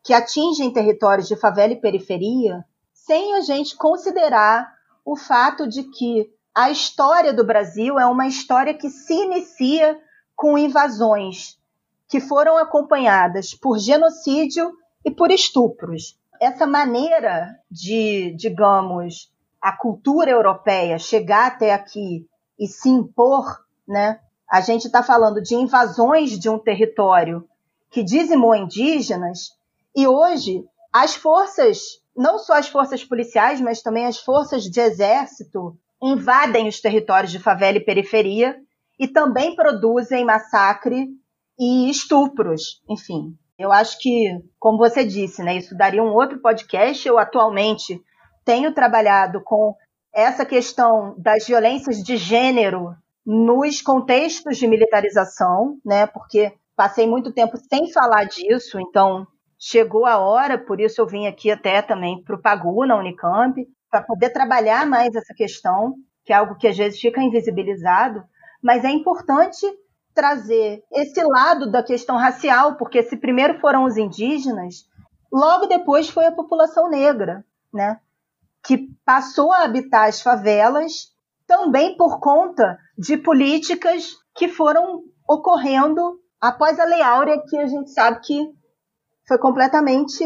que 0.04 0.14
atingem 0.14 0.72
territórios 0.72 1.28
de 1.28 1.36
favela 1.36 1.74
e 1.74 1.82
periferia 1.82 2.64
sem 2.94 3.36
a 3.36 3.42
gente 3.42 3.76
considerar 3.76 4.74
o 5.06 5.16
fato 5.16 5.68
de 5.68 5.84
que 5.84 6.30
a 6.56 6.72
história 6.72 7.34
do 7.34 7.46
Brasil 7.46 8.00
é 8.00 8.06
uma 8.06 8.28
história 8.28 8.74
que 8.74 8.90
se 8.90 9.14
inicia 9.14 10.00
com 10.36 10.58
invasões 10.58 11.58
que 12.08 12.20
foram 12.20 12.58
acompanhadas 12.58 13.54
por 13.54 13.78
genocídio 13.78 14.74
e 15.04 15.12
por 15.12 15.30
estupros. 15.30 16.18
Essa 16.40 16.66
maneira 16.66 17.60
de, 17.70 18.34
digamos, 18.36 19.32
a 19.62 19.72
cultura 19.72 20.32
europeia 20.32 20.98
chegar 20.98 21.48
até 21.48 21.74
aqui 21.74 22.26
e 22.60 22.68
se 22.68 22.90
impor, 22.90 23.46
né? 23.88 24.20
A 24.50 24.62
gente 24.62 24.86
está 24.86 25.04
falando 25.04 25.42
de 25.42 25.56
invasões 25.56 26.40
de 26.40 26.50
um 26.50 26.58
território 26.58 27.48
que 27.92 28.04
dizimou 28.04 28.56
indígenas 28.56 29.52
e 29.96 30.08
hoje 30.08 30.64
as 30.92 31.16
forças, 31.16 31.80
não 32.16 32.40
só 32.40 32.54
as 32.54 32.68
forças 32.68 33.04
policiais, 33.04 33.60
mas 33.60 33.82
também 33.82 34.06
as 34.06 34.20
forças 34.20 34.64
de 34.64 34.80
exército 34.80 35.78
invadem 36.02 36.68
os 36.68 36.80
territórios 36.80 37.32
de 37.32 37.40
favela 37.40 37.78
e 37.78 37.84
periferia 37.84 38.56
e 39.00 39.08
também 39.08 39.56
produzem 39.56 40.26
massacre 40.26 41.08
e 41.60 41.90
estupros, 41.90 42.82
enfim. 42.90 43.36
Eu 43.58 43.72
acho 43.72 43.98
que, 44.00 44.40
como 44.60 44.78
você 44.78 45.04
disse, 45.04 45.42
né, 45.42 45.58
isso 45.58 45.76
daria 45.76 46.04
um 46.04 46.14
outro 46.14 46.40
podcast. 46.40 47.08
Eu 47.08 47.18
atualmente 47.18 48.00
tenho 48.48 48.74
trabalhado 48.74 49.42
com 49.44 49.76
essa 50.14 50.46
questão 50.46 51.14
das 51.18 51.46
violências 51.46 51.98
de 51.98 52.16
gênero 52.16 52.96
nos 53.26 53.82
contextos 53.82 54.56
de 54.56 54.66
militarização, 54.66 55.78
né? 55.86 56.08
Porque 56.08 56.54
passei 56.74 57.06
muito 57.06 57.34
tempo 57.34 57.58
sem 57.58 57.92
falar 57.92 58.24
disso, 58.24 58.80
então 58.80 59.28
chegou 59.60 60.06
a 60.06 60.18
hora, 60.18 60.58
por 60.58 60.80
isso 60.80 61.02
eu 61.02 61.06
vim 61.06 61.28
aqui 61.28 61.52
até 61.52 61.82
também 61.82 62.24
para 62.24 62.38
o 62.38 62.42
Pagu, 62.42 62.86
na 62.86 62.96
Unicamp, 62.96 63.68
para 63.92 64.02
poder 64.02 64.30
trabalhar 64.30 64.88
mais 64.88 65.14
essa 65.14 65.34
questão, 65.34 65.96
que 66.24 66.32
é 66.32 66.38
algo 66.38 66.56
que 66.56 66.70
às 66.70 66.78
vezes 66.78 67.02
fica 67.02 67.22
invisibilizado, 67.22 68.24
mas 68.64 68.86
é 68.86 68.90
importante 68.90 69.66
trazer 70.14 70.82
esse 70.94 71.22
lado 71.22 71.70
da 71.70 71.84
questão 71.84 72.16
racial, 72.16 72.78
porque 72.78 73.04
se 73.04 73.18
primeiro 73.18 73.60
foram 73.60 73.84
os 73.84 73.98
indígenas, 73.98 74.86
logo 75.32 75.66
depois 75.66 76.10
foi 76.10 76.28
a 76.28 76.32
população 76.32 76.90
negra, 76.90 77.44
né? 77.74 78.00
Que 78.64 78.90
passou 79.06 79.52
a 79.52 79.64
habitar 79.64 80.08
as 80.08 80.22
favelas 80.22 81.12
também 81.46 81.96
por 81.96 82.20
conta 82.20 82.78
de 82.98 83.18
políticas 83.18 84.18
que 84.36 84.48
foram 84.48 85.04
ocorrendo 85.28 86.20
após 86.40 86.80
a 86.80 86.86
Lei 86.86 87.02
Áurea, 87.02 87.42
que 87.48 87.58
a 87.58 87.68
gente 87.68 87.92
sabe 87.92 88.20
que 88.22 88.52
foi 89.28 89.38
completamente 89.38 90.24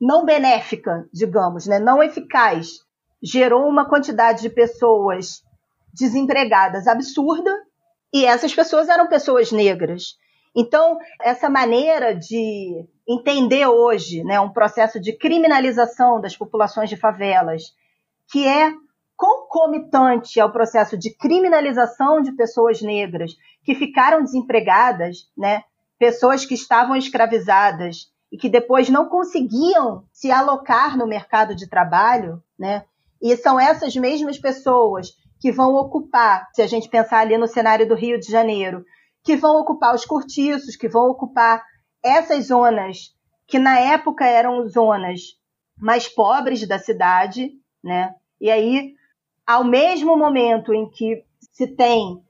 não 0.00 0.24
benéfica, 0.24 1.08
digamos, 1.12 1.66
né? 1.66 1.78
não 1.78 2.02
eficaz. 2.02 2.80
Gerou 3.22 3.66
uma 3.66 3.88
quantidade 3.88 4.42
de 4.42 4.50
pessoas 4.50 5.42
desempregadas 5.92 6.86
absurda, 6.86 7.50
e 8.12 8.24
essas 8.24 8.54
pessoas 8.54 8.88
eram 8.88 9.08
pessoas 9.08 9.50
negras. 9.50 10.16
Então, 10.54 10.98
essa 11.20 11.48
maneira 11.48 12.14
de 12.14 12.86
entender 13.06 13.66
hoje 13.66 14.24
né, 14.24 14.40
um 14.40 14.50
processo 14.50 15.00
de 15.00 15.12
criminalização 15.12 16.20
das 16.20 16.36
populações 16.36 16.88
de 16.88 16.96
favelas, 16.96 17.62
que 18.30 18.46
é 18.46 18.72
concomitante 19.16 20.40
ao 20.40 20.50
processo 20.50 20.96
de 20.96 21.14
criminalização 21.14 22.20
de 22.20 22.32
pessoas 22.32 22.82
negras 22.82 23.32
que 23.62 23.74
ficaram 23.74 24.22
desempregadas, 24.22 25.28
né, 25.36 25.62
pessoas 25.98 26.44
que 26.44 26.54
estavam 26.54 26.96
escravizadas 26.96 28.12
e 28.32 28.36
que 28.36 28.48
depois 28.48 28.88
não 28.88 29.08
conseguiam 29.08 30.04
se 30.12 30.30
alocar 30.30 30.98
no 30.98 31.06
mercado 31.06 31.54
de 31.54 31.68
trabalho, 31.68 32.42
né? 32.58 32.84
E 33.22 33.36
são 33.36 33.60
essas 33.60 33.94
mesmas 33.94 34.38
pessoas 34.38 35.12
que 35.38 35.52
vão 35.52 35.74
ocupar, 35.74 36.48
se 36.52 36.60
a 36.60 36.66
gente 36.66 36.88
pensar 36.88 37.20
ali 37.20 37.38
no 37.38 37.46
cenário 37.46 37.88
do 37.88 37.94
Rio 37.94 38.18
de 38.18 38.26
Janeiro, 38.26 38.84
que 39.22 39.36
vão 39.36 39.60
ocupar 39.60 39.94
os 39.94 40.04
cortiços, 40.04 40.74
que 40.74 40.88
vão 40.88 41.08
ocupar 41.10 41.64
essas 42.04 42.48
zonas 42.48 43.14
que 43.46 43.58
na 43.58 43.78
época 43.78 44.26
eram 44.26 44.66
zonas 44.68 45.20
mais 45.76 46.06
pobres 46.08 46.66
da 46.68 46.78
cidade, 46.78 47.50
né? 47.82 48.14
E 48.40 48.50
aí, 48.50 48.94
ao 49.46 49.64
mesmo 49.64 50.16
momento 50.16 50.72
em 50.72 50.88
que 50.88 51.24
se 51.52 51.66
tem 51.66 52.22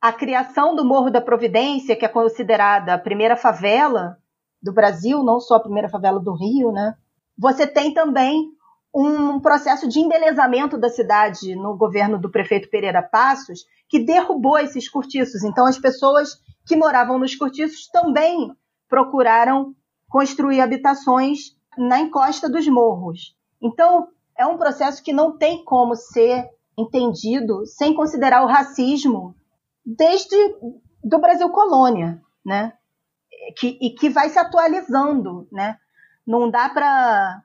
a 0.00 0.12
criação 0.12 0.74
do 0.74 0.84
Morro 0.84 1.10
da 1.10 1.20
Providência, 1.20 1.94
que 1.94 2.04
é 2.04 2.08
considerada 2.08 2.94
a 2.94 2.98
primeira 2.98 3.36
favela 3.36 4.16
do 4.62 4.72
Brasil, 4.72 5.22
não 5.22 5.40
só 5.40 5.56
a 5.56 5.62
primeira 5.62 5.88
favela 5.88 6.18
do 6.20 6.34
Rio, 6.34 6.72
né? 6.72 6.94
Você 7.38 7.66
tem 7.66 7.94
também 7.94 8.50
um 8.94 9.38
processo 9.40 9.88
de 9.88 10.00
embelezamento 10.00 10.76
da 10.76 10.88
cidade 10.88 11.54
no 11.54 11.76
governo 11.76 12.18
do 12.18 12.30
prefeito 12.30 12.68
Pereira 12.68 13.02
Passos, 13.02 13.64
que 13.88 14.04
derrubou 14.04 14.58
esses 14.58 14.88
cortiços. 14.88 15.44
Então, 15.44 15.66
as 15.66 15.78
pessoas 15.78 16.40
que 16.66 16.76
moravam 16.76 17.18
nos 17.18 17.34
cortiços 17.34 17.86
também 17.88 18.50
procuraram 18.90 19.74
construir 20.08 20.60
habitações 20.60 21.56
na 21.78 22.00
encosta 22.00 22.50
dos 22.50 22.66
morros. 22.66 23.36
Então, 23.62 24.08
é 24.36 24.44
um 24.44 24.58
processo 24.58 25.02
que 25.02 25.12
não 25.12 25.38
tem 25.38 25.64
como 25.64 25.94
ser 25.94 26.50
entendido 26.76 27.64
sem 27.64 27.94
considerar 27.94 28.42
o 28.42 28.48
racismo 28.48 29.34
desde 29.86 30.36
do 31.02 31.18
Brasil 31.18 31.48
colônia, 31.50 32.20
né? 32.44 32.72
Que, 33.56 33.78
e 33.80 33.90
que 33.90 34.10
vai 34.10 34.28
se 34.28 34.38
atualizando, 34.38 35.48
né? 35.50 35.78
Não 36.26 36.50
dá 36.50 36.68
para 36.68 37.42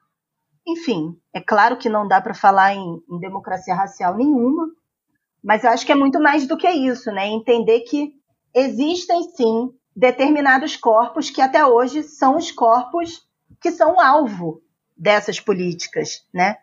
enfim, 0.68 1.16
é 1.32 1.40
claro 1.40 1.78
que 1.78 1.88
não 1.88 2.08
dá 2.08 2.20
para 2.20 2.34
falar 2.34 2.74
em, 2.74 3.00
em, 3.08 3.20
democracia 3.20 3.76
racial 3.76 4.16
nenhuma, 4.16 4.68
mas 5.44 5.64
eu 5.64 5.70
acho 5.70 5.86
que 5.86 5.92
é 5.92 5.96
muito 5.96 6.20
mais 6.20 6.48
do 6.48 6.58
que 6.58 6.68
isso, 6.68 7.12
né? 7.12 7.28
Entender 7.28 7.82
que 7.82 8.16
existem 8.52 9.22
sim 9.36 9.72
determinados 9.96 10.76
corpos 10.76 11.30
que 11.30 11.42
até 11.42 11.66
hoje 11.66 12.04
são 12.04 12.38
os 12.38 12.52
corpos 12.52 13.26
que 13.62 13.72
são 13.72 14.00
alvo 14.00 14.62
dessas 14.98 15.40
políticas, 15.40 16.26
né? 16.34 16.58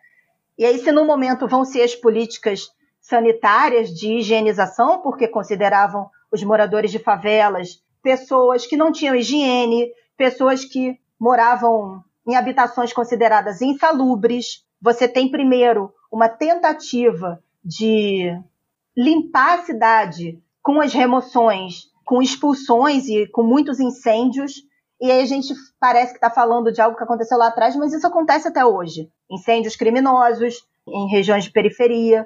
E 0.57 0.65
aí, 0.65 0.77
se 0.77 0.91
no 0.91 1.05
momento 1.05 1.47
vão 1.47 1.65
ser 1.65 1.81
as 1.81 1.95
políticas 1.95 2.69
sanitárias 3.01 3.89
de 3.89 4.19
higienização, 4.19 5.01
porque 5.01 5.27
consideravam 5.27 6.09
os 6.31 6.43
moradores 6.43 6.91
de 6.91 6.99
favelas 6.99 7.81
pessoas 8.01 8.65
que 8.65 8.77
não 8.77 8.91
tinham 8.91 9.15
higiene, 9.15 9.91
pessoas 10.17 10.63
que 10.65 10.99
moravam 11.19 12.03
em 12.27 12.35
habitações 12.35 12.93
consideradas 12.93 13.61
insalubres. 13.61 14.65
Você 14.81 15.07
tem 15.07 15.31
primeiro 15.31 15.93
uma 16.11 16.29
tentativa 16.29 17.41
de 17.63 18.37
limpar 18.95 19.59
a 19.59 19.63
cidade 19.63 20.41
com 20.61 20.79
as 20.79 20.93
remoções, 20.93 21.91
com 22.03 22.21
expulsões 22.21 23.07
e 23.07 23.27
com 23.27 23.43
muitos 23.43 23.79
incêndios. 23.79 24.63
E 25.01 25.11
aí 25.11 25.21
a 25.21 25.25
gente 25.25 25.53
parece 25.79 26.11
que 26.11 26.17
está 26.17 26.29
falando 26.29 26.71
de 26.71 26.81
algo 26.81 26.97
que 26.97 27.03
aconteceu 27.03 27.37
lá 27.37 27.47
atrás, 27.47 27.75
mas 27.75 27.93
isso 27.93 28.07
acontece 28.07 28.47
até 28.47 28.65
hoje. 28.65 29.09
Incêndios 29.29 29.75
criminosos 29.75 30.65
em 30.87 31.09
regiões 31.09 31.45
de 31.45 31.51
periferia. 31.51 32.25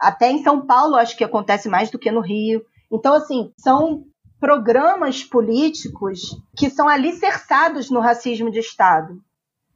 Até 0.00 0.30
em 0.30 0.42
São 0.42 0.66
Paulo 0.66 0.96
acho 0.96 1.16
que 1.16 1.24
acontece 1.24 1.68
mais 1.68 1.90
do 1.90 1.98
que 1.98 2.10
no 2.10 2.20
Rio. 2.20 2.64
Então, 2.92 3.14
assim, 3.14 3.52
são 3.58 4.04
programas 4.40 5.24
políticos 5.24 6.20
que 6.56 6.68
são 6.68 6.88
alicerçados 6.88 7.90
no 7.90 8.00
racismo 8.00 8.50
de 8.50 8.58
Estado. 8.58 9.18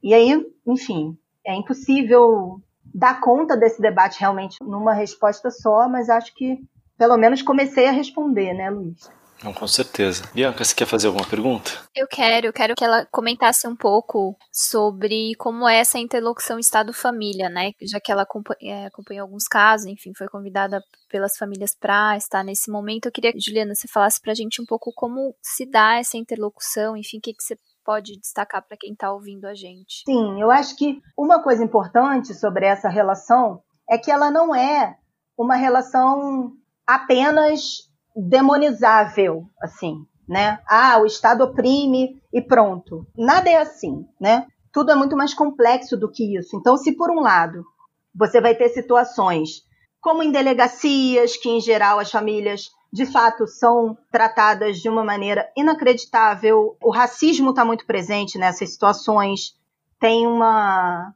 E 0.01 0.13
aí, 0.13 0.45
enfim, 0.65 1.17
é 1.45 1.55
impossível 1.55 2.61
dar 2.93 3.19
conta 3.19 3.57
desse 3.57 3.81
debate 3.81 4.19
realmente 4.19 4.57
numa 4.61 4.93
resposta 4.93 5.49
só, 5.51 5.87
mas 5.87 6.09
acho 6.09 6.33
que 6.33 6.59
pelo 6.97 7.17
menos 7.17 7.41
comecei 7.41 7.87
a 7.87 7.91
responder, 7.91 8.53
né, 8.53 8.69
Luiz? 8.69 9.09
Não, 9.43 9.53
com 9.53 9.67
certeza. 9.67 10.23
Bianca, 10.33 10.63
você 10.63 10.75
quer 10.75 10.85
fazer 10.85 11.07
alguma 11.07 11.27
pergunta? 11.27 11.71
Eu 11.95 12.07
quero, 12.07 12.47
eu 12.47 12.53
quero 12.53 12.75
que 12.75 12.83
ela 12.83 13.05
comentasse 13.05 13.67
um 13.67 13.75
pouco 13.75 14.35
sobre 14.51 15.33
como 15.35 15.67
é 15.67 15.77
essa 15.79 15.97
interlocução 15.97 16.59
Estado-família, 16.59 17.49
né? 17.49 17.71
Já 17.81 17.99
que 17.99 18.11
ela 18.11 18.27
é, 18.61 18.85
acompanhou 18.87 19.23
alguns 19.23 19.45
casos, 19.45 19.87
enfim, 19.87 20.11
foi 20.13 20.27
convidada 20.27 20.83
pelas 21.09 21.37
famílias 21.37 21.73
para 21.73 22.17
estar 22.17 22.43
nesse 22.43 22.69
momento. 22.69 23.05
Eu 23.05 23.11
queria, 23.11 23.33
Juliana, 23.35 23.73
você 23.73 23.87
falasse 23.87 24.21
para 24.21 24.33
a 24.33 24.35
gente 24.35 24.61
um 24.61 24.65
pouco 24.65 24.91
como 24.93 25.33
se 25.41 25.65
dá 25.65 25.97
essa 25.97 26.17
interlocução, 26.17 26.97
enfim, 26.97 27.17
o 27.17 27.21
que, 27.21 27.33
que 27.33 27.43
você 27.43 27.57
pode 27.83 28.19
destacar 28.19 28.61
para 28.67 28.77
quem 28.77 28.93
está 28.93 29.11
ouvindo 29.11 29.45
a 29.45 29.55
gente? 29.55 30.03
Sim, 30.05 30.39
eu 30.39 30.51
acho 30.51 30.75
que 30.75 31.01
uma 31.17 31.41
coisa 31.41 31.63
importante 31.63 32.35
sobre 32.35 32.65
essa 32.65 32.89
relação 32.89 33.63
é 33.89 33.97
que 33.97 34.11
ela 34.11 34.29
não 34.29 34.53
é 34.53 34.97
uma 35.35 35.55
relação 35.55 36.53
apenas 36.85 37.88
demonizável, 38.21 39.45
assim, 39.61 40.05
né? 40.27 40.59
Ah, 40.67 40.99
o 40.99 41.05
Estado 41.05 41.43
oprime 41.43 42.21
e 42.33 42.41
pronto. 42.41 43.05
Nada 43.17 43.49
é 43.49 43.57
assim, 43.57 44.05
né? 44.19 44.47
Tudo 44.71 44.91
é 44.91 44.95
muito 44.95 45.15
mais 45.15 45.33
complexo 45.33 45.97
do 45.97 46.09
que 46.09 46.37
isso. 46.37 46.55
Então, 46.55 46.77
se 46.77 46.91
por 46.91 47.09
um 47.09 47.21
lado 47.21 47.65
você 48.13 48.41
vai 48.41 48.55
ter 48.55 48.69
situações 48.69 49.63
como 50.01 50.23
em 50.23 50.31
delegacias, 50.31 51.35
que 51.35 51.49
em 51.49 51.59
geral 51.59 51.99
as 51.99 52.11
famílias 52.11 52.69
de 52.91 53.05
fato 53.05 53.45
são 53.45 53.97
tratadas 54.11 54.79
de 54.79 54.89
uma 54.89 55.03
maneira 55.03 55.49
inacreditável, 55.55 56.75
o 56.81 56.89
racismo 56.89 57.51
está 57.51 57.63
muito 57.63 57.85
presente 57.85 58.37
nessas 58.37 58.71
situações. 58.71 59.55
Tem 59.99 60.25
uma 60.25 61.13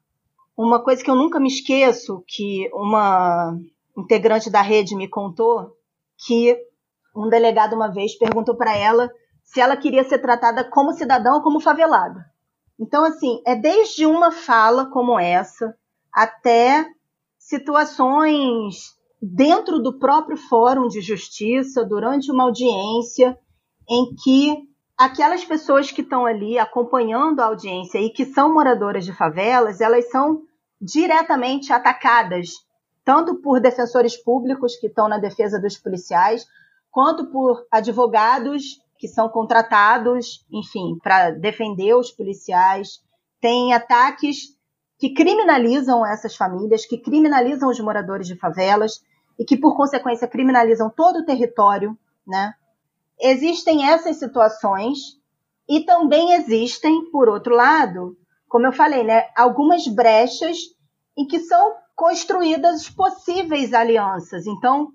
uma 0.56 0.84
coisa 0.84 1.04
que 1.04 1.10
eu 1.10 1.16
nunca 1.16 1.39
me 1.39 1.47
esqueço 1.47 2.24
que 2.28 2.70
uma 2.74 3.58
integrante 3.97 4.51
da 4.51 4.62
rede 4.62 4.95
me 4.95 5.08
contou 5.08 5.72
que 6.26 6.56
um 7.16 7.30
delegado 7.30 7.76
uma 7.76 7.91
vez 7.91 8.18
perguntou 8.18 8.55
para 8.55 8.76
ela 8.76 9.09
se 9.43 9.59
ela 9.59 9.78
queria 9.78 10.03
ser 10.03 10.20
tratada 10.20 10.64
como 10.64 10.93
cidadã 10.93 11.34
ou 11.34 11.41
como 11.41 11.59
favelada. 11.59 12.26
Então, 12.80 13.03
assim, 13.03 13.41
é 13.45 13.55
desde 13.55 14.05
uma 14.05 14.32
fala 14.32 14.89
como 14.89 15.20
essa 15.20 15.76
até 16.11 16.86
situações 17.38 18.95
dentro 19.22 19.80
do 19.80 19.97
próprio 19.99 20.38
Fórum 20.38 20.88
de 20.88 21.01
Justiça, 21.01 21.86
durante 21.86 22.32
uma 22.32 22.43
audiência, 22.43 23.38
em 23.89 24.14
que 24.16 24.68
aquelas 24.97 25.43
pessoas 25.45 25.91
que 25.91 26.01
estão 26.01 26.26
ali 26.26 26.57
acompanhando 26.57 27.39
a 27.39 27.45
audiência 27.45 27.99
e 27.99 28.09
que 28.09 28.26
são 28.26 28.53
moradoras 28.53 29.05
de 29.05 29.14
favelas, 29.14 29.82
elas 29.82 30.09
são 30.09 30.43
diretamente 30.82 31.72
atacadas, 31.72 32.49
tanto 33.05 33.36
por 33.36 33.59
defensores 33.61 34.18
públicos 34.18 34.76
que 34.76 34.88
estão 34.88 35.07
na 35.07 35.18
defesa 35.18 35.59
dos 35.59 35.78
policiais, 35.78 36.45
quanto 36.94 37.26
por 37.32 37.66
advogados 37.72 38.80
que 39.00 39.08
são 39.08 39.28
contratados, 39.28 40.46
enfim, 40.50 40.98
para 41.02 41.32
defender 41.32 41.94
os 41.96 42.12
policiais. 42.12 43.04
Tem 43.41 43.74
ataques 43.74 44.56
que 45.00 45.10
criminalizam 45.14 46.06
essas 46.06 46.36
famílias, 46.36 46.86
que 46.86 47.00
criminalizam 47.00 47.70
os 47.70 47.80
moradores 47.80 48.28
de 48.28 48.38
favelas 48.38 49.02
e 49.38 49.44
que, 49.44 49.58
por 49.58 49.76
consequência, 49.76 50.28
criminalizam 50.28 50.89
todo 50.89 51.18
o 51.18 51.26
território, 51.26 51.98
né? 52.26 52.54
Existem 53.20 53.89
essas 53.89 54.18
situações 54.18 55.20
e 55.68 55.84
também 55.84 56.34
existem, 56.34 57.10
por 57.10 57.28
outro 57.28 57.56
lado, 57.56 58.16
como 58.48 58.68
eu 58.68 58.72
falei, 58.72 59.04
né, 59.04 59.30
algumas 59.36 59.88
brechas 59.88 60.58
em 61.18 61.26
que 61.26 61.39
são 61.39 61.74
construídas 61.96 62.88
possíveis 62.89 63.74
alianças. 63.74 64.46
Então, 64.46 64.91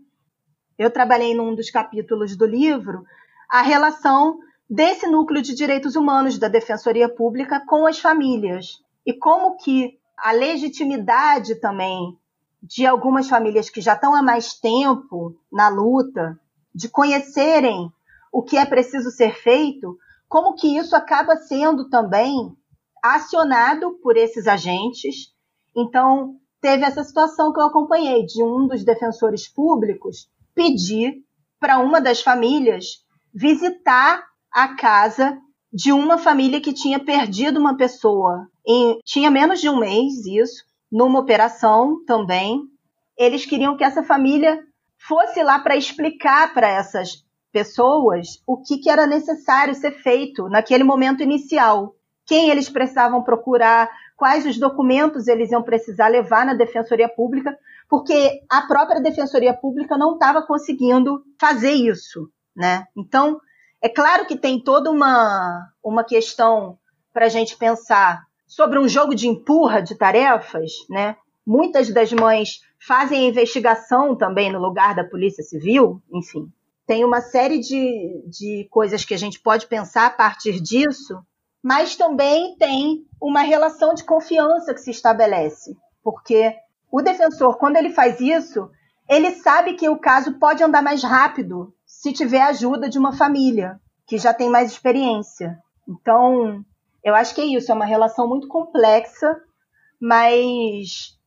eu 0.78 0.90
trabalhei 0.90 1.34
num 1.34 1.54
dos 1.54 1.70
capítulos 1.70 2.36
do 2.36 2.46
livro 2.46 3.04
a 3.50 3.62
relação 3.62 4.38
desse 4.70 5.06
núcleo 5.06 5.42
de 5.42 5.54
direitos 5.54 5.96
humanos 5.96 6.38
da 6.38 6.46
Defensoria 6.46 7.08
Pública 7.08 7.60
com 7.66 7.86
as 7.86 7.98
famílias 7.98 8.82
e 9.04 9.12
como 9.12 9.56
que 9.56 9.98
a 10.16 10.32
legitimidade 10.32 11.56
também 11.56 12.16
de 12.62 12.86
algumas 12.86 13.28
famílias 13.28 13.70
que 13.70 13.80
já 13.80 13.94
estão 13.94 14.14
há 14.14 14.22
mais 14.22 14.54
tempo 14.54 15.34
na 15.50 15.68
luta, 15.68 16.38
de 16.74 16.88
conhecerem 16.88 17.90
o 18.32 18.42
que 18.42 18.56
é 18.56 18.66
preciso 18.66 19.10
ser 19.10 19.34
feito, 19.34 19.96
como 20.28 20.54
que 20.54 20.76
isso 20.76 20.94
acaba 20.94 21.36
sendo 21.36 21.88
também 21.88 22.54
acionado 23.02 23.92
por 24.02 24.16
esses 24.16 24.46
agentes. 24.46 25.32
Então, 25.74 26.36
teve 26.60 26.84
essa 26.84 27.02
situação 27.04 27.52
que 27.52 27.60
eu 27.60 27.66
acompanhei 27.66 28.26
de 28.26 28.42
um 28.42 28.66
dos 28.66 28.84
defensores 28.84 29.48
públicos 29.48 30.28
pedir 30.58 31.14
para 31.60 31.78
uma 31.78 32.00
das 32.00 32.20
famílias 32.20 32.84
visitar 33.32 34.24
a 34.52 34.74
casa 34.74 35.38
de 35.72 35.92
uma 35.92 36.18
família 36.18 36.60
que 36.60 36.72
tinha 36.72 36.98
perdido 36.98 37.60
uma 37.60 37.76
pessoa. 37.76 38.48
Em, 38.66 38.98
tinha 39.04 39.30
menos 39.30 39.60
de 39.60 39.68
um 39.68 39.78
mês 39.78 40.26
isso, 40.26 40.64
numa 40.90 41.20
operação 41.20 42.04
também. 42.04 42.60
Eles 43.16 43.46
queriam 43.46 43.76
que 43.76 43.84
essa 43.84 44.02
família 44.02 44.58
fosse 45.06 45.40
lá 45.44 45.60
para 45.60 45.76
explicar 45.76 46.52
para 46.52 46.68
essas 46.68 47.24
pessoas 47.52 48.42
o 48.44 48.60
que, 48.60 48.78
que 48.78 48.90
era 48.90 49.06
necessário 49.06 49.76
ser 49.76 49.92
feito 50.02 50.48
naquele 50.48 50.82
momento 50.82 51.22
inicial. 51.22 51.94
Quem 52.26 52.50
eles 52.50 52.68
precisavam 52.68 53.22
procurar, 53.22 53.88
quais 54.16 54.44
os 54.44 54.58
documentos 54.58 55.28
eles 55.28 55.52
iam 55.52 55.62
precisar 55.62 56.08
levar 56.08 56.44
na 56.44 56.54
Defensoria 56.54 57.08
Pública 57.08 57.56
porque 57.88 58.42
a 58.50 58.62
própria 58.62 59.00
Defensoria 59.00 59.54
Pública 59.54 59.96
não 59.96 60.14
estava 60.14 60.42
conseguindo 60.42 61.22
fazer 61.40 61.72
isso, 61.72 62.30
né? 62.54 62.86
Então, 62.96 63.40
é 63.80 63.88
claro 63.88 64.26
que 64.26 64.36
tem 64.36 64.62
toda 64.62 64.90
uma, 64.90 65.68
uma 65.82 66.04
questão 66.04 66.78
para 67.12 67.26
a 67.26 67.28
gente 67.28 67.56
pensar 67.56 68.26
sobre 68.46 68.78
um 68.78 68.88
jogo 68.88 69.14
de 69.14 69.28
empurra 69.28 69.80
de 69.80 69.94
tarefas, 69.94 70.72
né? 70.90 71.16
Muitas 71.46 71.88
das 71.90 72.12
mães 72.12 72.60
fazem 72.86 73.20
a 73.20 73.28
investigação 73.28 74.14
também 74.14 74.52
no 74.52 74.58
lugar 74.58 74.94
da 74.94 75.04
Polícia 75.04 75.42
Civil, 75.42 76.02
enfim. 76.12 76.52
Tem 76.86 77.04
uma 77.04 77.20
série 77.20 77.58
de, 77.58 78.22
de 78.26 78.68
coisas 78.70 79.04
que 79.04 79.14
a 79.14 79.18
gente 79.18 79.40
pode 79.40 79.66
pensar 79.66 80.06
a 80.06 80.10
partir 80.10 80.60
disso, 80.60 81.18
mas 81.62 81.96
também 81.96 82.56
tem 82.56 83.06
uma 83.20 83.42
relação 83.42 83.94
de 83.94 84.04
confiança 84.04 84.72
que 84.74 84.80
se 84.80 84.90
estabelece, 84.90 85.76
porque 86.02 86.54
o 86.90 87.02
defensor, 87.02 87.58
quando 87.58 87.76
ele 87.76 87.90
faz 87.90 88.20
isso, 88.20 88.70
ele 89.08 89.32
sabe 89.32 89.74
que 89.74 89.88
o 89.88 89.98
caso 89.98 90.38
pode 90.38 90.62
andar 90.62 90.82
mais 90.82 91.02
rápido 91.02 91.74
se 91.86 92.12
tiver 92.12 92.42
ajuda 92.42 92.88
de 92.88 92.98
uma 92.98 93.12
família 93.12 93.80
que 94.06 94.18
já 94.18 94.32
tem 94.32 94.48
mais 94.48 94.70
experiência. 94.70 95.58
Então, 95.88 96.62
eu 97.04 97.14
acho 97.14 97.34
que 97.34 97.40
é 97.40 97.44
isso, 97.44 97.70
é 97.70 97.74
uma 97.74 97.84
relação 97.84 98.28
muito 98.28 98.48
complexa, 98.48 99.36
mas 100.00 101.18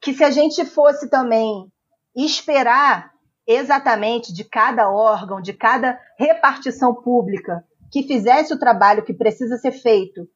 que 0.00 0.12
se 0.12 0.24
a 0.24 0.30
gente 0.30 0.64
fosse 0.64 1.08
também 1.08 1.70
esperar 2.14 3.12
exatamente 3.46 4.32
de 4.32 4.44
cada 4.44 4.90
órgão, 4.90 5.40
de 5.40 5.52
cada 5.52 5.98
repartição 6.18 6.94
pública 6.94 7.64
que 7.90 8.02
fizesse 8.02 8.52
o 8.52 8.58
trabalho 8.58 9.04
que 9.04 9.12
precisa 9.12 9.56
ser 9.56 9.72
feito 9.72 10.28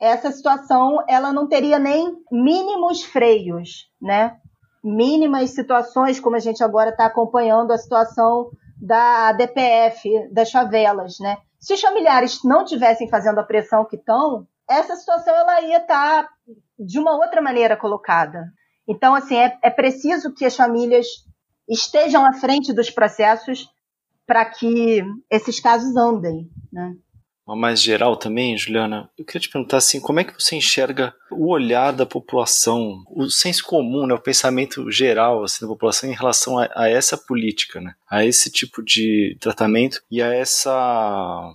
essa 0.00 0.30
situação 0.30 0.98
ela 1.08 1.32
não 1.32 1.48
teria 1.48 1.78
nem 1.78 2.16
mínimos 2.30 3.02
freios, 3.02 3.90
né? 4.00 4.36
Mínimas 4.84 5.50
situações, 5.50 6.20
como 6.20 6.36
a 6.36 6.40
gente 6.40 6.62
agora 6.62 6.90
está 6.90 7.06
acompanhando 7.06 7.72
a 7.72 7.78
situação 7.78 8.50
da 8.80 9.32
DPF, 9.32 10.28
das 10.32 10.50
favelas, 10.50 11.18
né? 11.18 11.38
Se 11.58 11.74
os 11.74 11.80
familiares 11.80 12.44
não 12.44 12.64
tivessem 12.64 13.08
fazendo 13.08 13.38
a 13.38 13.44
pressão 13.44 13.84
que 13.84 13.96
estão, 13.96 14.46
essa 14.68 14.94
situação 14.96 15.34
ela 15.34 15.60
ia 15.62 15.78
estar 15.78 16.24
tá 16.24 16.30
de 16.78 16.98
uma 16.98 17.16
outra 17.16 17.40
maneira 17.40 17.76
colocada. 17.76 18.52
Então, 18.86 19.14
assim, 19.14 19.36
é, 19.36 19.58
é 19.62 19.70
preciso 19.70 20.32
que 20.34 20.44
as 20.44 20.54
famílias 20.54 21.06
estejam 21.68 22.24
à 22.24 22.32
frente 22.34 22.72
dos 22.72 22.90
processos 22.90 23.68
para 24.26 24.44
que 24.44 25.02
esses 25.30 25.58
casos 25.58 25.96
andem, 25.96 26.48
né? 26.72 26.94
Uma 27.46 27.54
mais 27.54 27.80
geral 27.80 28.16
também, 28.16 28.56
Juliana, 28.58 29.08
eu 29.16 29.24
queria 29.24 29.40
te 29.40 29.48
perguntar 29.48 29.76
assim, 29.76 30.00
como 30.00 30.18
é 30.18 30.24
que 30.24 30.34
você 30.34 30.56
enxerga 30.56 31.14
o 31.30 31.48
olhar 31.48 31.92
da 31.92 32.04
população, 32.04 33.04
o 33.08 33.30
senso 33.30 33.64
comum, 33.64 34.06
né, 34.06 34.14
o 34.14 34.20
pensamento 34.20 34.90
geral 34.90 35.44
assim, 35.44 35.60
da 35.60 35.68
população 35.68 36.10
em 36.10 36.14
relação 36.14 36.58
a, 36.58 36.68
a 36.74 36.88
essa 36.88 37.16
política, 37.16 37.80
né, 37.80 37.94
a 38.10 38.24
esse 38.24 38.50
tipo 38.50 38.82
de 38.82 39.36
tratamento 39.40 40.02
e 40.10 40.20
a 40.20 40.34
essa 40.34 41.52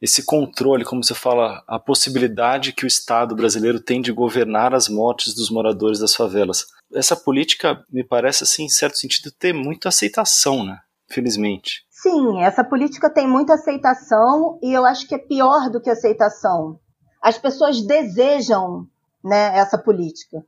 esse 0.00 0.24
controle, 0.24 0.84
como 0.84 1.02
você 1.02 1.14
fala, 1.14 1.62
a 1.64 1.78
possibilidade 1.78 2.72
que 2.72 2.84
o 2.84 2.88
Estado 2.88 3.36
brasileiro 3.36 3.78
tem 3.78 4.02
de 4.02 4.10
governar 4.10 4.74
as 4.74 4.88
mortes 4.88 5.32
dos 5.32 5.48
moradores 5.48 6.00
das 6.00 6.12
favelas. 6.12 6.66
Essa 6.92 7.14
política 7.14 7.84
me 7.88 8.02
parece, 8.02 8.42
assim, 8.42 8.64
em 8.64 8.68
certo 8.68 8.98
sentido, 8.98 9.30
ter 9.30 9.54
muita 9.54 9.90
aceitação, 9.90 10.64
né? 10.64 10.80
Felizmente. 11.08 11.84
Sim, 12.02 12.42
essa 12.42 12.64
política 12.64 13.08
tem 13.08 13.28
muita 13.28 13.54
aceitação 13.54 14.58
e 14.60 14.72
eu 14.72 14.84
acho 14.84 15.06
que 15.06 15.14
é 15.14 15.18
pior 15.18 15.70
do 15.70 15.80
que 15.80 15.88
aceitação. 15.88 16.80
As 17.22 17.38
pessoas 17.38 17.80
desejam 17.80 18.88
né, 19.22 19.56
essa 19.56 19.78
política. 19.78 20.44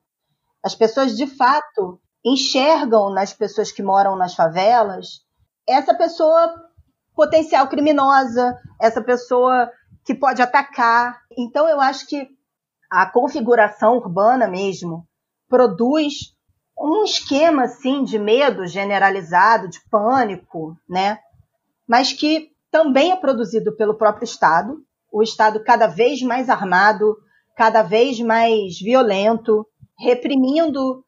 As 0.64 0.74
pessoas, 0.74 1.16
de 1.16 1.28
fato, 1.28 2.00
enxergam 2.24 3.08
nas 3.10 3.32
pessoas 3.32 3.70
que 3.70 3.84
moram 3.84 4.16
nas 4.16 4.34
favelas 4.34 5.20
essa 5.64 5.94
pessoa 5.94 6.52
potencial 7.14 7.68
criminosa, 7.68 8.58
essa 8.80 9.00
pessoa 9.00 9.70
que 10.04 10.12
pode 10.12 10.42
atacar. 10.42 11.20
Então, 11.38 11.68
eu 11.68 11.80
acho 11.80 12.08
que 12.08 12.30
a 12.90 13.06
configuração 13.06 13.98
urbana 13.98 14.48
mesmo 14.48 15.06
produz 15.48 16.34
um 16.76 17.04
esquema 17.04 17.62
assim 17.62 18.02
de 18.02 18.18
medo 18.18 18.66
generalizado, 18.66 19.68
de 19.68 19.78
pânico, 19.88 20.76
né? 20.88 21.20
Mas 21.88 22.12
que 22.12 22.48
também 22.70 23.12
é 23.12 23.16
produzido 23.16 23.76
pelo 23.76 23.96
próprio 23.96 24.24
Estado, 24.24 24.76
o 25.12 25.22
Estado 25.22 25.62
cada 25.62 25.86
vez 25.86 26.20
mais 26.22 26.48
armado, 26.48 27.16
cada 27.56 27.82
vez 27.82 28.18
mais 28.20 28.78
violento, 28.80 29.66
reprimindo 29.98 31.04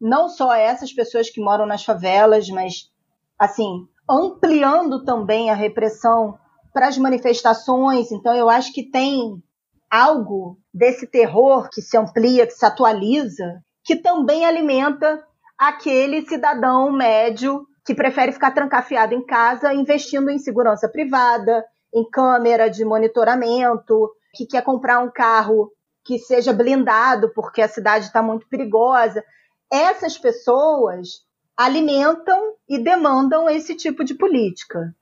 não 0.00 0.28
só 0.28 0.54
essas 0.54 0.92
pessoas 0.92 1.28
que 1.28 1.40
moram 1.40 1.66
nas 1.66 1.84
favelas, 1.84 2.48
mas 2.48 2.90
assim, 3.38 3.86
ampliando 4.08 5.04
também 5.04 5.50
a 5.50 5.54
repressão 5.54 6.38
para 6.72 6.88
as 6.88 6.96
manifestações. 6.96 8.12
Então 8.12 8.34
eu 8.34 8.48
acho 8.48 8.72
que 8.72 8.90
tem 8.90 9.42
algo 9.90 10.58
desse 10.72 11.06
terror 11.06 11.68
que 11.70 11.82
se 11.82 11.96
amplia, 11.96 12.46
que 12.46 12.52
se 12.52 12.64
atualiza, 12.64 13.60
que 13.84 13.96
também 13.96 14.46
alimenta 14.46 15.22
aquele 15.58 16.26
cidadão 16.26 16.92
médio 16.92 17.66
que 17.84 17.94
prefere 17.94 18.32
ficar 18.32 18.50
trancafiado 18.52 19.14
em 19.14 19.24
casa, 19.24 19.72
investindo 19.72 20.30
em 20.30 20.38
segurança 20.38 20.88
privada, 20.88 21.64
em 21.94 22.08
câmera 22.08 22.68
de 22.68 22.84
monitoramento, 22.84 24.10
que 24.34 24.46
quer 24.46 24.62
comprar 24.62 25.00
um 25.00 25.10
carro 25.10 25.72
que 26.04 26.18
seja 26.18 26.52
blindado 26.52 27.32
porque 27.34 27.62
a 27.62 27.68
cidade 27.68 28.06
está 28.06 28.22
muito 28.22 28.46
perigosa. 28.48 29.24
Essas 29.70 30.16
pessoas 30.18 31.24
alimentam 31.56 32.54
e 32.68 32.78
demandam 32.78 33.48
esse 33.48 33.74
tipo 33.74 34.04
de 34.04 34.14
política. 34.14 34.94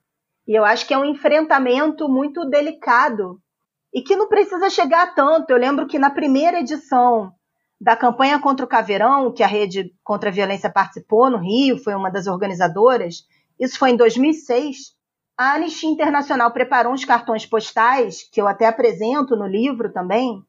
E 0.47 0.55
eu 0.55 0.65
acho 0.65 0.87
que 0.87 0.95
é 0.95 0.99
um 0.99 1.05
enfrentamento 1.05 2.09
muito 2.09 2.45
delicado 2.45 3.41
e 3.93 4.03
que 4.03 4.17
não 4.17 4.29
precisa 4.29 4.71
chegar 4.71 5.15
tanto. 5.15 5.51
Eu 5.51 5.59
lembro 5.59 5.87
que 5.87 5.99
na 5.99 6.11
primeira 6.11 6.61
edição 6.61 7.33
da 7.81 7.97
campanha 7.97 8.39
contra 8.41 8.65
o 8.65 8.69
Caveirão, 8.69 9.33
que 9.33 9.43
a 9.43 9.47
Rede 9.47 9.93
contra 10.03 10.31
a 10.31 10.33
Violência 10.33 10.71
participou 10.71 11.31
no 11.31 11.39
Rio, 11.39 11.79
foi 11.79 11.95
uma 11.95 12.11
das 12.11 12.27
organizadoras, 12.27 13.25
isso 13.59 13.79
foi 13.79 13.91
em 13.91 13.97
2006, 13.97 14.97
a 15.39 15.55
Anistia 15.55 15.89
Internacional 15.89 16.51
preparou 16.51 16.93
uns 16.93 17.05
cartões 17.05 17.47
postais, 17.47 18.29
que 18.33 18.41
eu 18.41 18.49
até 18.49 18.67
apresento 18.67 19.37
no 19.37 19.47
livro 19.47 19.93
também, 19.93 20.43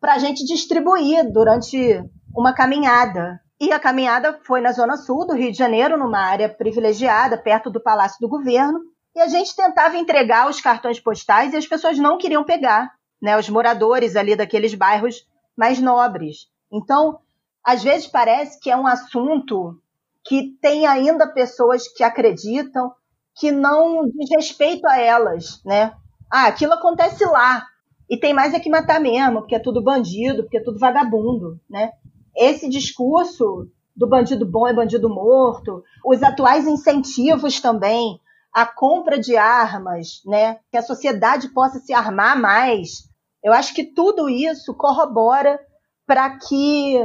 para 0.00 0.14
a 0.14 0.18
gente 0.18 0.44
distribuir 0.44 1.30
durante 1.32 2.02
uma 2.36 2.52
caminhada. 2.52 3.40
E 3.60 3.70
a 3.70 3.78
caminhada 3.78 4.40
foi 4.42 4.60
na 4.60 4.72
Zona 4.72 4.96
Sul 4.96 5.24
do 5.24 5.34
Rio 5.34 5.52
de 5.52 5.58
Janeiro, 5.58 5.96
numa 5.96 6.18
área 6.18 6.48
privilegiada, 6.48 7.38
perto 7.38 7.70
do 7.70 7.80
Palácio 7.80 8.18
do 8.20 8.28
Governo. 8.28 8.80
E 9.14 9.20
a 9.20 9.28
gente 9.28 9.54
tentava 9.54 9.96
entregar 9.96 10.50
os 10.50 10.60
cartões 10.60 10.98
postais 10.98 11.52
e 11.52 11.56
as 11.56 11.66
pessoas 11.66 11.96
não 11.96 12.18
queriam 12.18 12.42
pegar, 12.42 12.90
né? 13.22 13.38
Os 13.38 13.48
moradores 13.48 14.16
ali 14.16 14.34
daqueles 14.34 14.74
bairros 14.74 15.24
mais 15.56 15.78
nobres. 15.78 16.48
Então, 16.72 17.18
às 17.64 17.82
vezes 17.82 18.06
parece 18.06 18.58
que 18.58 18.70
é 18.70 18.76
um 18.76 18.86
assunto 18.86 19.78
que 20.24 20.56
tem 20.60 20.86
ainda 20.86 21.32
pessoas 21.32 21.86
que 21.88 22.02
acreditam 22.02 22.92
que 23.34 23.50
não 23.50 24.08
diz 24.08 24.30
respeito 24.30 24.86
a 24.86 24.98
elas, 24.98 25.60
né? 25.64 25.94
Ah, 26.30 26.46
aquilo 26.46 26.72
acontece 26.72 27.24
lá. 27.24 27.66
E 28.08 28.16
tem 28.16 28.32
mais 28.34 28.54
é 28.54 28.60
que 28.60 28.70
matar 28.70 29.00
mesmo, 29.00 29.40
porque 29.40 29.54
é 29.54 29.58
tudo 29.58 29.82
bandido, 29.82 30.42
porque 30.42 30.58
é 30.58 30.62
tudo 30.62 30.78
vagabundo, 30.78 31.58
né? 31.68 31.92
Esse 32.36 32.68
discurso 32.68 33.68
do 33.94 34.08
bandido 34.08 34.46
bom 34.46 34.66
é 34.66 34.72
bandido 34.72 35.08
morto, 35.08 35.82
os 36.04 36.22
atuais 36.22 36.66
incentivos 36.66 37.60
também 37.60 38.20
à 38.52 38.66
compra 38.66 39.18
de 39.18 39.36
armas, 39.36 40.22
né? 40.26 40.58
Que 40.70 40.76
a 40.76 40.82
sociedade 40.82 41.48
possa 41.48 41.78
se 41.78 41.92
armar 41.92 42.38
mais. 42.38 43.08
Eu 43.42 43.52
acho 43.52 43.74
que 43.74 43.84
tudo 43.84 44.28
isso 44.28 44.74
corrobora 44.74 45.58
para 46.06 46.38
que 46.38 46.96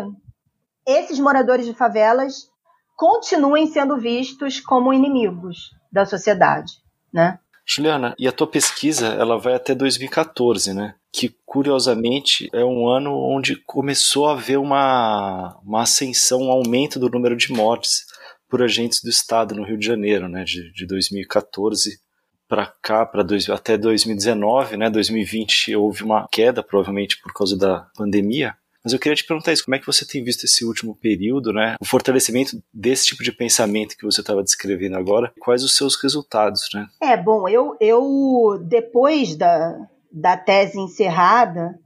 esses 0.86 1.20
moradores 1.20 1.66
de 1.66 1.74
favelas 1.74 2.50
continuem 2.96 3.68
sendo 3.68 3.98
vistos 3.98 4.60
como 4.60 4.94
inimigos 4.94 5.72
da 5.92 6.06
sociedade, 6.06 6.74
né? 7.14 7.40
Juliana, 7.70 8.16
e 8.18 8.28
a 8.28 8.32
tua 8.32 8.48
pesquisa 8.48 9.08
ela 9.08 9.38
vai 9.38 9.54
até 9.54 9.76
2014, 9.76 10.74
né? 10.74 10.96
Que 11.12 11.36
curiosamente 11.46 12.50
é 12.54 12.64
um 12.64 12.88
ano 12.88 13.14
onde 13.14 13.58
começou 13.58 14.28
a 14.28 14.32
haver 14.32 14.58
uma, 14.58 15.60
uma 15.64 15.82
ascensão, 15.82 16.44
um 16.44 16.52
aumento 16.52 16.98
do 16.98 17.10
número 17.10 17.36
de 17.36 17.52
mortes 17.52 18.06
por 18.50 18.64
agentes 18.64 19.02
do 19.04 19.10
Estado 19.10 19.54
no 19.54 19.66
Rio 19.66 19.78
de 19.78 19.86
Janeiro, 19.86 20.30
né? 20.30 20.46
De, 20.46 20.72
de 20.72 20.88
2014 20.88 22.00
para 22.48 22.66
cá, 22.82 23.06
para 23.06 23.26
até 23.54 23.78
2019, 23.78 24.78
né? 24.78 24.90
2020 24.90 25.76
houve 25.76 26.04
uma 26.04 26.26
queda, 26.32 26.64
provavelmente 26.64 27.22
por 27.22 27.34
causa 27.34 27.58
da 27.58 27.86
pandemia. 27.98 28.56
Mas 28.88 28.94
eu 28.94 29.00
queria 29.00 29.18
te 29.18 29.26
perguntar 29.26 29.52
isso, 29.52 29.66
como 29.66 29.76
é 29.76 29.80
que 29.80 29.86
você 29.86 30.08
tem 30.08 30.24
visto 30.24 30.46
esse 30.46 30.64
último 30.64 30.96
período, 30.96 31.52
né? 31.52 31.76
O 31.82 31.84
fortalecimento 31.84 32.64
desse 32.74 33.08
tipo 33.08 33.22
de 33.22 33.34
pensamento 33.34 33.98
que 33.98 34.06
você 34.06 34.22
estava 34.22 34.42
descrevendo 34.42 34.96
agora, 34.96 35.34
quais 35.42 35.62
os 35.62 35.76
seus 35.76 36.02
resultados, 36.02 36.70
né? 36.74 36.88
É, 37.04 37.18
bom, 37.18 37.50
eu, 37.50 37.76
eu 37.82 38.58
depois 38.64 39.36
da, 39.36 39.78
da 40.10 40.38
tese 40.38 40.80
encerrada, 40.80 41.78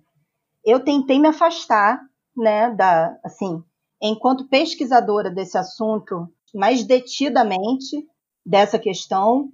eu 0.64 0.80
tentei 0.80 1.18
me 1.18 1.28
afastar, 1.28 2.00
né, 2.38 2.70
da, 2.70 3.18
assim, 3.24 3.64
enquanto 4.00 4.48
pesquisadora 4.48 5.32
desse 5.32 5.58
assunto, 5.58 6.28
mais 6.54 6.84
detidamente 6.84 7.98
dessa 8.46 8.78
questão, 8.78 9.50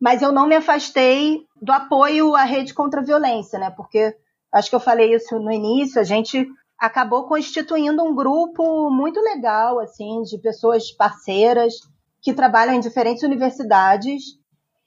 mas 0.00 0.22
eu 0.22 0.32
não 0.32 0.46
me 0.46 0.56
afastei 0.56 1.42
do 1.60 1.72
apoio 1.72 2.34
à 2.34 2.44
rede 2.44 2.72
contra 2.72 3.02
a 3.02 3.04
violência, 3.04 3.58
né? 3.58 3.70
Porque 3.70 4.16
acho 4.50 4.70
que 4.70 4.76
eu 4.76 4.80
falei 4.80 5.14
isso 5.14 5.38
no 5.38 5.52
início, 5.52 6.00
a 6.00 6.04
gente 6.04 6.48
acabou 6.78 7.26
constituindo 7.26 8.02
um 8.02 8.14
grupo 8.14 8.90
muito 8.90 9.20
legal, 9.20 9.78
assim, 9.78 10.22
de 10.22 10.38
pessoas 10.38 10.90
parceiras 10.92 11.74
que 12.20 12.34
trabalham 12.34 12.74
em 12.74 12.80
diferentes 12.80 13.22
universidades 13.22 14.22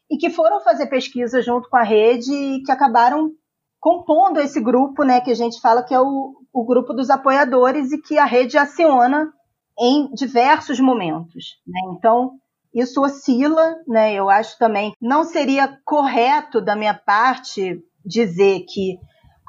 e 0.09 0.17
que 0.17 0.29
foram 0.29 0.59
fazer 0.61 0.87
pesquisa 0.87 1.41
junto 1.41 1.69
com 1.69 1.77
a 1.77 1.83
rede 1.83 2.31
e 2.33 2.63
que 2.63 2.71
acabaram 2.71 3.31
compondo 3.79 4.39
esse 4.39 4.59
grupo, 4.61 5.03
né, 5.03 5.21
que 5.21 5.31
a 5.31 5.35
gente 5.35 5.61
fala 5.61 5.83
que 5.83 5.93
é 5.93 5.99
o, 5.99 6.35
o 6.51 6.65
grupo 6.65 6.93
dos 6.93 7.09
apoiadores 7.09 7.91
e 7.91 8.01
que 8.01 8.17
a 8.17 8.25
rede 8.25 8.57
aciona 8.57 9.31
em 9.79 10.11
diversos 10.13 10.79
momentos. 10.79 11.61
Né? 11.65 11.79
Então, 11.97 12.33
isso 12.73 13.01
oscila, 13.01 13.75
né? 13.87 14.13
Eu 14.13 14.29
acho 14.29 14.57
também 14.57 14.93
não 15.01 15.23
seria 15.23 15.79
correto 15.85 16.61
da 16.61 16.75
minha 16.75 16.93
parte 16.93 17.81
dizer 18.05 18.65
que 18.67 18.99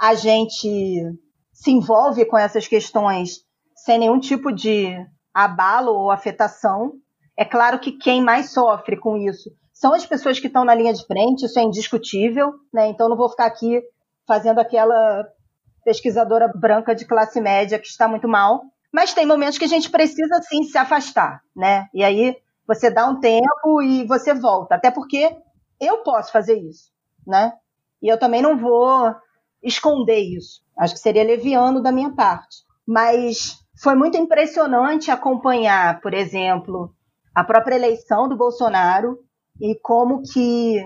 a 0.01 0.15
gente 0.15 1.03
se 1.61 1.71
envolve 1.71 2.25
com 2.25 2.39
essas 2.39 2.67
questões 2.67 3.45
sem 3.77 3.99
nenhum 3.99 4.19
tipo 4.19 4.51
de 4.51 4.97
abalo 5.33 5.93
ou 5.93 6.11
afetação. 6.11 6.95
É 7.37 7.45
claro 7.45 7.79
que 7.79 7.93
quem 7.93 8.23
mais 8.23 8.51
sofre 8.51 8.97
com 8.97 9.17
isso 9.19 9.51
são 9.75 9.93
as 9.93 10.07
pessoas 10.07 10.41
que 10.41 10.47
estão 10.47 10.65
na 10.65 10.75
linha 10.75 10.93
de 10.95 11.07
frente, 11.07 11.45
isso 11.45 11.59
é 11.59 11.63
indiscutível, 11.63 12.55
né? 12.73 12.89
Então 12.89 13.11
não 13.11 13.17
vou 13.17 13.29
ficar 13.29 13.45
aqui 13.45 13.83
fazendo 14.27 14.59
aquela 14.59 15.27
pesquisadora 15.85 16.49
branca 16.49 16.95
de 16.95 17.05
classe 17.05 17.41
média 17.43 17.79
que 17.79 17.89
está 17.89 18.09
muito 18.09 18.27
mal. 18.27 18.63
Mas 18.91 19.13
tem 19.13 19.27
momentos 19.27 19.59
que 19.59 19.65
a 19.65 19.69
gente 19.69 19.91
precisa 19.91 20.41
sim 20.43 20.63
se 20.63 20.79
afastar, 20.79 21.43
né? 21.55 21.89
E 21.93 22.03
aí 22.03 22.37
você 22.67 22.91
dá 22.91 23.07
um 23.07 23.21
tempo 23.21 23.83
e 23.83 24.07
você 24.07 24.33
volta, 24.33 24.77
até 24.77 24.91
porque 24.91 25.37
eu 25.79 25.99
posso 25.99 26.33
fazer 26.33 26.59
isso, 26.59 26.91
né? 27.27 27.53
E 28.03 28.09
eu 28.09 28.19
também 28.19 28.41
não 28.41 28.57
vou 28.57 29.15
esconder 29.63 30.19
isso. 30.19 30.63
Acho 30.79 30.95
que 30.95 31.01
seria 31.01 31.25
leviano 31.25 31.83
da 31.83 31.93
minha 31.93 32.11
parte. 32.11 32.59
Mas 32.87 33.59
foi 33.83 33.95
muito 33.95 34.17
impressionante 34.17 35.11
acompanhar, 35.11 36.01
por 36.01 36.15
exemplo, 36.15 36.95
a 37.35 37.45
própria 37.45 37.77
eleição 37.77 38.29
do 38.29 38.37
Bolsonaro 38.37 39.19
e 39.61 39.79
como 39.83 40.23
que 40.23 40.85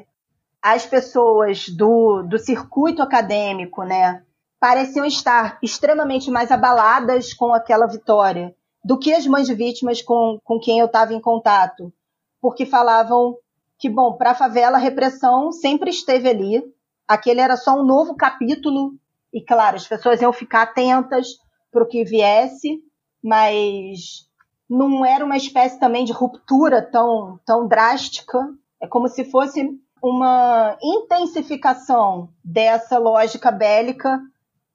as 0.62 0.86
pessoas 0.86 1.68
do, 1.68 2.22
do 2.22 2.38
circuito 2.38 3.02
acadêmico, 3.02 3.82
né, 3.84 4.22
pareciam 4.58 5.04
estar 5.04 5.58
extremamente 5.62 6.30
mais 6.30 6.50
abaladas 6.50 7.34
com 7.34 7.52
aquela 7.52 7.86
vitória 7.86 8.54
do 8.82 8.98
que 8.98 9.12
as 9.12 9.26
mães 9.26 9.46
de 9.46 9.54
vítimas 9.54 10.00
com, 10.00 10.38
com 10.42 10.58
quem 10.58 10.78
eu 10.78 10.86
estava 10.86 11.12
em 11.12 11.20
contato, 11.20 11.92
porque 12.40 12.64
falavam 12.64 13.36
que, 13.78 13.88
bom, 13.88 14.16
para 14.16 14.30
a 14.30 14.34
favela 14.34 14.76
a 14.76 14.80
repressão 14.80 15.52
sempre 15.52 15.90
esteve 15.90 16.28
ali, 16.28 16.62
aquele 17.06 17.40
era 17.40 17.56
só 17.56 17.78
um 17.78 17.84
novo 17.84 18.14
capítulo, 18.14 18.94
e 19.32 19.40
claro, 19.40 19.76
as 19.76 19.86
pessoas 19.86 20.20
iam 20.20 20.32
ficar 20.32 20.62
atentas 20.62 21.38
para 21.70 21.82
o 21.82 21.88
que 21.88 22.04
viesse, 22.04 22.80
mas 23.22 24.28
não 24.68 25.04
era 25.04 25.24
uma 25.24 25.36
espécie 25.36 25.78
também 25.78 26.04
de 26.04 26.12
ruptura 26.12 26.82
tão, 26.82 27.38
tão 27.44 27.66
drástica. 27.66 28.38
É 28.80 28.86
como 28.86 29.08
se 29.08 29.24
fosse 29.24 29.78
uma 30.02 30.76
intensificação 30.82 32.28
dessa 32.44 32.98
lógica 32.98 33.50
bélica 33.50 34.20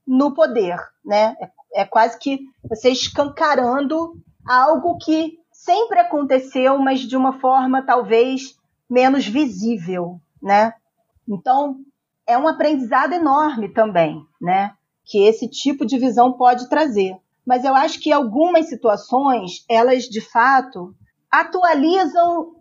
no 0.05 0.33
poder, 0.33 0.77
né? 1.05 1.35
É, 1.73 1.81
é 1.81 1.85
quase 1.85 2.17
que 2.17 2.39
você 2.63 2.89
escancarando 2.89 4.13
algo 4.45 4.97
que 4.97 5.37
sempre 5.51 5.99
aconteceu, 5.99 6.79
mas 6.79 7.01
de 7.01 7.15
uma 7.15 7.39
forma 7.39 7.85
talvez 7.85 8.57
menos 8.89 9.27
visível, 9.27 10.19
né? 10.41 10.73
Então, 11.27 11.77
é 12.29 12.37
um 12.37 12.47
aprendizado 12.47 13.11
enorme 13.13 13.69
também, 13.69 14.21
né? 14.39 14.71
Que 15.03 15.25
esse 15.25 15.49
tipo 15.49 15.83
de 15.83 15.97
visão 15.97 16.33
pode 16.33 16.69
trazer. 16.69 17.15
Mas 17.43 17.65
eu 17.65 17.73
acho 17.75 17.99
que 17.99 18.11
algumas 18.11 18.69
situações, 18.69 19.65
elas 19.67 20.03
de 20.03 20.21
fato 20.21 20.93
atualizam 21.31 22.53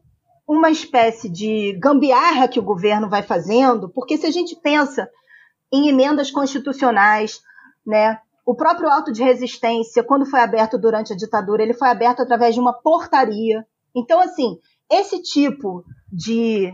uma 0.48 0.70
espécie 0.70 1.28
de 1.28 1.78
gambiarra 1.78 2.48
que 2.48 2.58
o 2.58 2.62
governo 2.62 3.10
vai 3.10 3.22
fazendo, 3.22 3.90
porque 3.90 4.16
se 4.16 4.24
a 4.24 4.30
gente 4.30 4.56
pensa 4.56 5.06
em 5.70 5.90
emendas 5.90 6.30
constitucionais, 6.30 7.42
né? 7.86 8.18
O 8.46 8.54
próprio 8.54 8.88
auto 8.88 9.12
de 9.12 9.22
resistência, 9.22 10.02
quando 10.02 10.24
foi 10.24 10.40
aberto 10.40 10.78
durante 10.78 11.12
a 11.12 11.16
ditadura, 11.16 11.62
ele 11.62 11.74
foi 11.74 11.88
aberto 11.88 12.20
através 12.20 12.54
de 12.54 12.60
uma 12.60 12.72
portaria. 12.72 13.66
Então, 13.94 14.18
assim, 14.18 14.58
esse 14.90 15.20
tipo 15.20 15.84
de 16.10 16.72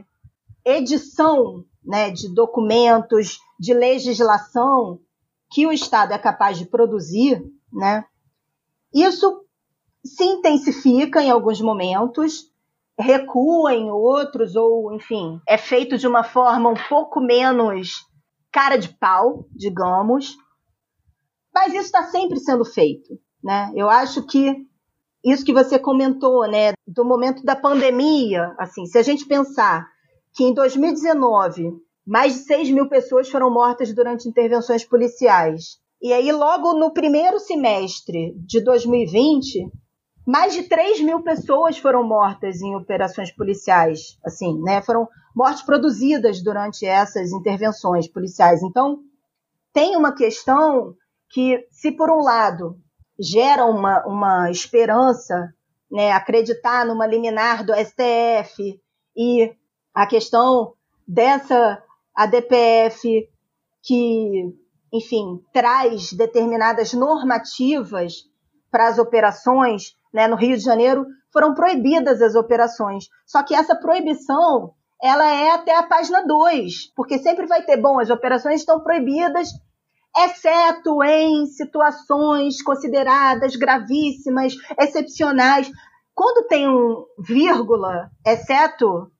edição 0.64 1.64
né, 1.84 2.10
de 2.10 2.32
documentos, 2.32 3.38
de 3.58 3.74
legislação 3.74 5.00
que 5.52 5.66
o 5.66 5.72
Estado 5.72 6.12
é 6.12 6.18
capaz 6.18 6.58
de 6.58 6.66
produzir, 6.66 7.42
né, 7.72 8.04
isso 8.92 9.44
se 10.04 10.24
intensifica 10.24 11.22
em 11.22 11.30
alguns 11.30 11.60
momentos, 11.60 12.50
recua 12.98 13.74
em 13.74 13.90
outros, 13.90 14.54
ou, 14.54 14.92
enfim, 14.92 15.40
é 15.48 15.58
feito 15.58 15.98
de 15.98 16.06
uma 16.06 16.22
forma 16.22 16.70
um 16.70 16.88
pouco 16.88 17.20
menos 17.20 18.06
cara 18.52 18.76
de 18.76 18.88
pau, 18.88 19.46
digamos, 19.50 20.36
mas 21.52 21.72
isso 21.72 21.86
está 21.86 22.04
sempre 22.04 22.38
sendo 22.38 22.64
feito. 22.64 23.18
Né? 23.42 23.72
Eu 23.74 23.90
acho 23.90 24.22
que 24.26 24.66
isso 25.24 25.44
que 25.44 25.52
você 25.52 25.78
comentou, 25.78 26.46
né, 26.48 26.74
do 26.86 27.04
momento 27.04 27.42
da 27.42 27.56
pandemia, 27.56 28.54
assim, 28.58 28.86
se 28.86 28.98
a 28.98 29.02
gente 29.02 29.26
pensar 29.26 29.88
que 30.34 30.44
em 30.44 30.52
2019 30.52 31.72
mais 32.06 32.34
de 32.34 32.40
6 32.40 32.70
mil 32.70 32.88
pessoas 32.88 33.30
foram 33.30 33.50
mortas 33.50 33.94
durante 33.94 34.28
intervenções 34.28 34.84
policiais, 34.84 35.78
e 36.02 36.12
aí 36.12 36.30
logo 36.30 36.74
no 36.74 36.92
primeiro 36.92 37.38
semestre 37.38 38.34
de 38.36 38.62
2020 38.62 39.70
mais 40.26 40.54
de 40.54 40.62
3 40.62 41.00
mil 41.02 41.22
pessoas 41.22 41.76
foram 41.78 42.02
mortas 42.02 42.62
em 42.62 42.74
operações 42.74 43.30
policiais, 43.30 44.18
assim, 44.24 44.58
né? 44.62 44.80
Foram 44.80 45.06
mortes 45.36 45.62
produzidas 45.62 46.42
durante 46.42 46.86
essas 46.86 47.30
intervenções 47.30 48.08
policiais. 48.08 48.62
Então, 48.62 49.00
tem 49.72 49.96
uma 49.96 50.14
questão 50.14 50.94
que, 51.28 51.66
se 51.70 51.92
por 51.92 52.10
um 52.10 52.22
lado 52.22 52.78
gera 53.20 53.66
uma, 53.66 54.04
uma 54.06 54.50
esperança, 54.50 55.52
né, 55.90 56.10
acreditar 56.12 56.86
numa 56.86 57.06
liminar 57.06 57.64
do 57.64 57.74
STF 57.74 58.80
e 59.16 59.52
a 59.94 60.06
questão 60.06 60.72
dessa 61.06 61.82
ADPF 62.14 63.28
que, 63.82 64.54
enfim, 64.92 65.40
traz 65.52 66.12
determinadas 66.12 66.92
normativas 66.92 68.28
para 68.70 68.88
as 68.88 68.98
operações 68.98 69.96
né, 70.12 70.26
no 70.26 70.36
Rio 70.36 70.56
de 70.56 70.62
Janeiro, 70.62 71.06
foram 71.32 71.54
proibidas 71.54 72.22
as 72.22 72.34
operações. 72.34 73.08
Só 73.26 73.42
que 73.42 73.54
essa 73.54 73.76
proibição 73.76 74.72
ela 75.02 75.26
é 75.26 75.50
até 75.50 75.76
a 75.76 75.82
página 75.82 76.26
2, 76.26 76.92
porque 76.96 77.18
sempre 77.18 77.46
vai 77.46 77.62
ter, 77.62 77.76
bom, 77.76 78.00
as 78.00 78.10
operações 78.10 78.60
estão 78.60 78.80
proibidas, 78.80 79.48
exceto 80.16 81.02
em 81.02 81.46
situações 81.46 82.62
consideradas 82.62 83.56
gravíssimas, 83.56 84.54
excepcionais. 84.78 85.70
Quando 86.14 86.46
tem 86.46 86.68
um 86.68 87.04
vírgula, 87.18 88.10
exceto, 88.24 89.10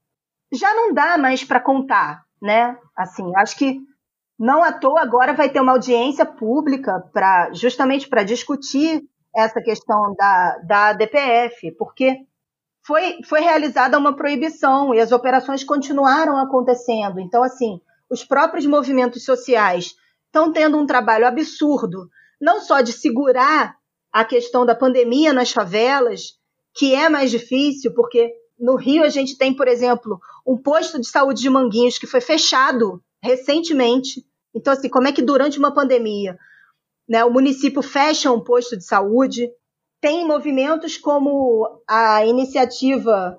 já 0.55 0.75
não 0.75 0.93
dá 0.93 1.19
mais 1.19 1.45
para 1.45 1.61
contar, 1.61 2.25
né? 2.41 2.77
Assim, 2.97 3.31
acho 3.37 3.57
que 3.57 3.81
não 4.39 4.63
à 4.63 4.73
toa 4.73 5.01
agora 5.01 5.33
vai 5.33 5.49
ter 5.49 5.61
uma 5.61 5.73
audiência 5.73 6.27
pública 6.27 7.01
para 7.13 7.53
justamente 7.53 8.09
para 8.09 8.25
discutir 8.25 9.03
essa 9.35 9.61
questão 9.61 10.15
da, 10.17 10.59
da 10.59 10.93
DPF, 10.93 11.73
porque 11.73 12.17
foi, 12.87 13.19
foi 13.25 13.41
realizada 13.41 13.99
uma 13.99 14.15
proibição 14.15 14.95
e 14.95 15.01
as 15.01 15.13
operações 15.13 15.65
continuaram 15.65 16.37
acontecendo. 16.37 17.19
Então, 17.19 17.43
assim, 17.43 17.81
os 18.11 18.25
próprios 18.25 18.67
movimentos 18.67 19.25
sociais 19.25 19.95
estão 20.27 20.53
tendo 20.53 20.79
um 20.79 20.87
trabalho 20.87 21.27
absurdo, 21.27 22.09
não 22.41 22.61
só 22.61 22.81
de 22.81 22.93
segurar 22.93 23.77
a 24.13 24.25
questão 24.25 24.67
da 24.67 24.75
pandemia 24.75 25.33
nas 25.33 25.51
favelas, 25.51 26.39
que 26.75 26.95
é 26.95 27.09
mais 27.09 27.31
difícil, 27.31 27.95
porque 27.95 28.33
no 28.59 28.77
Rio 28.77 29.05
a 29.05 29.09
gente 29.09 29.37
tem, 29.37 29.55
por 29.55 29.69
exemplo, 29.69 30.21
um 30.47 30.57
posto 30.57 31.01
de 31.01 31.09
saúde 31.09 31.43
de 31.43 31.51
Manguinhos 31.51 31.99
que 31.99 32.07
foi 32.07 32.21
fechado 32.21 33.03
recentemente. 33.23 34.25
Então, 34.55 34.73
assim, 34.73 34.89
como 34.89 35.09
é 35.09 35.13
que 35.13 35.23
durante 35.23 35.59
uma 35.59 35.75
pandemia 35.75 36.39
né? 37.09 37.25
O 37.25 37.31
município 37.31 37.83
fecha 37.83 38.33
um 38.33 38.41
posto 38.41 38.77
de 38.77 38.85
saúde. 38.85 39.51
Tem 40.01 40.27
movimentos 40.27 40.97
como 40.97 41.81
a 41.89 42.25
iniciativa 42.27 43.39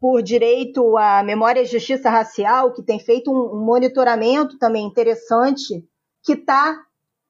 por 0.00 0.22
direito 0.22 0.96
à 0.96 1.22
memória 1.22 1.62
e 1.62 1.66
justiça 1.66 2.10
racial, 2.10 2.72
que 2.72 2.82
tem 2.82 2.98
feito 2.98 3.30
um 3.30 3.64
monitoramento 3.64 4.58
também 4.58 4.84
interessante, 4.84 5.84
que 6.22 6.32
está 6.32 6.78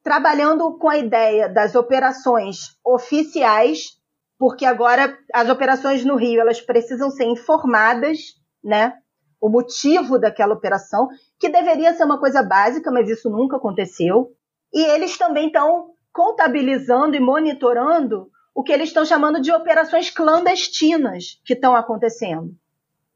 trabalhando 0.02 0.76
com 0.78 0.88
a 0.88 0.98
ideia 0.98 1.48
das 1.48 1.74
operações 1.74 2.76
oficiais, 2.84 3.98
porque 4.39 4.64
agora 4.64 5.16
as 5.32 5.49
operações 5.49 6.05
no 6.05 6.16
Rio 6.16 6.41
elas 6.41 6.61
precisam 6.61 7.11
ser 7.11 7.24
informadas, 7.24 8.35
né? 8.62 8.95
O 9.41 9.49
motivo 9.49 10.18
daquela 10.18 10.55
operação, 10.55 11.09
que 11.39 11.49
deveria 11.49 11.95
ser 11.95 12.05
uma 12.05 12.18
coisa 12.18 12.43
básica, 12.43 12.91
mas 12.91 13.09
isso 13.09 13.28
nunca 13.28 13.57
aconteceu. 13.57 14.32
E 14.72 14.82
eles 14.82 15.18
também 15.18 15.47
estão 15.49 15.91
contabilizando 16.12 17.14
e 17.14 17.20
monitorando 17.20 18.30
o 18.55 18.62
que 18.62 18.72
eles 18.72 18.89
estão 18.89 19.05
chamando 19.05 19.41
de 19.41 19.53
operações 19.53 20.11
clandestinas 20.11 21.41
que 21.45 21.55
estão 21.55 21.74
acontecendo. 21.74 22.55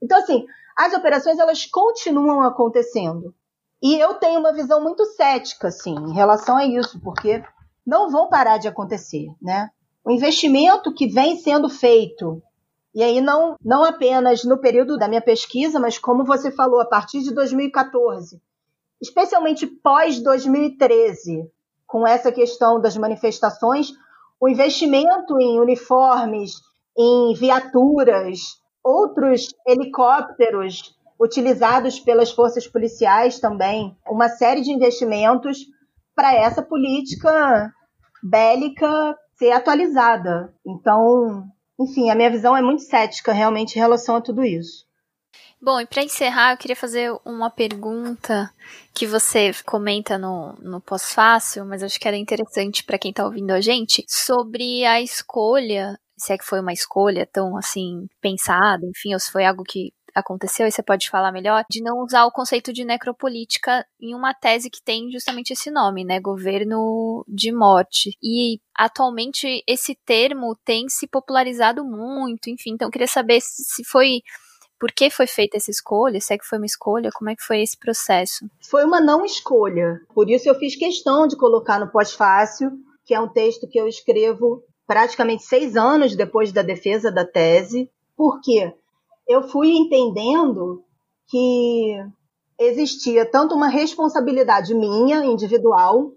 Então, 0.02 0.18
assim, 0.18 0.44
as 0.76 0.92
operações 0.92 1.38
elas 1.38 1.64
continuam 1.66 2.42
acontecendo. 2.42 3.34
E 3.80 3.96
eu 3.96 4.14
tenho 4.14 4.40
uma 4.40 4.52
visão 4.52 4.82
muito 4.82 5.04
cética, 5.04 5.68
assim, 5.68 5.94
em 5.94 6.12
relação 6.12 6.56
a 6.56 6.66
isso, 6.66 7.00
porque 7.00 7.42
não 7.86 8.10
vão 8.10 8.28
parar 8.28 8.58
de 8.58 8.66
acontecer, 8.66 9.28
né? 9.40 9.70
O 10.08 10.10
investimento 10.10 10.94
que 10.94 11.06
vem 11.06 11.36
sendo 11.36 11.68
feito, 11.68 12.42
e 12.94 13.02
aí 13.02 13.20
não, 13.20 13.56
não 13.62 13.84
apenas 13.84 14.42
no 14.42 14.56
período 14.56 14.96
da 14.96 15.06
minha 15.06 15.20
pesquisa, 15.20 15.78
mas 15.78 15.98
como 15.98 16.24
você 16.24 16.50
falou, 16.50 16.80
a 16.80 16.86
partir 16.86 17.20
de 17.20 17.34
2014, 17.34 18.40
especialmente 19.02 19.66
pós 19.66 20.18
2013, 20.18 21.46
com 21.86 22.06
essa 22.06 22.32
questão 22.32 22.80
das 22.80 22.96
manifestações, 22.96 23.92
o 24.40 24.48
investimento 24.48 25.38
em 25.38 25.60
uniformes, 25.60 26.52
em 26.96 27.34
viaturas, 27.34 28.62
outros 28.82 29.54
helicópteros 29.66 30.96
utilizados 31.20 32.00
pelas 32.00 32.30
forças 32.30 32.66
policiais 32.66 33.38
também, 33.40 33.94
uma 34.08 34.30
série 34.30 34.62
de 34.62 34.72
investimentos 34.72 35.66
para 36.16 36.34
essa 36.34 36.62
política 36.62 37.70
bélica 38.22 39.14
ser 39.38 39.52
atualizada. 39.52 40.52
Então, 40.66 41.48
enfim, 41.78 42.10
a 42.10 42.14
minha 42.14 42.30
visão 42.30 42.56
é 42.56 42.62
muito 42.62 42.82
cética 42.82 43.32
realmente 43.32 43.76
em 43.76 43.78
relação 43.78 44.16
a 44.16 44.20
tudo 44.20 44.44
isso. 44.44 44.86
Bom, 45.60 45.80
e 45.80 45.86
para 45.86 46.04
encerrar, 46.04 46.52
eu 46.52 46.56
queria 46.56 46.76
fazer 46.76 47.12
uma 47.24 47.50
pergunta 47.50 48.52
que 48.94 49.06
você 49.06 49.50
comenta 49.64 50.16
no, 50.16 50.52
no 50.60 50.80
pós-fácil, 50.80 51.64
mas 51.64 51.82
acho 51.82 51.98
que 51.98 52.06
era 52.06 52.16
interessante 52.16 52.84
para 52.84 52.98
quem 52.98 53.10
está 53.10 53.24
ouvindo 53.24 53.50
a 53.50 53.60
gente, 53.60 54.04
sobre 54.08 54.84
a 54.84 55.00
escolha, 55.00 55.98
se 56.16 56.32
é 56.32 56.38
que 56.38 56.44
foi 56.44 56.60
uma 56.60 56.72
escolha 56.72 57.26
tão 57.26 57.56
assim 57.56 58.06
pensada, 58.20 58.86
enfim, 58.86 59.14
ou 59.14 59.20
se 59.20 59.32
foi 59.32 59.44
algo 59.44 59.64
que 59.64 59.92
aconteceu, 60.14 60.66
e 60.66 60.70
você 60.70 60.82
pode 60.82 61.08
falar 61.08 61.32
melhor, 61.32 61.64
de 61.70 61.82
não 61.82 62.02
usar 62.02 62.24
o 62.24 62.32
conceito 62.32 62.72
de 62.72 62.84
necropolítica 62.84 63.84
em 64.00 64.14
uma 64.14 64.34
tese 64.34 64.70
que 64.70 64.82
tem 64.82 65.10
justamente 65.10 65.52
esse 65.52 65.70
nome, 65.70 66.04
né? 66.04 66.20
Governo 66.20 67.24
de 67.28 67.52
morte. 67.52 68.16
E 68.22 68.60
atualmente 68.76 69.62
esse 69.66 69.94
termo 70.06 70.56
tem 70.64 70.88
se 70.88 71.06
popularizado 71.06 71.84
muito, 71.84 72.48
enfim, 72.48 72.70
então 72.72 72.88
eu 72.88 72.92
queria 72.92 73.08
saber 73.08 73.40
se 73.40 73.84
foi 73.84 74.20
por 74.78 74.92
que 74.92 75.10
foi 75.10 75.26
feita 75.26 75.56
essa 75.56 75.70
escolha? 75.70 76.20
Se 76.20 76.32
é 76.32 76.38
que 76.38 76.44
foi 76.44 76.58
uma 76.58 76.66
escolha? 76.66 77.10
Como 77.12 77.28
é 77.28 77.34
que 77.34 77.42
foi 77.42 77.62
esse 77.62 77.76
processo? 77.76 78.48
Foi 78.70 78.84
uma 78.84 79.00
não 79.00 79.24
escolha. 79.24 80.00
Por 80.14 80.30
isso 80.30 80.48
eu 80.48 80.54
fiz 80.54 80.76
questão 80.76 81.26
de 81.26 81.36
colocar 81.36 81.80
no 81.80 81.90
pós-fácil, 81.90 82.70
que 83.04 83.12
é 83.12 83.20
um 83.20 83.28
texto 83.28 83.66
que 83.68 83.78
eu 83.78 83.88
escrevo 83.88 84.62
praticamente 84.86 85.42
seis 85.42 85.76
anos 85.76 86.14
depois 86.14 86.52
da 86.52 86.62
defesa 86.62 87.10
da 87.10 87.24
tese. 87.24 87.90
Por 88.16 88.40
quê? 88.40 88.72
Eu 89.28 89.42
fui 89.42 89.72
entendendo 89.72 90.82
que 91.28 91.96
existia 92.58 93.26
tanto 93.26 93.54
uma 93.54 93.68
responsabilidade 93.68 94.74
minha, 94.74 95.24
individual, 95.24 96.12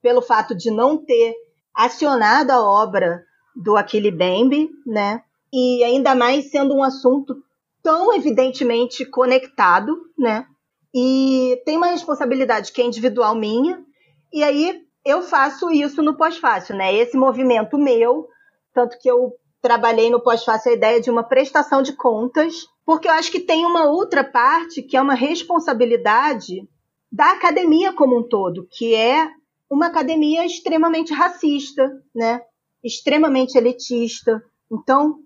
pelo 0.00 0.22
fato 0.22 0.54
de 0.54 0.70
não 0.70 0.96
ter 0.96 1.34
acionado 1.74 2.50
a 2.50 2.62
obra 2.62 3.22
do 3.54 3.76
Aquile 3.76 4.10
Bembe, 4.10 4.70
né? 4.86 5.22
E 5.52 5.84
ainda 5.84 6.14
mais 6.14 6.50
sendo 6.50 6.74
um 6.74 6.82
assunto 6.82 7.36
tão 7.82 8.12
evidentemente 8.14 9.04
conectado, 9.04 9.96
né? 10.18 10.46
E 10.94 11.62
tem 11.64 11.76
uma 11.76 11.88
responsabilidade 11.88 12.72
que 12.72 12.80
é 12.80 12.84
individual 12.84 13.34
minha, 13.34 13.84
e 14.32 14.42
aí 14.42 14.82
eu 15.04 15.22
faço 15.22 15.70
isso 15.70 16.02
no 16.02 16.16
pós-fácil, 16.16 16.74
né? 16.74 16.94
Esse 16.94 17.16
movimento 17.16 17.78
meu, 17.78 18.26
tanto 18.72 18.98
que 18.98 19.08
eu 19.08 19.34
trabalhei 19.66 20.08
no 20.08 20.20
pós-fácil 20.20 20.70
a 20.70 20.74
ideia 20.76 21.00
de 21.00 21.10
uma 21.10 21.24
prestação 21.24 21.82
de 21.82 21.92
contas, 21.92 22.68
porque 22.84 23.08
eu 23.08 23.12
acho 23.12 23.32
que 23.32 23.40
tem 23.40 23.66
uma 23.66 23.84
outra 23.86 24.22
parte 24.22 24.80
que 24.80 24.96
é 24.96 25.02
uma 25.02 25.14
responsabilidade 25.14 26.68
da 27.10 27.32
academia 27.32 27.92
como 27.92 28.16
um 28.16 28.22
todo, 28.22 28.68
que 28.70 28.94
é 28.94 29.28
uma 29.68 29.86
academia 29.86 30.46
extremamente 30.46 31.12
racista, 31.12 32.00
né? 32.14 32.42
Extremamente 32.80 33.58
elitista. 33.58 34.40
Então, 34.70 35.18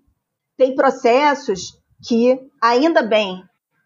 tem 0.57 0.73
processos 0.73 1.79
que, 2.03 2.39
ainda 2.59 3.03
bem, 3.03 3.43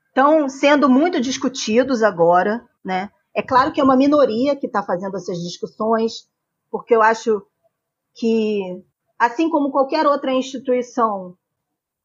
estão 0.07 0.47
sendo 0.47 0.87
muito 0.87 1.19
discutidos 1.19 2.01
agora, 2.01 2.65
né? 2.81 3.09
É 3.33 3.41
claro 3.41 3.73
que 3.73 3.81
é 3.81 3.83
uma 3.83 3.97
minoria 3.97 4.55
que 4.55 4.67
está 4.67 4.81
fazendo 4.81 5.17
essas 5.17 5.37
discussões, 5.39 6.29
porque 6.71 6.95
eu 6.95 7.01
acho 7.01 7.45
que, 8.13 8.81
assim 9.17 9.49
como 9.49 9.71
qualquer 9.71 10.05
outra 10.05 10.31
instituição, 10.31 11.35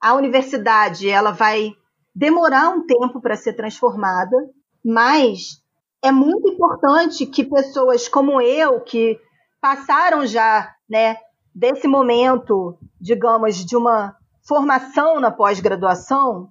a 0.00 0.14
universidade 0.14 1.08
ela 1.08 1.30
vai 1.30 1.72
demorar 2.14 2.70
um 2.70 2.86
tempo 2.86 3.20
para 3.20 3.36
ser 3.36 3.54
transformada, 3.54 4.36
mas 4.84 5.62
é 6.02 6.10
muito 6.10 6.48
importante 6.48 7.26
que 7.26 7.44
pessoas 7.44 8.08
como 8.08 8.40
eu, 8.40 8.80
que 8.80 9.18
passaram 9.60 10.26
já 10.26 10.74
né, 10.88 11.16
desse 11.54 11.86
momento, 11.86 12.78
digamos, 13.00 13.64
de 13.64 13.76
uma 13.76 14.16
formação 14.42 15.20
na 15.20 15.30
pós-graduação, 15.30 16.48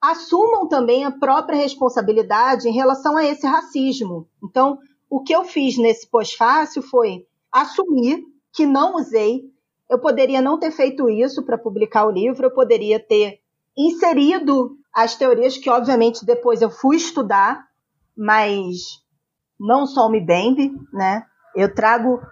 assumam 0.00 0.68
também 0.68 1.04
a 1.04 1.10
própria 1.10 1.56
responsabilidade 1.56 2.68
em 2.68 2.72
relação 2.72 3.16
a 3.16 3.24
esse 3.24 3.46
racismo. 3.46 4.28
Então, 4.42 4.78
o 5.08 5.22
que 5.22 5.34
eu 5.34 5.44
fiz 5.44 5.76
nesse 5.76 6.08
pós-fácil 6.08 6.82
foi 6.82 7.26
assumir 7.52 8.22
que 8.52 8.64
não 8.66 8.96
usei. 8.96 9.42
Eu 9.90 9.98
poderia 9.98 10.40
não 10.40 10.56
ter 10.56 10.70
feito 10.70 11.10
isso 11.10 11.44
para 11.44 11.58
publicar 11.58 12.06
o 12.06 12.12
livro, 12.12 12.46
eu 12.46 12.54
poderia 12.54 13.00
ter 13.00 13.40
inserido 13.76 14.76
as 14.94 15.16
teorias 15.16 15.58
que, 15.58 15.68
obviamente, 15.68 16.24
depois 16.24 16.62
eu 16.62 16.70
fui 16.70 16.96
estudar, 16.96 17.66
mas 18.16 19.02
não 19.58 19.86
só 19.86 20.06
o 20.06 20.10
Mbembe, 20.10 20.72
né? 20.92 21.24
Eu 21.56 21.74
trago 21.74 22.22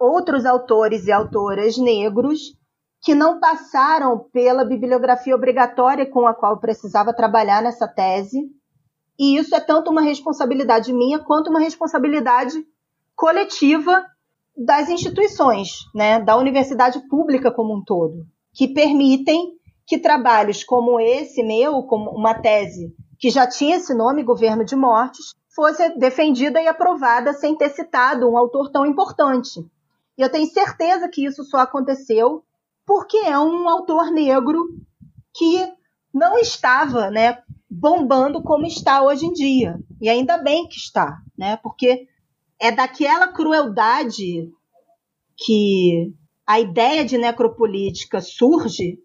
outros 0.00 0.44
autores 0.44 1.06
e 1.06 1.12
autoras 1.12 1.78
negros 1.78 2.58
que 3.00 3.14
não 3.14 3.38
passaram 3.38 4.18
pela 4.32 4.64
bibliografia 4.64 5.36
obrigatória 5.36 6.10
com 6.10 6.26
a 6.26 6.34
qual 6.34 6.58
precisava 6.58 7.14
trabalhar 7.14 7.62
nessa 7.62 7.86
tese. 7.86 8.50
E 9.16 9.36
isso 9.38 9.54
é 9.54 9.60
tanto 9.60 9.88
uma 9.88 10.02
responsabilidade 10.02 10.92
minha 10.92 11.20
quanto 11.20 11.48
uma 11.48 11.60
responsabilidade 11.60 12.66
coletiva 13.14 14.04
das 14.56 14.88
instituições, 14.88 15.70
né, 15.94 16.20
da 16.20 16.36
universidade 16.36 17.00
pública 17.08 17.50
como 17.50 17.76
um 17.76 17.82
todo, 17.82 18.26
que 18.52 18.68
permitem 18.68 19.54
que 19.86 19.98
trabalhos 19.98 20.62
como 20.62 21.00
esse 21.00 21.42
meu, 21.42 21.82
como 21.82 22.10
uma 22.10 22.34
tese 22.34 22.94
que 23.18 23.30
já 23.30 23.46
tinha 23.46 23.76
esse 23.76 23.94
nome, 23.94 24.22
Governo 24.22 24.64
de 24.64 24.76
Mortes, 24.76 25.34
fosse 25.54 25.88
defendida 25.98 26.60
e 26.60 26.68
aprovada 26.68 27.32
sem 27.32 27.56
ter 27.56 27.70
citado 27.70 28.28
um 28.28 28.36
autor 28.36 28.70
tão 28.70 28.84
importante. 28.84 29.60
E 30.18 30.22
eu 30.22 30.30
tenho 30.30 30.46
certeza 30.46 31.08
que 31.08 31.24
isso 31.24 31.44
só 31.44 31.58
aconteceu 31.58 32.44
porque 32.86 33.16
é 33.16 33.38
um 33.38 33.68
autor 33.68 34.10
negro 34.10 34.76
que 35.34 35.66
não 36.12 36.38
estava, 36.38 37.10
né, 37.10 37.38
bombando 37.68 38.42
como 38.42 38.66
está 38.66 39.02
hoje 39.02 39.26
em 39.26 39.32
dia. 39.32 39.78
E 40.00 40.08
ainda 40.08 40.36
bem 40.36 40.68
que 40.68 40.76
está, 40.76 41.18
né? 41.36 41.56
Porque 41.56 42.06
é 42.64 42.72
daquela 42.72 43.28
crueldade 43.28 44.50
que 45.36 46.14
a 46.46 46.58
ideia 46.58 47.04
de 47.04 47.18
necropolítica 47.18 48.22
surge 48.22 48.98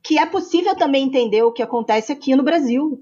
que 0.00 0.16
é 0.16 0.24
possível 0.24 0.76
também 0.76 1.06
entender 1.06 1.42
o 1.42 1.50
que 1.50 1.60
acontece 1.60 2.12
aqui 2.12 2.36
no 2.36 2.44
Brasil. 2.44 3.00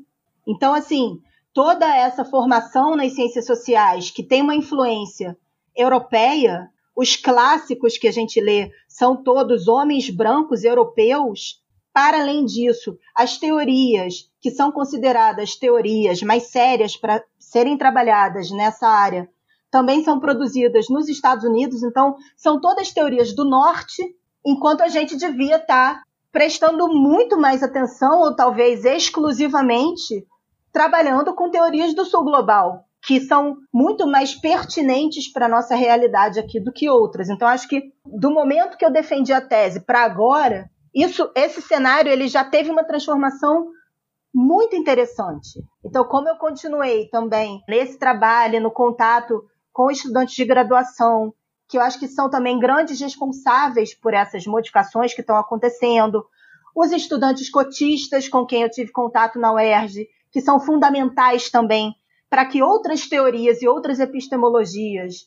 Então, 0.48 0.72
assim, 0.72 1.20
toda 1.52 1.94
essa 1.94 2.24
formação 2.24 2.96
nas 2.96 3.14
ciências 3.14 3.44
sociais 3.44 4.10
que 4.10 4.22
tem 4.22 4.40
uma 4.40 4.54
influência 4.54 5.36
europeia 5.76 6.70
os 6.96 7.14
clássicos 7.14 7.98
que 7.98 8.08
a 8.08 8.12
gente 8.12 8.40
lê 8.40 8.70
são 8.88 9.22
todos 9.22 9.68
homens 9.68 10.08
brancos 10.08 10.64
europeus. 10.64 11.62
Para 11.92 12.18
além 12.22 12.46
disso, 12.46 12.96
as 13.14 13.36
teorias 13.36 14.30
que 14.40 14.50
são 14.50 14.72
consideradas 14.72 15.54
teorias 15.54 16.22
mais 16.22 16.44
sérias 16.44 16.96
para 16.96 17.22
serem 17.38 17.76
trabalhadas 17.76 18.50
nessa 18.50 18.88
área 18.88 19.28
também 19.72 20.04
são 20.04 20.20
produzidas 20.20 20.90
nos 20.90 21.08
Estados 21.08 21.46
Unidos, 21.46 21.82
então 21.82 22.14
são 22.36 22.60
todas 22.60 22.92
teorias 22.92 23.34
do 23.34 23.42
norte, 23.42 24.02
enquanto 24.44 24.82
a 24.82 24.88
gente 24.88 25.16
devia 25.16 25.56
estar 25.56 25.94
tá 25.94 26.02
prestando 26.30 26.86
muito 26.88 27.40
mais 27.40 27.62
atenção, 27.62 28.20
ou 28.20 28.36
talvez 28.36 28.84
exclusivamente, 28.84 30.26
trabalhando 30.70 31.34
com 31.34 31.50
teorias 31.50 31.94
do 31.94 32.04
sul 32.04 32.22
global, 32.22 32.84
que 33.02 33.18
são 33.22 33.56
muito 33.72 34.06
mais 34.06 34.34
pertinentes 34.34 35.32
para 35.32 35.46
a 35.46 35.48
nossa 35.48 35.74
realidade 35.74 36.38
aqui 36.38 36.60
do 36.60 36.70
que 36.70 36.90
outras. 36.90 37.30
Então, 37.30 37.48
acho 37.48 37.66
que 37.66 37.82
do 38.04 38.30
momento 38.30 38.76
que 38.76 38.84
eu 38.84 38.92
defendi 38.92 39.32
a 39.32 39.40
tese 39.40 39.80
para 39.80 40.04
agora, 40.04 40.70
isso, 40.94 41.30
esse 41.34 41.62
cenário 41.62 42.12
ele 42.12 42.28
já 42.28 42.44
teve 42.44 42.70
uma 42.70 42.84
transformação 42.84 43.70
muito 44.34 44.76
interessante. 44.76 45.62
Então, 45.82 46.04
como 46.04 46.28
eu 46.28 46.36
continuei 46.36 47.08
também 47.08 47.62
nesse 47.66 47.98
trabalho, 47.98 48.60
no 48.60 48.70
contato 48.70 49.42
com 49.72 49.90
estudantes 49.90 50.34
de 50.34 50.44
graduação, 50.44 51.32
que 51.68 51.78
eu 51.78 51.82
acho 51.82 51.98
que 51.98 52.08
são 52.08 52.28
também 52.28 52.58
grandes 52.58 53.00
responsáveis 53.00 53.94
por 53.94 54.12
essas 54.12 54.46
modificações 54.46 55.14
que 55.14 55.20
estão 55.20 55.36
acontecendo, 55.36 56.24
os 56.74 56.90
estudantes 56.92 57.50
cotistas 57.50 58.28
com 58.28 58.44
quem 58.46 58.62
eu 58.62 58.70
tive 58.70 58.92
contato 58.92 59.38
na 59.38 59.52
UERJ, 59.52 60.06
que 60.30 60.40
são 60.40 60.60
fundamentais 60.60 61.50
também 61.50 61.94
para 62.28 62.46
que 62.46 62.62
outras 62.62 63.06
teorias 63.06 63.60
e 63.60 63.68
outras 63.68 64.00
epistemologias 64.00 65.26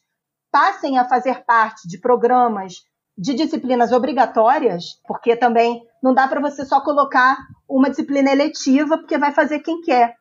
passem 0.52 0.98
a 0.98 1.08
fazer 1.08 1.46
parte 1.46 1.88
de 1.88 2.00
programas 2.00 2.84
de 3.18 3.34
disciplinas 3.34 3.92
obrigatórias, 3.92 5.00
porque 5.08 5.36
também 5.36 5.84
não 6.02 6.14
dá 6.14 6.28
para 6.28 6.42
você 6.42 6.66
só 6.66 6.82
colocar 6.82 7.38
uma 7.70 7.90
disciplina 7.90 8.32
eletiva, 8.32 8.98
porque 8.98 9.18
vai 9.18 9.32
fazer 9.32 9.60
quem 9.60 9.82
quer. 9.82 10.16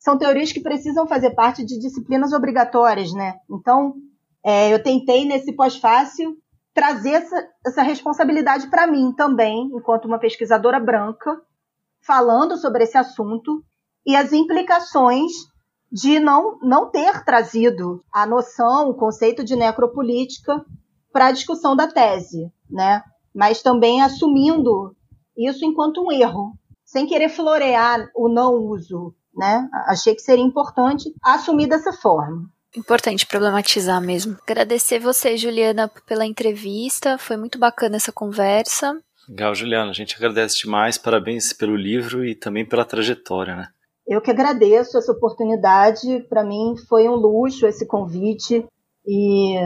São 0.00 0.16
teorias 0.16 0.50
que 0.50 0.62
precisam 0.62 1.06
fazer 1.06 1.32
parte 1.32 1.64
de 1.64 1.78
disciplinas 1.78 2.32
obrigatórias, 2.32 3.12
né? 3.12 3.34
Então, 3.50 3.94
é, 4.42 4.72
eu 4.72 4.82
tentei 4.82 5.26
nesse 5.26 5.54
pós-fácil 5.54 6.36
trazer 6.72 7.10
essa, 7.10 7.48
essa 7.66 7.82
responsabilidade 7.82 8.70
para 8.70 8.86
mim 8.86 9.12
também, 9.12 9.70
enquanto 9.74 10.06
uma 10.06 10.18
pesquisadora 10.18 10.80
branca, 10.80 11.38
falando 12.00 12.56
sobre 12.56 12.84
esse 12.84 12.96
assunto 12.96 13.62
e 14.06 14.16
as 14.16 14.32
implicações 14.32 15.32
de 15.92 16.18
não, 16.18 16.58
não 16.62 16.90
ter 16.90 17.22
trazido 17.22 18.02
a 18.10 18.24
noção, 18.24 18.88
o 18.88 18.94
conceito 18.94 19.44
de 19.44 19.54
necropolítica 19.54 20.64
para 21.12 21.26
a 21.26 21.32
discussão 21.32 21.76
da 21.76 21.86
tese, 21.86 22.50
né? 22.70 23.02
Mas 23.34 23.60
também 23.60 24.00
assumindo 24.00 24.96
isso 25.36 25.64
enquanto 25.64 26.02
um 26.02 26.10
erro, 26.10 26.54
sem 26.84 27.06
querer 27.06 27.28
florear 27.28 28.08
o 28.14 28.28
não 28.28 28.54
uso, 28.54 29.14
né? 29.34 29.68
Achei 29.86 30.14
que 30.14 30.22
seria 30.22 30.44
importante 30.44 31.12
assumir 31.22 31.66
dessa 31.66 31.92
forma. 31.92 32.48
Importante 32.76 33.26
problematizar 33.26 34.00
mesmo. 34.00 34.36
Agradecer 34.42 35.00
você, 35.00 35.36
Juliana, 35.36 35.90
pela 36.06 36.24
entrevista. 36.24 37.18
Foi 37.18 37.36
muito 37.36 37.58
bacana 37.58 37.96
essa 37.96 38.12
conversa. 38.12 38.96
Legal, 39.28 39.54
Juliana. 39.54 39.90
A 39.90 39.94
gente 39.94 40.16
agradece 40.16 40.60
demais. 40.60 40.96
Parabéns 40.96 41.52
pelo 41.52 41.74
livro 41.74 42.24
e 42.24 42.34
também 42.34 42.64
pela 42.64 42.84
trajetória, 42.84 43.56
né? 43.56 43.68
Eu 44.06 44.20
que 44.20 44.30
agradeço 44.30 44.96
essa 44.98 45.12
oportunidade. 45.12 46.20
Para 46.28 46.44
mim 46.44 46.74
foi 46.88 47.08
um 47.08 47.14
luxo 47.14 47.66
esse 47.66 47.86
convite 47.86 48.64
e 49.06 49.56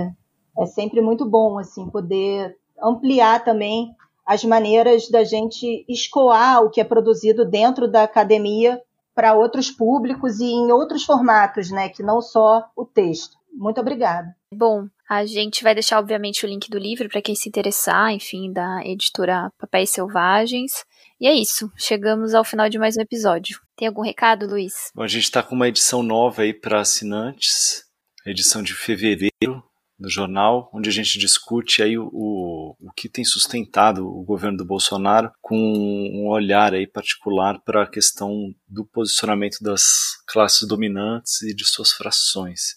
é 0.58 0.66
sempre 0.66 1.00
muito 1.00 1.28
bom 1.28 1.58
assim 1.58 1.88
poder 1.90 2.56
ampliar 2.82 3.42
também 3.44 3.90
as 4.26 4.44
maneiras 4.44 5.08
da 5.10 5.24
gente 5.24 5.84
escoar 5.88 6.62
o 6.62 6.70
que 6.70 6.80
é 6.80 6.84
produzido 6.84 7.44
dentro 7.44 7.90
da 7.90 8.02
academia 8.02 8.80
para 9.14 9.34
outros 9.34 9.70
públicos 9.70 10.40
e 10.40 10.44
em 10.44 10.72
outros 10.72 11.04
formatos, 11.04 11.70
né, 11.70 11.88
que 11.88 12.02
não 12.02 12.20
só 12.20 12.64
o 12.76 12.84
texto. 12.84 13.36
Muito 13.52 13.80
obrigada. 13.80 14.34
Bom, 14.52 14.88
A 15.08 15.24
gente 15.26 15.62
vai 15.62 15.74
deixar, 15.74 15.98
obviamente, 15.98 16.44
o 16.44 16.48
link 16.48 16.70
do 16.70 16.78
livro 16.78 17.08
para 17.08 17.20
quem 17.20 17.34
se 17.34 17.48
interessar, 17.48 18.10
enfim, 18.10 18.50
da 18.50 18.82
editora 18.84 19.52
Papéis 19.58 19.90
Selvagens. 19.90 20.84
E 21.20 21.26
é 21.26 21.34
isso, 21.34 21.70
chegamos 21.76 22.34
ao 22.34 22.42
final 22.42 22.68
de 22.68 22.78
mais 22.78 22.96
um 22.96 23.02
episódio. 23.02 23.60
Tem 23.76 23.86
algum 23.86 24.02
recado, 24.02 24.46
Luiz? 24.46 24.90
Bom, 24.94 25.02
a 25.02 25.08
gente 25.08 25.24
está 25.24 25.42
com 25.42 25.54
uma 25.54 25.68
edição 25.68 26.02
nova 26.02 26.42
aí 26.42 26.54
para 26.54 26.80
assinantes, 26.80 27.84
a 28.26 28.30
edição 28.30 28.62
de 28.62 28.74
fevereiro 28.74 29.62
do 30.04 30.10
jornal, 30.10 30.70
onde 30.72 30.88
a 30.88 30.92
gente 30.92 31.18
discute 31.18 31.82
aí 31.82 31.98
o, 31.98 32.08
o, 32.12 32.76
o 32.80 32.92
que 32.92 33.08
tem 33.08 33.24
sustentado 33.24 34.06
o 34.06 34.22
governo 34.22 34.58
do 34.58 34.64
Bolsonaro 34.64 35.32
com 35.40 35.56
um 35.56 36.28
olhar 36.28 36.74
aí 36.74 36.86
particular 36.86 37.60
para 37.64 37.82
a 37.82 37.90
questão 37.90 38.54
do 38.68 38.84
posicionamento 38.84 39.58
das 39.60 39.82
classes 40.26 40.66
dominantes 40.68 41.42
e 41.42 41.54
de 41.54 41.64
suas 41.64 41.92
frações. 41.92 42.76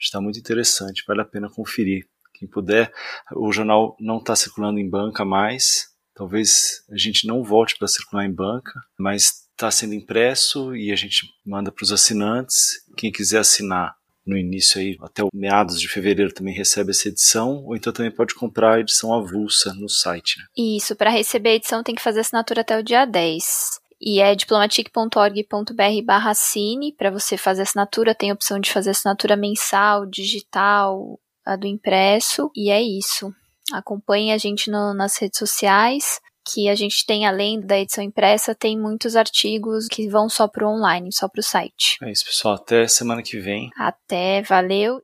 Está 0.00 0.20
muito 0.20 0.38
interessante, 0.38 1.04
vale 1.06 1.20
a 1.20 1.24
pena 1.24 1.50
conferir. 1.50 2.06
Quem 2.34 2.48
puder, 2.48 2.92
o 3.34 3.52
jornal 3.52 3.96
não 3.98 4.18
está 4.18 4.36
circulando 4.36 4.78
em 4.78 4.88
banca 4.88 5.24
mais, 5.24 5.88
talvez 6.14 6.84
a 6.90 6.96
gente 6.96 7.26
não 7.26 7.42
volte 7.42 7.76
para 7.76 7.88
circular 7.88 8.24
em 8.24 8.32
banca, 8.32 8.72
mas 8.96 9.48
está 9.50 9.72
sendo 9.72 9.94
impresso 9.94 10.74
e 10.76 10.92
a 10.92 10.96
gente 10.96 11.26
manda 11.44 11.72
para 11.72 11.82
os 11.82 11.90
assinantes. 11.90 12.84
Quem 12.96 13.10
quiser 13.10 13.40
assinar 13.40 13.97
no 14.28 14.36
início 14.36 14.78
aí, 14.78 14.96
até 15.00 15.24
o 15.24 15.28
meados 15.32 15.80
de 15.80 15.88
fevereiro 15.88 16.32
também 16.32 16.54
recebe 16.54 16.90
essa 16.90 17.08
edição, 17.08 17.64
ou 17.64 17.74
então 17.74 17.92
também 17.92 18.12
pode 18.12 18.34
comprar 18.34 18.74
a 18.74 18.80
edição 18.80 19.12
avulsa 19.14 19.72
no 19.74 19.88
site. 19.88 20.38
Né? 20.38 20.44
Isso, 20.76 20.94
para 20.94 21.10
receber 21.10 21.50
a 21.50 21.54
edição 21.54 21.82
tem 21.82 21.94
que 21.94 22.02
fazer 22.02 22.20
assinatura 22.20 22.60
até 22.60 22.78
o 22.78 22.82
dia 22.82 23.06
10. 23.06 23.80
E 24.00 24.20
é 24.20 24.34
diplomatic.org.br 24.34 26.04
barra 26.04 26.30
assine, 26.30 26.92
para 26.92 27.10
você 27.10 27.36
fazer 27.36 27.62
assinatura, 27.62 28.14
tem 28.14 28.30
a 28.30 28.34
opção 28.34 28.60
de 28.60 28.70
fazer 28.70 28.90
assinatura 28.90 29.34
mensal, 29.34 30.06
digital, 30.06 31.18
a 31.44 31.56
do 31.56 31.66
impresso, 31.66 32.50
e 32.54 32.70
é 32.70 32.80
isso. 32.80 33.34
Acompanhe 33.72 34.32
a 34.32 34.38
gente 34.38 34.70
no, 34.70 34.94
nas 34.94 35.16
redes 35.18 35.38
sociais, 35.38 36.20
que 36.52 36.68
a 36.68 36.74
gente 36.74 37.04
tem, 37.04 37.26
além 37.26 37.60
da 37.60 37.78
edição 37.78 38.02
impressa, 38.02 38.54
tem 38.54 38.78
muitos 38.78 39.16
artigos 39.16 39.86
que 39.88 40.08
vão 40.08 40.28
só 40.28 40.48
para 40.48 40.66
o 40.66 40.70
online, 40.70 41.12
só 41.12 41.28
para 41.28 41.40
o 41.40 41.42
site. 41.42 41.96
É 42.02 42.10
isso, 42.10 42.24
pessoal. 42.24 42.54
Até 42.54 42.86
semana 42.88 43.22
que 43.22 43.38
vem. 43.38 43.70
Até, 43.76 44.42
valeu. 44.42 45.00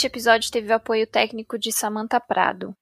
Este 0.00 0.06
episódio 0.06 0.50
teve 0.50 0.72
o 0.72 0.76
apoio 0.76 1.06
técnico 1.06 1.58
de 1.58 1.70
Samantha 1.70 2.18
Prado. 2.18 2.74